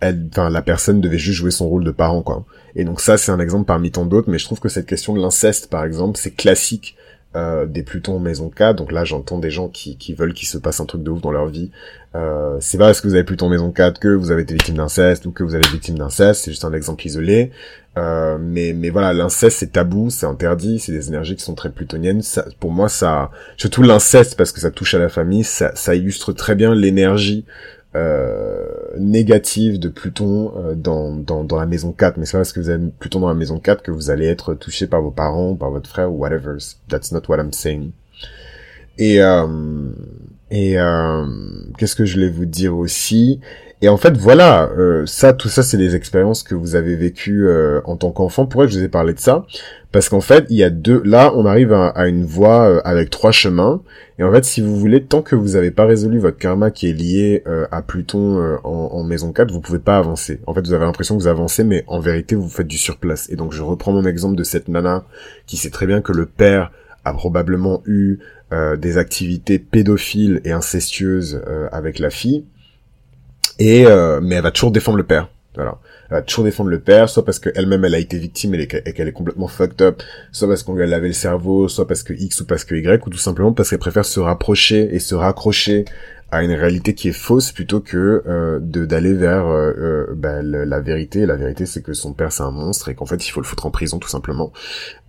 elle, 0.00 0.28
enfin, 0.30 0.50
la 0.50 0.62
personne 0.62 1.00
devait 1.00 1.18
juste 1.18 1.38
jouer 1.38 1.50
son 1.50 1.68
rôle 1.68 1.84
de 1.84 1.90
parent, 1.90 2.22
quoi. 2.22 2.44
Et 2.74 2.84
donc 2.84 3.00
ça, 3.00 3.16
c'est 3.16 3.32
un 3.32 3.40
exemple 3.40 3.64
parmi 3.64 3.90
tant 3.90 4.04
d'autres, 4.04 4.30
mais 4.30 4.38
je 4.38 4.44
trouve 4.44 4.60
que 4.60 4.68
cette 4.68 4.86
question 4.86 5.14
de 5.14 5.20
l'inceste, 5.20 5.70
par 5.70 5.84
exemple, 5.84 6.18
c'est 6.18 6.32
classique 6.32 6.96
euh, 7.36 7.66
des 7.66 7.82
Plutons 7.82 8.16
en 8.16 8.18
maison 8.18 8.48
4. 8.48 8.76
Donc 8.76 8.92
là, 8.92 9.04
j'entends 9.04 9.38
des 9.38 9.50
gens 9.50 9.68
qui, 9.68 9.96
veulent 10.14 10.32
qu'il 10.32 10.48
se 10.48 10.56
passe 10.56 10.80
un 10.80 10.86
truc 10.86 11.02
de 11.02 11.10
ouf 11.10 11.20
dans 11.20 11.32
leur 11.32 11.46
vie. 11.46 11.70
Euh, 12.14 12.56
c'est 12.60 12.78
pas 12.78 12.86
parce 12.86 13.02
que 13.02 13.08
vous 13.08 13.14
avez 13.14 13.24
Pluton 13.24 13.46
en 13.46 13.50
maison 13.50 13.70
4 13.70 14.00
que 14.00 14.08
vous 14.08 14.30
avez 14.30 14.42
été 14.42 14.54
victime 14.54 14.76
d'inceste 14.76 15.26
ou 15.26 15.32
que 15.32 15.42
vous 15.42 15.54
avez 15.54 15.64
été 15.64 15.72
victime 15.72 15.98
d'inceste. 15.98 16.44
C'est 16.44 16.50
juste 16.50 16.64
un 16.64 16.72
exemple 16.72 17.06
isolé. 17.06 17.50
Euh, 17.98 18.38
mais, 18.40 18.72
mais 18.74 18.88
voilà, 18.88 19.12
l'inceste, 19.12 19.58
c'est 19.58 19.72
tabou, 19.72 20.08
c'est 20.08 20.24
interdit, 20.26 20.78
c'est 20.78 20.92
des 20.92 21.08
énergies 21.08 21.36
qui 21.36 21.42
sont 21.42 21.54
très 21.54 21.70
plutoniennes. 21.70 22.22
Ça, 22.22 22.46
pour 22.58 22.70
moi, 22.70 22.88
ça, 22.88 23.30
surtout 23.58 23.82
l'inceste, 23.82 24.36
parce 24.36 24.52
que 24.52 24.60
ça 24.60 24.70
touche 24.70 24.94
à 24.94 24.98
la 24.98 25.08
famille, 25.08 25.44
ça, 25.44 25.72
ça 25.74 25.94
illustre 25.94 26.32
très 26.32 26.54
bien 26.54 26.74
l'énergie 26.74 27.44
négative 28.98 29.78
de 29.78 29.88
Pluton 29.88 30.52
euh, 30.56 30.74
dans, 30.74 31.14
dans, 31.14 31.44
dans, 31.44 31.56
la 31.58 31.66
maison 31.66 31.92
4, 31.92 32.16
mais 32.16 32.26
c'est 32.26 32.32
pas 32.32 32.38
parce 32.38 32.52
que 32.52 32.60
vous 32.60 32.70
avez 32.70 32.88
Pluton 32.98 33.20
dans 33.20 33.28
la 33.28 33.34
maison 33.34 33.58
4 33.58 33.82
que 33.82 33.90
vous 33.90 34.10
allez 34.10 34.26
être 34.26 34.54
touché 34.54 34.86
par 34.86 35.02
vos 35.02 35.10
parents, 35.10 35.54
par 35.54 35.70
votre 35.70 35.88
frère 35.88 36.12
whatever. 36.12 36.56
That's 36.88 37.12
not 37.12 37.22
what 37.28 37.38
I'm 37.38 37.52
saying. 37.52 37.92
Et 38.98 39.22
euh, 39.22 39.90
et 40.50 40.78
euh, 40.78 41.26
qu'est-ce 41.78 41.96
que 41.96 42.04
je 42.04 42.14
voulais 42.14 42.30
vous 42.30 42.46
dire 42.46 42.76
aussi? 42.76 43.40
Et 43.82 43.90
en 43.90 43.98
fait, 43.98 44.16
voilà, 44.16 44.70
euh, 44.78 45.04
ça, 45.04 45.34
tout 45.34 45.50
ça, 45.50 45.62
c'est 45.62 45.76
des 45.76 45.94
expériences 45.94 46.42
que 46.42 46.54
vous 46.54 46.76
avez 46.76 46.96
vécues 46.96 47.46
euh, 47.46 47.82
en 47.84 47.96
tant 47.96 48.10
qu'enfant. 48.10 48.46
Pourquoi 48.46 48.66
je 48.66 48.78
vous 48.78 48.84
ai 48.84 48.88
parlé 48.88 49.12
de 49.12 49.18
ça? 49.18 49.44
Parce 49.92 50.08
qu'en 50.08 50.22
fait, 50.22 50.46
il 50.48 50.56
y 50.56 50.62
a 50.62 50.70
deux. 50.70 51.02
Là, 51.04 51.30
on 51.36 51.44
arrive 51.44 51.74
à, 51.74 52.08
une 52.08 52.24
voie 52.24 52.68
euh, 52.68 52.80
avec 52.84 53.10
trois 53.10 53.32
chemins. 53.32 53.82
Et 54.18 54.22
en 54.22 54.32
fait, 54.32 54.46
si 54.46 54.62
vous 54.62 54.76
voulez, 54.78 55.04
tant 55.04 55.20
que 55.20 55.36
vous 55.36 55.50
n'avez 55.50 55.70
pas 55.70 55.84
résolu 55.84 56.18
votre 56.18 56.38
karma 56.38 56.70
qui 56.70 56.88
est 56.88 56.94
lié 56.94 57.44
à 57.70 57.82
Pluton 57.82 58.58
en, 58.64 59.04
maison 59.04 59.30
4, 59.30 59.52
vous 59.52 59.60
pouvez 59.60 59.78
pas 59.78 59.98
avancer. 59.98 60.40
En 60.46 60.54
fait, 60.54 60.62
vous 60.62 60.72
avez 60.72 60.86
l'impression 60.86 61.16
que 61.16 61.20
vous 61.20 61.28
avancez, 61.28 61.64
mais 61.64 61.84
en 61.86 62.00
vérité, 62.00 62.34
vous 62.34 62.48
faites 62.48 62.66
du 62.66 62.78
surplace. 62.78 63.28
Et 63.28 63.36
donc, 63.36 63.52
je 63.52 63.62
reprends 63.62 63.92
mon 63.92 64.06
exemple 64.06 64.36
de 64.36 64.42
cette 64.42 64.68
nana 64.68 65.04
qui 65.46 65.58
sait 65.58 65.68
très 65.68 65.86
bien 65.86 66.00
que 66.00 66.12
le 66.12 66.24
père 66.24 66.72
a 67.04 67.12
probablement 67.12 67.82
eu 67.84 68.20
des 68.78 68.96
activités 68.96 69.58
pédophiles 69.58 70.40
et 70.44 70.52
incestueuses 70.52 71.42
avec 71.70 71.98
la 71.98 72.08
fille. 72.08 72.46
Et 73.58 73.84
mais 74.22 74.36
elle 74.36 74.42
va 74.42 74.50
toujours 74.50 74.70
défendre 74.70 74.98
le 74.98 75.04
père. 75.04 75.28
Voilà 75.54 75.78
elle 76.10 76.16
va 76.16 76.22
toujours 76.22 76.44
défendre 76.44 76.70
le 76.70 76.80
père, 76.80 77.08
soit 77.08 77.24
parce 77.24 77.38
qu'elle-même 77.38 77.84
elle 77.84 77.94
a 77.94 77.98
été 77.98 78.18
victime 78.18 78.54
et 78.54 78.66
qu'elle 78.66 79.08
est 79.08 79.12
complètement 79.12 79.48
fucked 79.48 79.82
up, 79.82 80.02
soit 80.32 80.48
parce 80.48 80.62
qu'on 80.62 80.74
lui 80.74 80.82
a 80.82 80.86
lavé 80.86 81.08
le 81.08 81.14
cerveau, 81.14 81.68
soit 81.68 81.86
parce 81.86 82.02
que 82.02 82.12
X 82.12 82.40
ou 82.40 82.46
parce 82.46 82.64
que 82.64 82.74
Y, 82.74 83.06
ou 83.06 83.10
tout 83.10 83.18
simplement 83.18 83.52
parce 83.52 83.70
qu'elle 83.70 83.78
préfère 83.78 84.04
se 84.04 84.20
rapprocher 84.20 84.94
et 84.94 84.98
se 84.98 85.14
raccrocher 85.14 85.84
à 86.32 86.42
une 86.42 86.52
réalité 86.52 86.94
qui 86.94 87.08
est 87.08 87.12
fausse 87.12 87.52
plutôt 87.52 87.80
que 87.80 88.22
euh, 88.26 88.58
de 88.60 88.84
d'aller 88.84 89.14
vers 89.14 89.46
euh, 89.46 89.72
euh 89.78 90.06
ben, 90.14 90.42
la 90.42 90.80
vérité. 90.80 91.24
la 91.24 91.36
vérité, 91.36 91.66
c'est 91.66 91.82
que 91.82 91.92
son 91.92 92.12
père 92.12 92.32
c'est 92.32 92.42
un 92.42 92.50
monstre 92.50 92.88
et 92.88 92.94
qu'en 92.94 93.06
fait 93.06 93.26
il 93.26 93.30
faut 93.30 93.40
le 93.40 93.46
foutre 93.46 93.66
en 93.66 93.70
prison 93.70 93.98
tout 93.98 94.08
simplement. 94.08 94.52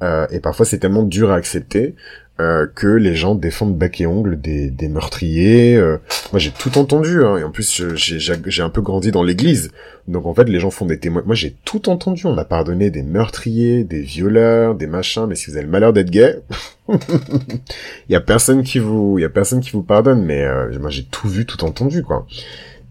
Euh, 0.04 0.28
et 0.30 0.40
parfois 0.40 0.66
c'est 0.66 0.78
tellement 0.78 1.04
dur 1.04 1.32
à 1.32 1.36
accepter 1.36 1.96
euh, 2.40 2.68
que 2.76 2.86
les 2.86 3.16
gens 3.16 3.34
défendent 3.34 3.76
bec 3.76 4.00
et 4.00 4.06
ongle 4.06 4.40
des, 4.40 4.70
des 4.70 4.90
meurtriers. 4.90 5.76
Euh. 5.76 5.98
Moi, 6.32 6.40
j'ai 6.40 6.52
tout 6.52 6.78
entendu, 6.78 7.24
hein, 7.24 7.38
et 7.38 7.44
en 7.44 7.50
plus, 7.50 7.82
j'ai 7.96 8.62
un 8.62 8.70
peu 8.70 8.82
grandi 8.82 9.12
dans 9.12 9.24
l'église. 9.24 9.72
Donc, 10.08 10.28
en 10.28 10.36
fait, 10.36 10.44
les 10.44 10.60
gens 10.60 10.70
font 10.70 10.86
des 10.86 11.00
témoins. 11.00 11.24
Moi, 11.26 11.34
j'ai 11.34 11.56
tout 11.66 11.90
entendu. 11.90 12.28
On 12.28 12.38
a 12.38 12.46
pardonné 12.46 12.92
des 12.92 13.02
meurtriers, 13.02 13.84
des 13.84 14.02
violeurs, 14.02 14.76
des 14.76 14.86
machins. 14.86 15.26
Mais 15.28 15.34
si 15.34 15.50
vous 15.50 15.58
avez 15.58 15.66
le 15.66 15.72
malheur 15.72 15.94
d'être 15.94 16.12
gay, 16.12 16.40
il 16.90 17.00
y 18.10 18.16
a 18.16 18.22
personne 18.22 18.62
qui 18.62 18.78
vous, 18.78 19.18
il 19.18 19.24
y 19.24 19.26
a 19.26 19.30
personne 19.30 19.60
qui 19.60 19.72
vous 19.72 19.82
pardonne. 19.82 20.24
Mais 20.24 20.44
euh, 20.44 20.78
moi, 20.80 20.92
j'ai 20.92 21.06
tout 21.06 21.28
vu, 21.28 21.48
tout 21.48 21.66
entendu, 21.66 22.04
quoi. 22.04 22.28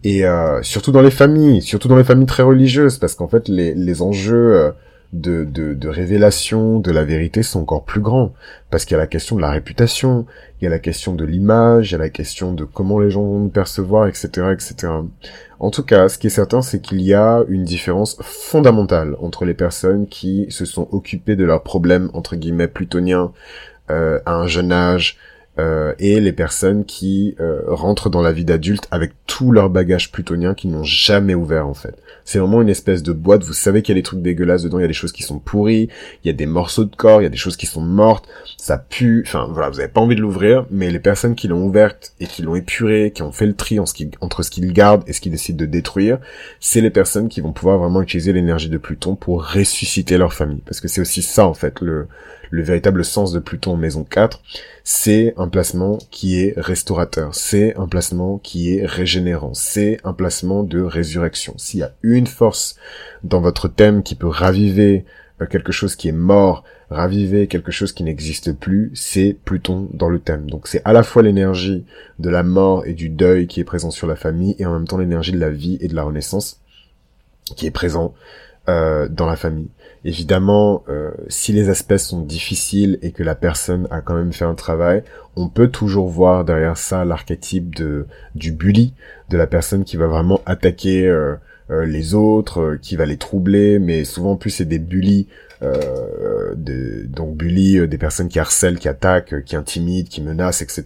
Et 0.02 0.22
surtout 0.62 0.92
dans 0.92 1.02
les 1.02 1.10
familles, 1.10 1.62
surtout 1.62 1.88
dans 1.88 1.96
les 1.96 2.04
familles 2.04 2.26
très 2.26 2.44
religieuses, 2.44 2.98
parce 2.98 3.16
qu'en 3.16 3.26
fait, 3.26 3.48
les, 3.48 3.74
les 3.74 4.02
enjeux 4.02 4.72
de, 5.12 5.44
de, 5.44 5.74
de 5.74 5.88
révélation 5.88 6.78
de 6.78 6.90
la 6.90 7.04
vérité 7.04 7.42
sont 7.42 7.60
encore 7.60 7.84
plus 7.84 8.00
grands. 8.00 8.32
Parce 8.70 8.84
qu'il 8.84 8.94
y 8.94 8.98
a 8.98 9.02
la 9.02 9.06
question 9.06 9.36
de 9.36 9.40
la 9.40 9.50
réputation, 9.50 10.26
il 10.60 10.64
y 10.64 10.66
a 10.66 10.70
la 10.70 10.78
question 10.78 11.14
de 11.14 11.24
l'image, 11.24 11.90
il 11.90 11.92
y 11.92 11.94
a 11.94 11.98
la 11.98 12.10
question 12.10 12.52
de 12.52 12.64
comment 12.64 12.98
les 12.98 13.10
gens 13.10 13.22
vont 13.22 13.38
nous 13.38 13.48
percevoir, 13.48 14.06
etc., 14.06 14.48
etc. 14.52 14.88
En 15.58 15.70
tout 15.70 15.82
cas, 15.82 16.08
ce 16.08 16.18
qui 16.18 16.26
est 16.26 16.30
certain, 16.30 16.62
c'est 16.62 16.80
qu'il 16.80 17.00
y 17.00 17.14
a 17.14 17.44
une 17.48 17.64
différence 17.64 18.18
fondamentale 18.20 19.16
entre 19.20 19.44
les 19.44 19.54
personnes 19.54 20.06
qui 20.06 20.46
se 20.50 20.64
sont 20.64 20.88
occupées 20.92 21.36
de 21.36 21.44
leurs 21.44 21.62
problèmes, 21.62 22.10
entre 22.12 22.36
guillemets, 22.36 22.68
plutoniens, 22.68 23.32
euh, 23.90 24.20
à 24.26 24.34
un 24.34 24.46
jeune 24.46 24.72
âge, 24.72 25.16
euh, 25.58 25.94
et 25.98 26.20
les 26.20 26.32
personnes 26.32 26.84
qui 26.84 27.34
euh, 27.40 27.62
rentrent 27.66 28.10
dans 28.10 28.20
la 28.20 28.32
vie 28.32 28.44
d'adulte 28.44 28.86
avec 28.90 29.12
tout 29.26 29.52
leur 29.52 29.70
bagage 29.70 30.12
plutonien 30.12 30.54
qu'ils 30.54 30.70
n'ont 30.70 30.84
jamais 30.84 31.34
ouvert 31.34 31.66
en 31.66 31.74
fait. 31.74 31.96
C'est 32.24 32.38
vraiment 32.38 32.60
une 32.60 32.68
espèce 32.68 33.02
de 33.02 33.12
boîte, 33.12 33.42
vous 33.42 33.52
savez 33.52 33.82
qu'il 33.82 33.94
y 33.94 33.98
a 33.98 34.00
des 34.00 34.02
trucs 34.02 34.20
dégueulasses 34.20 34.64
dedans, 34.64 34.78
il 34.78 34.82
y 34.82 34.84
a 34.84 34.88
des 34.88 34.92
choses 34.92 35.12
qui 35.12 35.22
sont 35.22 35.38
pourries, 35.38 35.88
il 36.22 36.26
y 36.26 36.30
a 36.30 36.34
des 36.34 36.46
morceaux 36.46 36.84
de 36.84 36.94
corps, 36.94 37.20
il 37.20 37.24
y 37.24 37.26
a 37.26 37.30
des 37.30 37.36
choses 37.36 37.56
qui 37.56 37.66
sont 37.66 37.80
mortes, 37.80 38.28
ça 38.58 38.76
pue, 38.78 39.22
enfin 39.26 39.48
voilà, 39.50 39.70
vous 39.70 39.80
avez 39.80 39.88
pas 39.88 40.00
envie 40.00 40.16
de 40.16 40.20
l'ouvrir, 40.20 40.66
mais 40.70 40.90
les 40.90 40.98
personnes 40.98 41.34
qui 41.34 41.48
l'ont 41.48 41.64
ouverte 41.64 42.14
et 42.20 42.26
qui 42.26 42.42
l'ont 42.42 42.56
épurée, 42.56 43.12
qui 43.14 43.22
ont 43.22 43.32
fait 43.32 43.46
le 43.46 43.54
tri 43.54 43.78
entre 43.78 44.42
ce 44.42 44.50
qu'ils 44.50 44.72
gardent 44.72 45.04
et 45.06 45.12
ce 45.12 45.20
qu'ils 45.20 45.32
décident 45.32 45.58
de 45.58 45.66
détruire, 45.66 46.18
c'est 46.60 46.80
les 46.80 46.90
personnes 46.90 47.28
qui 47.28 47.40
vont 47.40 47.52
pouvoir 47.52 47.78
vraiment 47.78 48.02
utiliser 48.02 48.32
l'énergie 48.32 48.68
de 48.68 48.78
Pluton 48.78 49.14
pour 49.14 49.46
ressusciter 49.46 50.18
leur 50.18 50.34
famille. 50.34 50.62
Parce 50.66 50.80
que 50.80 50.88
c'est 50.88 51.00
aussi 51.00 51.22
ça 51.22 51.46
en 51.46 51.54
fait, 51.54 51.80
le, 51.80 52.08
le 52.50 52.62
véritable 52.62 53.04
sens 53.04 53.32
de 53.32 53.38
Pluton 53.38 53.72
en 53.72 53.76
maison 53.76 54.04
4, 54.04 54.40
c'est 54.84 55.34
un 55.36 55.48
placement 55.48 55.98
qui 56.10 56.40
est 56.40 56.54
restaurateur, 56.56 57.34
c'est 57.34 57.76
un 57.76 57.88
placement 57.88 58.38
qui 58.38 58.76
est 58.76 58.86
régénérant, 58.86 59.54
c'est 59.54 59.98
un 60.04 60.12
placement 60.12 60.62
de 60.62 60.80
résurrection. 60.80 61.54
S'il 61.56 61.80
y 61.80 61.82
a 61.82 61.94
une 62.02 62.26
force 62.26 62.76
dans 63.24 63.40
votre 63.40 63.68
thème 63.68 64.02
qui 64.02 64.14
peut 64.14 64.28
raviver 64.28 65.04
euh, 65.42 65.46
quelque 65.46 65.72
chose 65.72 65.96
qui 65.96 66.08
est 66.08 66.12
mort, 66.12 66.64
raviver 66.88 67.46
quelque 67.46 67.72
chose 67.72 67.92
qui 67.92 68.04
n'existe 68.04 68.52
plus, 68.52 68.90
c'est 68.94 69.36
Pluton 69.44 69.88
dans 69.92 70.08
le 70.08 70.18
thème. 70.18 70.48
Donc 70.48 70.68
c'est 70.68 70.82
à 70.84 70.92
la 70.92 71.02
fois 71.02 71.22
l'énergie 71.22 71.84
de 72.18 72.30
la 72.30 72.42
mort 72.42 72.86
et 72.86 72.94
du 72.94 73.08
deuil 73.08 73.46
qui 73.46 73.60
est 73.60 73.64
présent 73.64 73.90
sur 73.90 74.06
la 74.06 74.16
famille 74.16 74.56
et 74.58 74.66
en 74.66 74.72
même 74.72 74.86
temps 74.86 74.98
l'énergie 74.98 75.32
de 75.32 75.40
la 75.40 75.50
vie 75.50 75.78
et 75.80 75.88
de 75.88 75.94
la 75.94 76.04
renaissance 76.04 76.60
qui 77.56 77.66
est 77.66 77.70
présent 77.70 78.14
euh, 78.68 79.08
dans 79.08 79.26
la 79.26 79.36
famille. 79.36 79.68
Évidemment, 80.06 80.84
euh, 80.88 81.10
si 81.26 81.52
les 81.52 81.68
aspects 81.68 81.96
sont 81.96 82.20
difficiles 82.20 82.96
et 83.02 83.10
que 83.10 83.24
la 83.24 83.34
personne 83.34 83.88
a 83.90 84.00
quand 84.00 84.14
même 84.14 84.32
fait 84.32 84.44
un 84.44 84.54
travail, 84.54 85.02
on 85.34 85.48
peut 85.48 85.66
toujours 85.66 86.08
voir 86.08 86.44
derrière 86.44 86.76
ça 86.76 87.04
l'archétype 87.04 87.74
de 87.74 88.06
du 88.36 88.52
bully, 88.52 88.94
de 89.30 89.36
la 89.36 89.48
personne 89.48 89.82
qui 89.82 89.96
va 89.96 90.06
vraiment 90.06 90.40
attaquer 90.46 91.08
euh, 91.08 91.34
euh, 91.72 91.84
les 91.86 92.14
autres, 92.14 92.78
qui 92.80 92.94
va 92.94 93.04
les 93.04 93.16
troubler, 93.16 93.80
mais 93.80 94.04
souvent 94.04 94.32
en 94.32 94.36
plus 94.36 94.50
c'est 94.50 94.64
des 94.64 94.78
bullies 94.78 95.26
euh, 95.62 96.54
de, 96.54 97.06
donc 97.06 97.36
bully 97.36 97.86
des 97.88 97.98
personnes 97.98 98.28
qui 98.28 98.38
harcèlent, 98.38 98.78
qui 98.78 98.88
attaquent, 98.88 99.42
qui 99.44 99.56
intimident, 99.56 100.08
qui 100.08 100.20
menacent, 100.20 100.62
etc. 100.62 100.84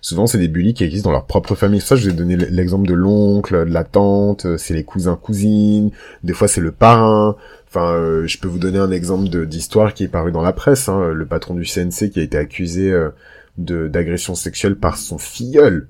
Souvent 0.00 0.26
c'est 0.26 0.38
des 0.38 0.48
bullies 0.48 0.74
qui 0.74 0.84
existent 0.84 1.10
dans 1.10 1.14
leur 1.14 1.26
propre 1.26 1.54
famille. 1.54 1.80
Ça, 1.80 1.96
je 1.96 2.10
ai 2.10 2.12
donné 2.12 2.36
l'exemple 2.36 2.88
de 2.88 2.94
l'oncle, 2.94 3.66
de 3.66 3.72
la 3.72 3.84
tante, 3.84 4.56
c'est 4.56 4.74
les 4.74 4.84
cousins, 4.84 5.16
cousines. 5.16 5.90
Des 6.24 6.32
fois 6.32 6.48
c'est 6.48 6.60
le 6.60 6.72
parrain. 6.72 7.36
Enfin, 7.70 7.92
euh, 7.92 8.26
je 8.26 8.38
peux 8.38 8.48
vous 8.48 8.58
donner 8.58 8.78
un 8.78 8.90
exemple 8.90 9.28
d'histoire 9.46 9.94
qui 9.94 10.02
est 10.02 10.08
paru 10.08 10.32
dans 10.32 10.42
la 10.42 10.52
presse. 10.52 10.88
Hein, 10.88 11.12
le 11.12 11.24
patron 11.24 11.54
du 11.54 11.64
CNC 11.64 12.10
qui 12.10 12.18
a 12.18 12.22
été 12.22 12.36
accusé 12.36 12.90
euh, 12.90 13.10
d'agression 13.58 14.34
sexuelle 14.34 14.74
par 14.76 14.96
son 14.98 15.18
filleul. 15.18 15.86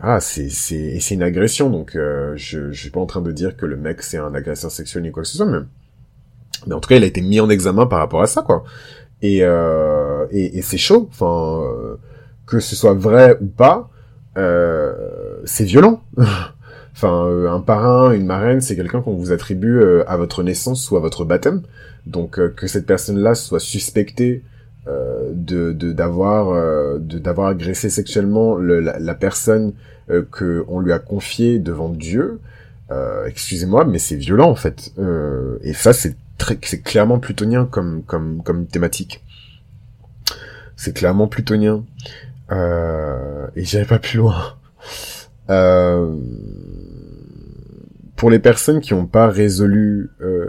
Ah, 0.00 0.20
c'est 0.20 0.50
c'est 0.50 1.14
une 1.14 1.22
agression. 1.22 1.68
Donc, 1.68 1.96
euh, 1.96 2.34
je 2.36 2.70
je 2.70 2.80
suis 2.80 2.90
pas 2.90 3.00
en 3.00 3.06
train 3.06 3.22
de 3.22 3.32
dire 3.32 3.56
que 3.56 3.66
le 3.66 3.76
mec 3.76 4.02
c'est 4.02 4.18
un 4.18 4.34
agresseur 4.34 4.70
sexuel 4.70 5.02
ni 5.02 5.10
quoi 5.10 5.24
que 5.24 5.28
ce 5.28 5.36
soit, 5.38 5.46
mais 6.66 6.74
en 6.74 6.80
tout 6.80 6.88
cas, 6.88 6.96
il 6.96 7.04
a 7.04 7.06
été 7.06 7.20
mis 7.20 7.40
en 7.40 7.50
examen 7.50 7.86
par 7.86 7.98
rapport 7.98 8.22
à 8.22 8.26
ça, 8.26 8.42
quoi. 8.42 8.64
Et 9.22 9.38
euh, 9.42 10.26
et, 10.30 10.62
c'est 10.62 10.78
chaud. 10.78 11.08
Enfin, 11.10 11.62
que 12.46 12.60
ce 12.60 12.76
soit 12.76 12.94
vrai 12.94 13.38
ou 13.40 13.46
pas, 13.46 13.90
c'est 15.44 15.64
violent. 15.64 16.02
Enfin, 16.96 17.26
euh, 17.26 17.50
un 17.50 17.60
parrain, 17.60 18.12
une 18.12 18.24
marraine, 18.24 18.62
c'est 18.62 18.74
quelqu'un 18.74 19.02
qu'on 19.02 19.12
vous 19.12 19.30
attribue 19.30 19.80
euh, 19.80 20.02
à 20.08 20.16
votre 20.16 20.42
naissance 20.42 20.90
ou 20.90 20.96
à 20.96 21.00
votre 21.00 21.26
baptême. 21.26 21.60
Donc 22.06 22.38
euh, 22.38 22.48
que 22.48 22.66
cette 22.66 22.86
personne-là 22.86 23.34
soit 23.34 23.60
suspectée 23.60 24.42
de 25.32 25.72
d'avoir 25.72 26.54
de, 27.00 27.18
d'avoir 27.18 27.48
agressé 27.48 27.90
sexuellement 27.90 28.54
le, 28.54 28.78
la, 28.78 29.14
personne 29.16 29.72
que 30.30 30.64
on 30.68 30.78
lui 30.78 30.92
a 30.92 31.00
confiée 31.00 31.58
devant 31.58 31.88
Dieu. 31.88 32.38
Excusez-moi, 33.26 33.84
mais 33.84 33.98
c'est 33.98 34.14
violent 34.14 34.48
en 34.48 34.54
fait. 34.54 34.92
et 35.64 35.72
ça, 35.72 35.92
c'est 35.92 36.14
très, 36.38 36.58
c'est 36.62 36.82
clairement 36.82 37.18
plutonien 37.18 37.66
comme 37.66 38.02
comme 38.04 38.42
comme 38.42 38.66
thématique. 38.66 39.22
C'est 40.76 40.94
clairement 40.94 41.26
plutonien. 41.28 41.84
et 42.50 43.64
j'irai 43.64 43.84
pas 43.84 43.98
plus 43.98 44.18
loin. 44.18 44.56
Euh, 45.48 46.16
pour 48.16 48.30
les 48.30 48.38
personnes 48.38 48.80
qui 48.80 48.94
n'ont 48.94 49.06
pas 49.06 49.28
résolu 49.28 50.10
euh, 50.22 50.48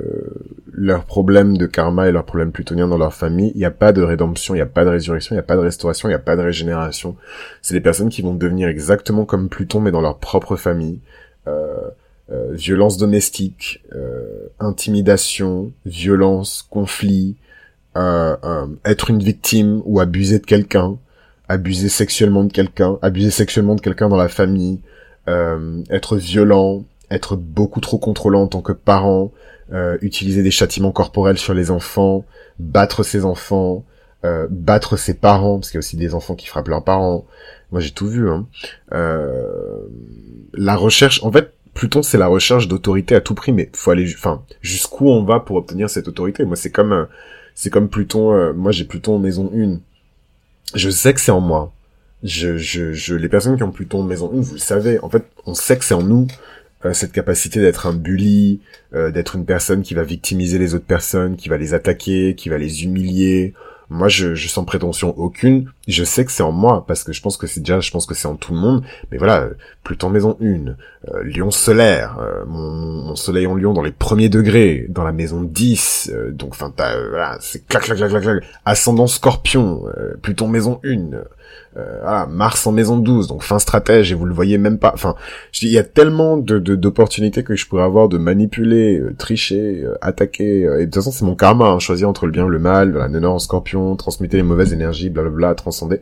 leurs 0.71 1.03
problèmes 1.03 1.57
de 1.57 1.65
karma 1.65 2.07
et 2.07 2.11
leurs 2.11 2.23
problèmes 2.23 2.51
plutoniens 2.51 2.87
dans 2.87 2.97
leur 2.97 3.13
famille, 3.13 3.51
il 3.55 3.57
n'y 3.57 3.65
a 3.65 3.71
pas 3.71 3.91
de 3.91 4.01
rédemption, 4.01 4.53
il 4.53 4.59
n'y 4.59 4.61
a 4.61 4.67
pas 4.67 4.85
de 4.85 4.89
résurrection, 4.89 5.33
il 5.33 5.37
n'y 5.37 5.41
a 5.41 5.43
pas 5.43 5.57
de 5.57 5.61
restauration, 5.61 6.07
il 6.07 6.11
n'y 6.11 6.15
a 6.15 6.19
pas 6.19 6.37
de 6.37 6.41
régénération. 6.41 7.17
C'est 7.61 7.73
des 7.73 7.81
personnes 7.81 8.09
qui 8.09 8.21
vont 8.21 8.33
devenir 8.33 8.69
exactement 8.69 9.25
comme 9.25 9.49
Pluton, 9.49 9.81
mais 9.81 9.91
dans 9.91 10.01
leur 10.01 10.17
propre 10.17 10.55
famille. 10.55 11.01
Euh, 11.47 11.89
euh, 12.31 12.53
violence 12.53 12.97
domestique, 12.97 13.83
euh, 13.95 14.47
intimidation, 14.59 15.71
violence, 15.85 16.65
conflit, 16.69 17.35
euh, 17.95 18.35
être 18.85 19.09
une 19.09 19.23
victime 19.23 19.81
ou 19.85 19.99
abuser 19.99 20.39
de 20.39 20.45
quelqu'un, 20.45 20.97
abuser 21.47 21.89
sexuellement 21.89 22.43
de 22.43 22.51
quelqu'un, 22.51 22.99
abuser 23.01 23.31
sexuellement 23.31 23.75
de 23.75 23.81
quelqu'un 23.81 24.09
dans 24.09 24.17
la 24.17 24.29
famille, 24.29 24.79
être 25.89 26.15
violent, 26.15 26.85
être 27.11 27.35
beaucoup 27.35 27.81
trop 27.81 27.97
contrôlant 27.97 28.43
en 28.43 28.47
tant 28.47 28.61
que 28.61 28.71
parent, 28.71 29.31
euh, 29.73 29.97
utiliser 30.01 30.43
des 30.43 30.51
châtiments 30.51 30.91
corporels 30.91 31.37
sur 31.37 31.53
les 31.53 31.71
enfants, 31.71 32.23
battre 32.59 33.03
ses 33.03 33.25
enfants, 33.25 33.83
euh, 34.23 34.47
battre 34.49 34.95
ses 34.95 35.13
parents, 35.13 35.59
parce 35.59 35.69
qu'il 35.69 35.75
y 35.75 35.79
a 35.79 35.79
aussi 35.79 35.97
des 35.97 36.13
enfants 36.13 36.35
qui 36.35 36.47
frappent 36.47 36.69
leurs 36.69 36.83
parents. 36.83 37.25
Moi, 37.71 37.81
j'ai 37.81 37.91
tout 37.91 38.07
vu. 38.07 38.29
Hein. 38.29 38.47
Euh, 38.93 39.81
la 40.53 40.77
recherche, 40.77 41.21
en 41.23 41.31
fait, 41.31 41.53
Pluton, 41.77 42.01
c'est 42.01 42.17
la 42.17 42.25
recherche 42.25 42.67
d'autorité 42.67 43.13
à 43.13 43.21
tout 43.21 43.35
prix, 43.35 43.51
mais 43.51 43.69
faut 43.71 43.91
aller, 43.91 44.11
enfin, 44.17 44.41
jusqu'où 44.61 45.09
on 45.09 45.23
va 45.23 45.39
pour 45.39 45.57
obtenir 45.57 45.91
cette 45.91 46.07
autorité? 46.07 46.43
Moi, 46.43 46.55
c'est 46.55 46.71
comme, 46.71 46.91
euh, 46.91 47.05
c'est 47.53 47.69
comme 47.69 47.87
Pluton. 47.87 48.33
Euh, 48.33 48.51
moi, 48.51 48.71
j'ai 48.71 48.83
Pluton 48.83 49.17
en 49.17 49.19
maison 49.19 49.51
1. 49.55 49.77
Je 50.73 50.89
sais 50.89 51.13
que 51.13 51.21
c'est 51.21 51.31
en 51.31 51.39
moi. 51.39 51.71
Je, 52.23 52.57
je, 52.57 52.93
je, 52.93 53.13
les 53.13 53.29
personnes 53.29 53.57
qui 53.57 53.61
ont 53.61 53.69
Pluton 53.69 53.99
en 53.99 54.03
maison 54.05 54.31
1, 54.33 54.41
vous 54.41 54.53
le 54.55 54.59
savez. 54.59 54.99
En 55.03 55.09
fait, 55.11 55.23
on 55.45 55.53
sait 55.53 55.77
que 55.77 55.85
c'est 55.85 55.93
en 55.93 56.01
nous. 56.01 56.25
Euh, 56.83 56.93
cette 56.93 57.11
capacité 57.11 57.61
d'être 57.61 57.85
un 57.85 57.93
bully, 57.93 58.59
euh, 58.95 59.11
d'être 59.11 59.35
une 59.35 59.45
personne 59.45 59.83
qui 59.83 59.93
va 59.93 60.01
victimiser 60.01 60.57
les 60.57 60.73
autres 60.73 60.85
personnes, 60.85 61.35
qui 61.35 61.47
va 61.47 61.57
les 61.57 61.75
attaquer, 61.75 62.33
qui 62.33 62.49
va 62.49 62.57
les 62.57 62.85
humilier. 62.85 63.53
Moi, 63.91 64.07
je, 64.07 64.33
je 64.33 64.47
sens 64.47 64.65
prétention 64.65 65.15
aucune. 65.19 65.69
Je 65.87 66.03
sais 66.03 66.25
que 66.25 66.31
c'est 66.31 66.43
en 66.43 66.51
moi 66.51 66.85
parce 66.87 67.03
que 67.03 67.13
je 67.13 67.21
pense 67.21 67.37
que 67.37 67.47
c'est 67.47 67.61
déjà, 67.61 67.79
je 67.79 67.91
pense 67.91 68.05
que 68.05 68.13
c'est 68.13 68.27
en 68.27 68.35
tout 68.35 68.53
le 68.53 68.59
monde. 68.59 68.83
Mais 69.11 69.17
voilà, 69.17 69.41
euh, 69.41 69.53
Pluton 69.83 70.09
maison 70.09 70.37
1, 70.41 70.75
Lion 71.23 71.51
solaire, 71.51 72.17
mon, 72.47 72.71
mon, 73.05 73.15
soleil 73.15 73.47
en 73.47 73.55
Lion 73.55 73.73
dans 73.73 73.81
les 73.81 73.91
premiers 73.91 74.27
degrés, 74.27 74.85
dans 74.89 75.03
la 75.03 75.13
maison 75.13 75.41
10. 75.41 76.11
donc, 76.31 76.49
enfin, 76.51 76.73
voilà, 76.77 77.37
c'est 77.39 77.65
clac, 77.65 77.83
clac, 77.83 77.97
clac, 77.97 78.09
clac, 78.09 78.21
clac. 78.21 78.43
Ascendant 78.65 79.07
Scorpion, 79.07 79.83
Pluton 80.21 80.49
maison 80.49 80.81
1 80.83 81.11
euh, 81.77 81.99
voilà, 82.01 82.25
Mars 82.25 82.65
en 82.65 82.71
maison 82.71 82.97
12, 82.97 83.27
donc 83.27 83.43
fin 83.43 83.59
stratège, 83.59 84.11
et 84.11 84.15
vous 84.15 84.25
le 84.25 84.33
voyez 84.33 84.57
même 84.57 84.79
pas. 84.79 84.91
Enfin, 84.95 85.15
il 85.61 85.69
y 85.69 85.77
a 85.77 85.83
tellement 85.83 86.37
de 86.37 86.57
d'opportunités 86.57 87.43
que 87.43 87.55
je 87.55 87.67
pourrais 87.67 87.83
avoir 87.83 88.09
de 88.09 88.17
manipuler, 88.17 88.99
euh, 88.99 89.13
tricher, 89.15 89.83
euh, 89.83 89.95
attaquer. 90.01 90.61
et 90.61 90.65
de 90.65 90.85
toute 90.85 90.95
façon, 90.95 91.11
c'est 91.11 91.25
mon 91.25 91.35
karma, 91.35 91.65
hein, 91.67 91.79
choisir 91.79 92.09
entre 92.09 92.25
le 92.25 92.31
bien 92.31 92.47
et 92.47 92.49
le 92.49 92.57
mal, 92.57 92.93
la 92.93 93.09
nénor 93.09 93.35
en 93.35 93.39
scorpion, 93.39 93.95
transmuter 93.95 94.37
les 94.37 94.43
mauvaises 94.43 94.73
énergies, 94.73 95.09
blablabla, 95.09 95.53
transcender. 95.77 96.01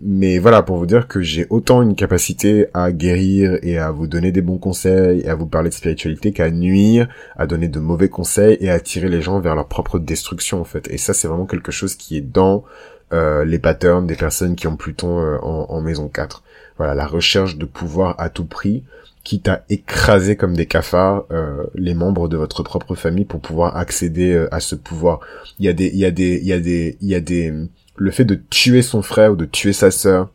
mais 0.00 0.38
voilà, 0.38 0.62
pour 0.62 0.76
vous 0.76 0.86
dire 0.86 1.08
que 1.08 1.20
j'ai 1.20 1.46
autant 1.50 1.82
une 1.82 1.94
capacité 1.94 2.66
à 2.74 2.92
guérir 2.92 3.58
et 3.62 3.78
à 3.78 3.90
vous 3.90 4.06
donner 4.06 4.32
des 4.32 4.42
bons 4.42 4.58
conseils 4.58 5.20
et 5.20 5.28
à 5.28 5.34
vous 5.34 5.46
parler 5.46 5.68
de 5.68 5.74
spiritualité 5.74 6.32
qu'à 6.32 6.50
nuire, 6.50 7.08
à 7.36 7.46
donner 7.46 7.68
de 7.68 7.80
mauvais 7.80 8.08
conseils 8.08 8.56
et 8.60 8.70
à 8.70 8.74
attirer 8.74 9.08
les 9.08 9.20
gens 9.20 9.40
vers 9.40 9.54
leur 9.54 9.68
propre 9.68 9.98
destruction 9.98 10.60
en 10.60 10.64
fait. 10.64 10.88
Et 10.90 10.98
ça, 10.98 11.14
c'est 11.14 11.28
vraiment 11.28 11.46
quelque 11.46 11.72
chose 11.72 11.94
qui 11.96 12.16
est 12.16 12.22
dans 12.22 12.64
euh, 13.12 13.44
les 13.44 13.58
patterns 13.58 14.06
des 14.06 14.14
personnes 14.14 14.54
qui 14.54 14.68
ont 14.68 14.76
Pluton 14.76 15.18
euh, 15.18 15.38
en, 15.40 15.80
maison 15.80 16.08
4. 16.08 16.44
Voilà, 16.76 16.94
la 16.94 17.06
recherche 17.06 17.56
de 17.56 17.64
pouvoir 17.64 18.14
à 18.18 18.28
tout 18.28 18.44
prix, 18.44 18.84
quitte 19.24 19.48
à 19.48 19.64
écraser 19.68 20.36
comme 20.36 20.56
des 20.56 20.66
cafards 20.66 21.24
euh, 21.32 21.64
les 21.74 21.94
membres 21.94 22.28
de 22.28 22.36
votre 22.36 22.62
propre 22.62 22.94
famille 22.94 23.24
pour 23.24 23.40
pouvoir 23.40 23.76
accéder 23.76 24.46
à 24.52 24.60
ce 24.60 24.76
pouvoir. 24.76 25.20
Il 25.58 25.66
y 25.66 25.68
a 25.68 25.72
des, 25.72 25.88
il 25.88 25.98
y 25.98 26.04
a 26.04 26.12
des, 26.12 26.38
il 26.40 26.46
y 26.46 26.52
a 26.52 26.60
des, 26.60 26.96
il 27.00 27.08
y 27.08 27.14
a 27.16 27.20
des, 27.20 27.52
le 27.96 28.10
fait 28.10 28.24
de 28.24 28.34
tuer 28.34 28.82
son 28.82 29.02
frère 29.02 29.32
ou 29.32 29.36
de 29.36 29.44
tuer 29.44 29.72
sa 29.72 29.90
sœur 29.90 30.30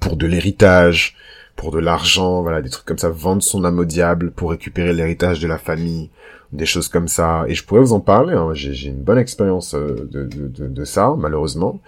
pour 0.00 0.16
de 0.16 0.26
l'héritage, 0.26 1.16
pour 1.56 1.70
de 1.70 1.78
l'argent, 1.78 2.42
voilà, 2.42 2.62
des 2.62 2.70
trucs 2.70 2.86
comme 2.86 2.98
ça, 2.98 3.08
vendre 3.10 3.42
son 3.42 3.64
âme 3.64 3.78
au 3.78 3.84
diable 3.84 4.30
pour 4.30 4.50
récupérer 4.50 4.92
l'héritage 4.92 5.40
de 5.40 5.48
la 5.48 5.58
famille, 5.58 6.10
des 6.52 6.66
choses 6.66 6.88
comme 6.88 7.08
ça. 7.08 7.44
Et 7.48 7.54
je 7.54 7.64
pourrais 7.64 7.80
vous 7.80 7.92
en 7.92 8.00
parler. 8.00 8.34
Hein. 8.34 8.50
J'ai 8.54 8.88
une 8.88 9.02
bonne 9.02 9.18
expérience 9.18 9.74
euh, 9.74 10.08
de, 10.10 10.24
de, 10.24 10.68
de, 10.68 10.84
ça, 10.84 11.14
malheureusement. 11.18 11.80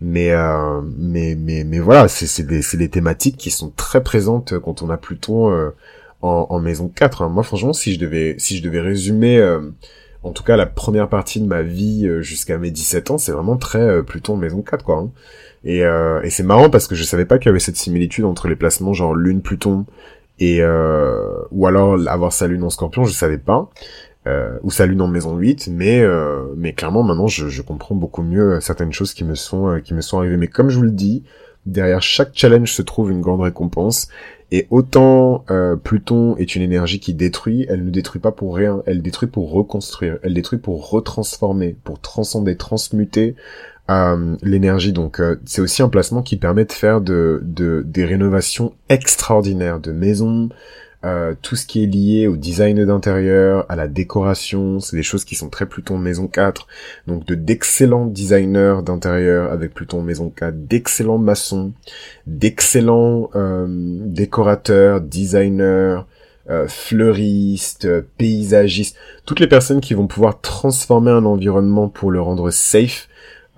Mais 0.00 0.32
euh, 0.32 0.80
mais 0.98 1.34
mais 1.34 1.64
mais 1.64 1.78
voilà, 1.78 2.08
c'est 2.08 2.46
des 2.46 2.60
des 2.74 2.88
thématiques 2.88 3.36
qui 3.36 3.50
sont 3.50 3.70
très 3.70 4.02
présentes 4.02 4.58
quand 4.58 4.82
on 4.82 4.90
a 4.90 4.96
Pluton 4.96 5.50
euh, 5.50 5.70
en, 6.22 6.46
en, 6.50 6.60
maison 6.60 6.88
4. 6.88 7.22
Hein. 7.22 7.28
Moi, 7.28 7.42
franchement, 7.42 7.72
si 7.72 7.94
je 7.94 7.98
devais 7.98 8.34
si 8.38 8.58
je 8.58 8.62
devais 8.62 8.80
résumer 8.80 9.38
euh, 9.38 9.60
en 10.22 10.32
tout 10.32 10.42
cas 10.42 10.56
la 10.56 10.66
première 10.66 11.08
partie 11.08 11.40
de 11.40 11.46
ma 11.46 11.62
vie 11.62 12.08
jusqu'à 12.20 12.58
mes 12.58 12.70
17 12.70 13.10
ans, 13.10 13.18
c'est 13.18 13.32
vraiment 13.32 13.56
très 13.56 14.02
Pluton 14.02 14.34
en 14.34 14.36
maison 14.36 14.62
4 14.62 14.84
quoi. 14.84 14.96
Hein. 14.96 15.10
Et, 15.64 15.78
et 15.80 16.30
c'est 16.30 16.42
marrant 16.42 16.70
parce 16.70 16.86
que 16.86 16.94
je 16.94 17.04
savais 17.04 17.24
pas 17.24 17.38
qu'il 17.38 17.46
y 17.46 17.50
avait 17.50 17.58
cette 17.58 17.76
similitude 17.76 18.24
entre 18.24 18.48
les 18.48 18.56
placements 18.56 18.92
genre 18.92 19.14
Lune 19.14 19.40
Pluton 19.42 19.86
et 20.38 20.62
ou 20.62 21.66
alors 21.66 21.98
avoir 22.08 22.32
sa 22.32 22.46
lune 22.46 22.64
en 22.64 22.70
scorpion, 22.70 23.04
je 23.04 23.12
savais 23.12 23.38
pas 23.38 23.70
euh, 24.26 24.58
ou 24.62 24.70
sa 24.70 24.86
lune 24.86 25.00
en 25.00 25.08
maison 25.08 25.36
8 25.36 25.68
mais 25.72 26.00
euh, 26.00 26.52
mais 26.56 26.74
clairement 26.74 27.02
maintenant 27.02 27.26
je, 27.26 27.62
comprends 27.62 27.94
beaucoup 27.94 28.22
mieux 28.22 28.56
euh, 28.56 28.60
certaines 28.60 28.92
choses 28.92 29.14
qui 29.14 29.24
me 29.24 29.34
sont 29.34 29.68
euh, 29.68 29.80
qui 29.80 29.94
me 29.94 30.02
sont 30.02 30.18
arrivées 30.18 30.36
mais 30.36 30.46
comme 30.46 30.68
je 30.68 30.76
vous 30.76 30.84
le 30.84 30.90
dis 30.90 31.24
derrière 31.64 32.02
chaque 32.02 32.30
challenge 32.34 32.72
se 32.72 32.82
trouve 32.82 33.10
une 33.10 33.22
grande 33.22 33.40
récompense 33.40 34.08
et 34.50 34.66
autant 34.70 35.44
euh, 35.50 35.76
Pluton 35.76 36.36
est 36.36 36.56
une 36.56 36.62
énergie 36.62 37.00
qui 37.00 37.14
détruit 37.14 37.66
elle 37.68 37.84
ne 37.84 37.90
détruit 37.90 38.20
pas 38.20 38.32
pour 38.32 38.56
rien. 38.56 38.82
Elle 38.86 39.02
détruit 39.02 39.28
pour 39.28 39.52
reconstruire. 39.52 40.18
Elle 40.22 40.34
détruit 40.34 40.58
pour 40.58 40.90
retransformer 40.90 41.76
pour 41.84 42.00
transcender 42.00 42.56
transmuter 42.56 43.36
l'énergie. 44.42 44.92
Donc 44.92 45.20
c'est 45.44 45.60
aussi 45.60 45.82
un 45.82 45.88
placement 45.88 46.22
qui 46.22 46.36
permet 46.36 46.64
de 46.64 46.72
faire 46.72 47.00
de 47.00 47.42
des 47.44 48.04
rénovations 48.04 48.72
extraordinaires 48.88 49.80
de 49.80 49.90
maisons 49.90 50.48
euh, 51.02 51.34
tout 51.40 51.56
ce 51.56 51.64
qui 51.66 51.82
est 51.82 51.86
lié 51.86 52.26
au 52.26 52.36
design 52.36 52.84
d'intérieur, 52.84 53.64
à 53.70 53.76
la 53.76 53.88
décoration, 53.88 54.80
c'est 54.80 54.96
des 54.96 55.02
choses 55.02 55.24
qui 55.24 55.34
sont 55.34 55.48
très 55.48 55.66
Pluton 55.66 55.96
Maison 55.96 56.26
4. 56.26 56.66
Donc 57.06 57.24
de 57.26 57.34
d'excellents 57.34 58.06
designers 58.06 58.80
d'intérieur 58.84 59.50
avec 59.50 59.72
Pluton 59.72 60.02
Maison 60.02 60.30
4, 60.30 60.66
d'excellents 60.66 61.18
maçons, 61.18 61.72
d'excellents 62.26 63.30
euh, 63.34 63.66
décorateurs, 63.68 65.00
designers, 65.00 66.00
euh, 66.50 66.66
fleuristes, 66.68 67.88
paysagistes, 68.18 68.96
toutes 69.24 69.40
les 69.40 69.46
personnes 69.46 69.80
qui 69.80 69.94
vont 69.94 70.06
pouvoir 70.06 70.40
transformer 70.40 71.12
un 71.12 71.24
environnement 71.24 71.88
pour 71.88 72.10
le 72.10 72.20
rendre 72.20 72.50
safe 72.50 73.08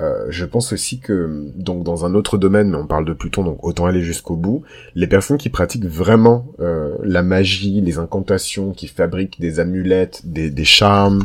euh, 0.02 0.26
je 0.30 0.44
pense 0.44 0.72
aussi 0.72 0.98
que, 0.98 1.46
donc 1.54 1.84
dans 1.84 2.04
un 2.04 2.14
autre 2.14 2.36
domaine, 2.36 2.70
mais 2.70 2.76
on 2.76 2.86
parle 2.86 3.04
de 3.04 3.12
Pluton, 3.12 3.44
donc 3.44 3.64
autant 3.64 3.86
aller 3.86 4.02
jusqu'au 4.02 4.34
bout, 4.34 4.62
les 4.94 5.06
personnes 5.06 5.38
qui 5.38 5.48
pratiquent 5.48 5.86
vraiment 5.86 6.46
euh, 6.60 6.96
la 7.04 7.22
magie, 7.22 7.80
les 7.80 7.98
incantations, 7.98 8.72
qui 8.72 8.88
fabriquent 8.88 9.40
des 9.40 9.60
amulettes, 9.60 10.22
des, 10.24 10.50
des 10.50 10.64
charmes, 10.64 11.24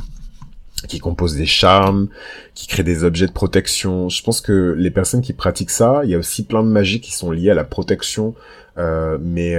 qui 0.88 1.00
composent 1.00 1.36
des 1.36 1.48
charmes, 1.48 2.08
qui 2.54 2.68
créent 2.68 2.84
des 2.84 3.04
objets 3.04 3.26
de 3.26 3.32
protection. 3.32 4.10
Je 4.10 4.22
pense 4.22 4.42
que 4.42 4.76
les 4.78 4.92
personnes 4.92 5.22
qui 5.22 5.34
pratiquent 5.34 5.72
ça, 5.72 6.02
il 6.04 6.12
y 6.12 6.16
a 6.16 6.20
aussi 6.20 6.46
plein 6.46 6.62
de 6.62 6.70
magies 6.70 7.02
qui 7.02 7.14
sont 7.14 7.32
liées 7.32 7.50
à 7.50 7.56
la 7.56 7.64
protection, 7.64 8.36
euh, 8.78 9.18
mais 9.20 9.56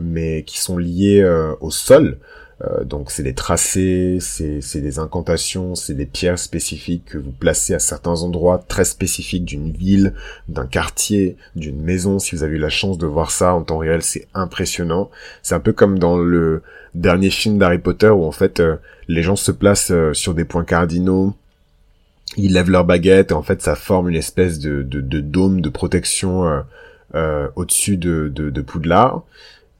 mais 0.00 0.42
qui 0.44 0.58
sont 0.58 0.78
liées 0.78 1.22
au 1.60 1.70
sol. 1.70 2.18
Euh, 2.64 2.84
donc 2.84 3.10
c'est 3.10 3.22
des 3.22 3.34
tracés, 3.34 4.18
c'est 4.20 4.80
des 4.80 4.98
incantations, 4.98 5.74
c'est 5.74 5.94
des 5.94 6.06
pierres 6.06 6.38
spécifiques 6.38 7.04
que 7.06 7.18
vous 7.18 7.32
placez 7.32 7.74
à 7.74 7.78
certains 7.78 8.22
endroits 8.22 8.64
très 8.68 8.84
spécifiques 8.84 9.44
d'une 9.44 9.72
ville, 9.72 10.14
d'un 10.48 10.66
quartier, 10.66 11.36
d'une 11.56 11.80
maison. 11.80 12.18
Si 12.18 12.34
vous 12.34 12.42
avez 12.42 12.56
eu 12.56 12.60
la 12.60 12.68
chance 12.68 12.98
de 12.98 13.06
voir 13.06 13.30
ça 13.30 13.54
en 13.54 13.62
temps 13.62 13.78
réel, 13.78 14.02
c'est 14.02 14.28
impressionnant. 14.34 15.10
C'est 15.42 15.54
un 15.54 15.60
peu 15.60 15.72
comme 15.72 15.98
dans 15.98 16.16
le 16.16 16.62
dernier 16.94 17.30
film 17.30 17.58
d'Harry 17.58 17.78
Potter 17.78 18.10
où 18.10 18.24
en 18.24 18.32
fait 18.32 18.60
euh, 18.60 18.76
les 19.08 19.22
gens 19.22 19.36
se 19.36 19.52
placent 19.52 19.90
euh, 19.90 20.14
sur 20.14 20.34
des 20.34 20.44
points 20.44 20.64
cardinaux, 20.64 21.34
ils 22.36 22.52
lèvent 22.52 22.70
leur 22.70 22.84
baguette 22.84 23.30
et 23.30 23.34
en 23.34 23.42
fait 23.42 23.62
ça 23.62 23.74
forme 23.76 24.08
une 24.08 24.16
espèce 24.16 24.58
de, 24.58 24.82
dôme 24.82 25.60
de 25.60 25.68
protection 25.68 26.64
au-dessus 27.54 27.96
de, 27.96 28.28
de, 28.34 28.50
de 28.50 28.60
Poudlard. 28.60 29.22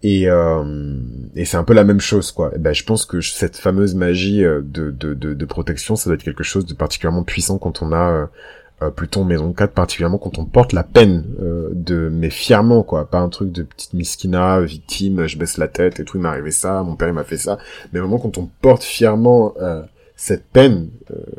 Et, 0.05 0.28
euh, 0.28 0.98
et 1.34 1.46
c'est 1.46 1.57
un 1.57 1.64
peu 1.64 1.72
la 1.72 1.82
même 1.82 1.98
chose, 1.98 2.30
quoi. 2.30 2.52
Ben, 2.59 2.74
je 2.74 2.84
pense 2.84 3.07
que 3.07 3.22
cette 3.22 3.57
fameuse 3.57 3.94
magie 3.94 4.44
euh, 4.44 4.61
de, 4.62 4.90
de, 4.90 5.14
de, 5.14 5.32
de, 5.32 5.44
protection, 5.46 5.96
ça 5.96 6.11
doit 6.11 6.16
être 6.16 6.22
quelque 6.22 6.44
chose 6.44 6.66
de 6.66 6.74
particulièrement 6.74 7.22
puissant 7.22 7.57
quand 7.57 7.80
on 7.80 7.90
a 7.90 8.11
euh, 8.11 8.26
euh 8.82 8.90
Pluton 8.90 9.24
maison 9.24 9.55
4, 9.55 9.72
particulièrement 9.72 10.18
quand 10.18 10.36
on 10.36 10.44
porte 10.44 10.74
la 10.74 10.82
peine 10.82 11.24
euh, 11.40 11.70
de, 11.72 12.11
mais 12.12 12.28
fièrement, 12.28 12.82
quoi. 12.82 13.09
Pas 13.09 13.20
un 13.20 13.30
truc 13.30 13.50
de 13.50 13.62
petite 13.62 13.94
miskina, 13.94 14.61
victime, 14.61 15.26
je 15.26 15.38
baisse 15.38 15.57
la 15.57 15.68
tête 15.68 15.98
et 16.00 16.05
tout, 16.05 16.18
il 16.18 16.22
m'est 16.22 16.28
arrivé 16.28 16.50
ça, 16.50 16.82
mon 16.82 16.96
père 16.96 17.09
il 17.09 17.14
m'a 17.14 17.24
fait 17.24 17.38
ça. 17.38 17.57
Mais 17.94 18.00
vraiment 18.00 18.18
quand 18.18 18.36
on 18.36 18.50
porte 18.61 18.82
fièrement 18.82 19.55
cette 20.16 20.44
peine, 20.44 20.90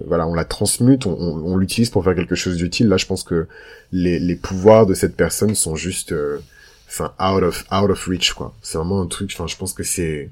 voilà, 0.08 0.26
on 0.28 0.34
la 0.34 0.44
transmute, 0.44 1.06
on, 1.06 1.14
on, 1.14 1.54
on 1.54 1.58
l'utilise 1.58 1.92
pour 1.92 2.04
faire 2.04 2.16
quelque 2.16 2.36
chose 2.36 2.58
d'utile. 2.58 2.88
Là, 2.88 2.98
je 2.98 3.06
pense 3.06 3.24
que 3.24 3.48
les, 3.92 4.18
les 4.18 4.36
pouvoirs 4.36 4.88
de 4.88 4.96
cette 4.96 5.16
personne 5.16 5.54
sont 5.54 5.76
juste 5.76 6.16
enfin 6.88 7.14
out 7.20 7.44
of 7.44 7.66
out 7.72 7.90
of 7.90 8.06
reach 8.08 8.34
quoi. 8.34 8.54
C'est 8.62 8.78
vraiment 8.78 9.02
un 9.02 9.08
truc. 9.08 9.32
Enfin, 9.34 9.48
je 9.48 9.58
pense 9.58 9.74
que 9.74 9.84
c'est 9.84 10.30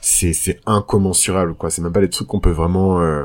c'est 0.00 0.32
c'est 0.32 0.60
incommensurable 0.66 1.54
quoi. 1.54 1.70
C'est 1.70 1.82
même 1.82 1.92
pas 1.92 2.00
des 2.00 2.10
trucs 2.10 2.28
qu'on 2.28 2.40
peut 2.40 2.50
vraiment 2.50 3.00
euh, 3.00 3.24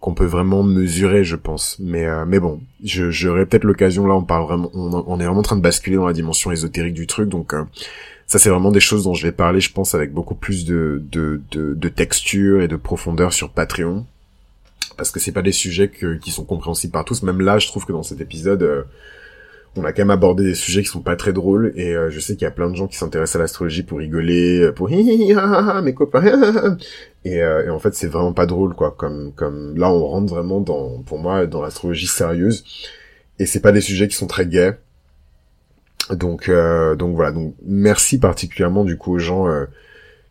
qu'on 0.00 0.14
peut 0.14 0.26
vraiment 0.26 0.62
mesurer, 0.62 1.24
je 1.24 1.36
pense. 1.36 1.78
Mais 1.80 2.04
euh, 2.04 2.24
mais 2.26 2.38
bon, 2.38 2.60
je 2.82 3.10
j'aurai 3.10 3.46
peut-être 3.46 3.64
l'occasion 3.64 4.06
là. 4.06 4.14
On 4.14 4.22
parle 4.22 4.44
vraiment, 4.44 4.70
on, 4.74 5.18
est 5.18 5.24
vraiment 5.24 5.40
en 5.40 5.42
train 5.42 5.56
de 5.56 5.62
basculer 5.62 5.96
dans 5.96 6.06
la 6.06 6.12
dimension 6.12 6.52
ésotérique 6.52 6.94
du 6.94 7.06
truc. 7.06 7.28
Donc 7.28 7.54
euh, 7.54 7.64
ça, 8.26 8.38
c'est 8.38 8.50
vraiment 8.50 8.70
des 8.70 8.80
choses 8.80 9.04
dont 9.04 9.14
je 9.14 9.26
vais 9.26 9.32
parler, 9.32 9.60
je 9.60 9.72
pense, 9.72 9.94
avec 9.94 10.12
beaucoup 10.12 10.34
plus 10.34 10.64
de 10.64 11.02
de 11.10 11.40
de, 11.52 11.74
de 11.74 11.88
texture 11.88 12.62
et 12.62 12.68
de 12.68 12.76
profondeur 12.76 13.32
sur 13.32 13.50
Patreon. 13.50 14.06
Parce 14.96 15.10
que 15.10 15.18
c'est 15.18 15.32
pas 15.32 15.42
des 15.42 15.52
sujets 15.52 15.88
que, 15.88 16.18
qui 16.18 16.30
sont 16.30 16.44
compréhensibles 16.44 16.92
par 16.92 17.04
tous. 17.04 17.22
Même 17.22 17.40
là, 17.40 17.58
je 17.58 17.66
trouve 17.66 17.84
que 17.84 17.92
dans 17.92 18.02
cet 18.04 18.20
épisode, 18.20 18.86
on 19.76 19.84
a 19.84 19.92
quand 19.92 20.02
même 20.02 20.10
abordé 20.10 20.44
des 20.44 20.54
sujets 20.54 20.82
qui 20.82 20.88
sont 20.88 21.00
pas 21.00 21.16
très 21.16 21.32
drôles 21.32 21.72
et 21.74 21.94
euh, 21.94 22.10
je 22.10 22.20
sais 22.20 22.34
qu'il 22.34 22.44
y 22.44 22.46
a 22.46 22.52
plein 22.52 22.70
de 22.70 22.76
gens 22.76 22.86
qui 22.86 22.96
s'intéressent 22.96 23.36
à 23.36 23.38
l'astrologie 23.40 23.82
pour 23.82 23.98
rigoler, 23.98 24.60
euh, 24.60 24.72
pour 24.72 24.88
mes 24.88 25.94
copains 25.94 26.76
et, 27.24 27.42
euh, 27.42 27.66
et 27.66 27.70
en 27.70 27.78
fait 27.78 27.94
c'est 27.94 28.06
vraiment 28.06 28.32
pas 28.32 28.46
drôle 28.46 28.74
quoi. 28.74 28.94
Comme 28.96 29.32
comme 29.32 29.76
là 29.76 29.90
on 29.90 30.06
rentre 30.06 30.32
vraiment 30.32 30.60
dans 30.60 31.02
pour 31.02 31.18
moi 31.18 31.46
dans 31.46 31.62
l'astrologie 31.62 32.06
sérieuse 32.06 32.64
et 33.38 33.46
c'est 33.46 33.60
pas 33.60 33.72
des 33.72 33.80
sujets 33.80 34.08
qui 34.08 34.16
sont 34.16 34.26
très 34.26 34.46
gays. 34.46 34.78
Donc 36.10 36.50
donc 36.98 37.16
voilà 37.16 37.32
donc 37.32 37.54
merci 37.64 38.18
particulièrement 38.18 38.84
du 38.84 38.96
coup 38.96 39.14
aux 39.14 39.18
gens 39.18 39.46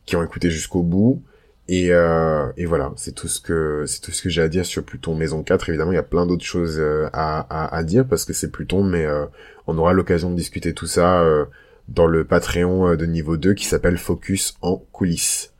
qui 0.05 0.15
ont 0.15 0.23
écouté 0.23 0.49
jusqu'au 0.51 0.83
bout. 0.83 1.21
Et, 1.69 1.91
euh, 1.91 2.51
et 2.57 2.65
voilà, 2.65 2.91
c'est 2.97 3.13
tout 3.13 3.29
ce 3.29 3.39
que 3.39 3.85
c'est 3.87 4.01
tout 4.01 4.11
ce 4.11 4.21
que 4.21 4.29
j'ai 4.29 4.41
à 4.41 4.49
dire 4.49 4.65
sur 4.65 4.83
Pluton 4.83 5.15
Maison 5.15 5.43
4. 5.43 5.69
Évidemment, 5.69 5.91
il 5.91 5.95
y 5.95 5.97
a 5.97 6.03
plein 6.03 6.25
d'autres 6.25 6.43
choses 6.43 6.75
euh, 6.77 7.09
à, 7.13 7.83
dire 7.83 8.05
parce 8.05 8.25
que 8.25 8.33
c'est 8.33 8.51
Pluton, 8.51 8.83
mais 8.83 9.05
euh, 9.05 9.25
on 9.67 9.77
aura 9.77 9.93
l'occasion 9.93 10.29
de 10.29 10.35
discuter 10.35 10.73
tout 10.73 10.87
ça 10.87 11.21
euh, 11.21 11.45
dans 11.87 12.05
le 12.05 12.25
Patreon 12.25 12.95
de 12.95 13.05
niveau 13.05 13.37
2 13.37 13.53
qui 13.53 13.65
s'appelle 13.65 13.97
Focus 13.97 14.55
en 14.61 14.77
coulisses. 14.91 15.53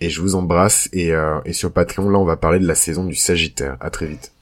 Et 0.00 0.10
je 0.10 0.20
vous 0.20 0.34
embrasse 0.36 0.88
et, 0.92 1.12
et 1.44 1.52
sur 1.52 1.72
Patreon, 1.72 2.08
là, 2.08 2.20
on 2.20 2.24
va 2.24 2.36
parler 2.36 2.60
de 2.60 2.68
la 2.68 2.76
saison 2.76 3.04
du 3.04 3.16
Sagittaire. 3.16 3.76
À 3.80 3.90
très 3.90 4.06
vite. 4.06 4.32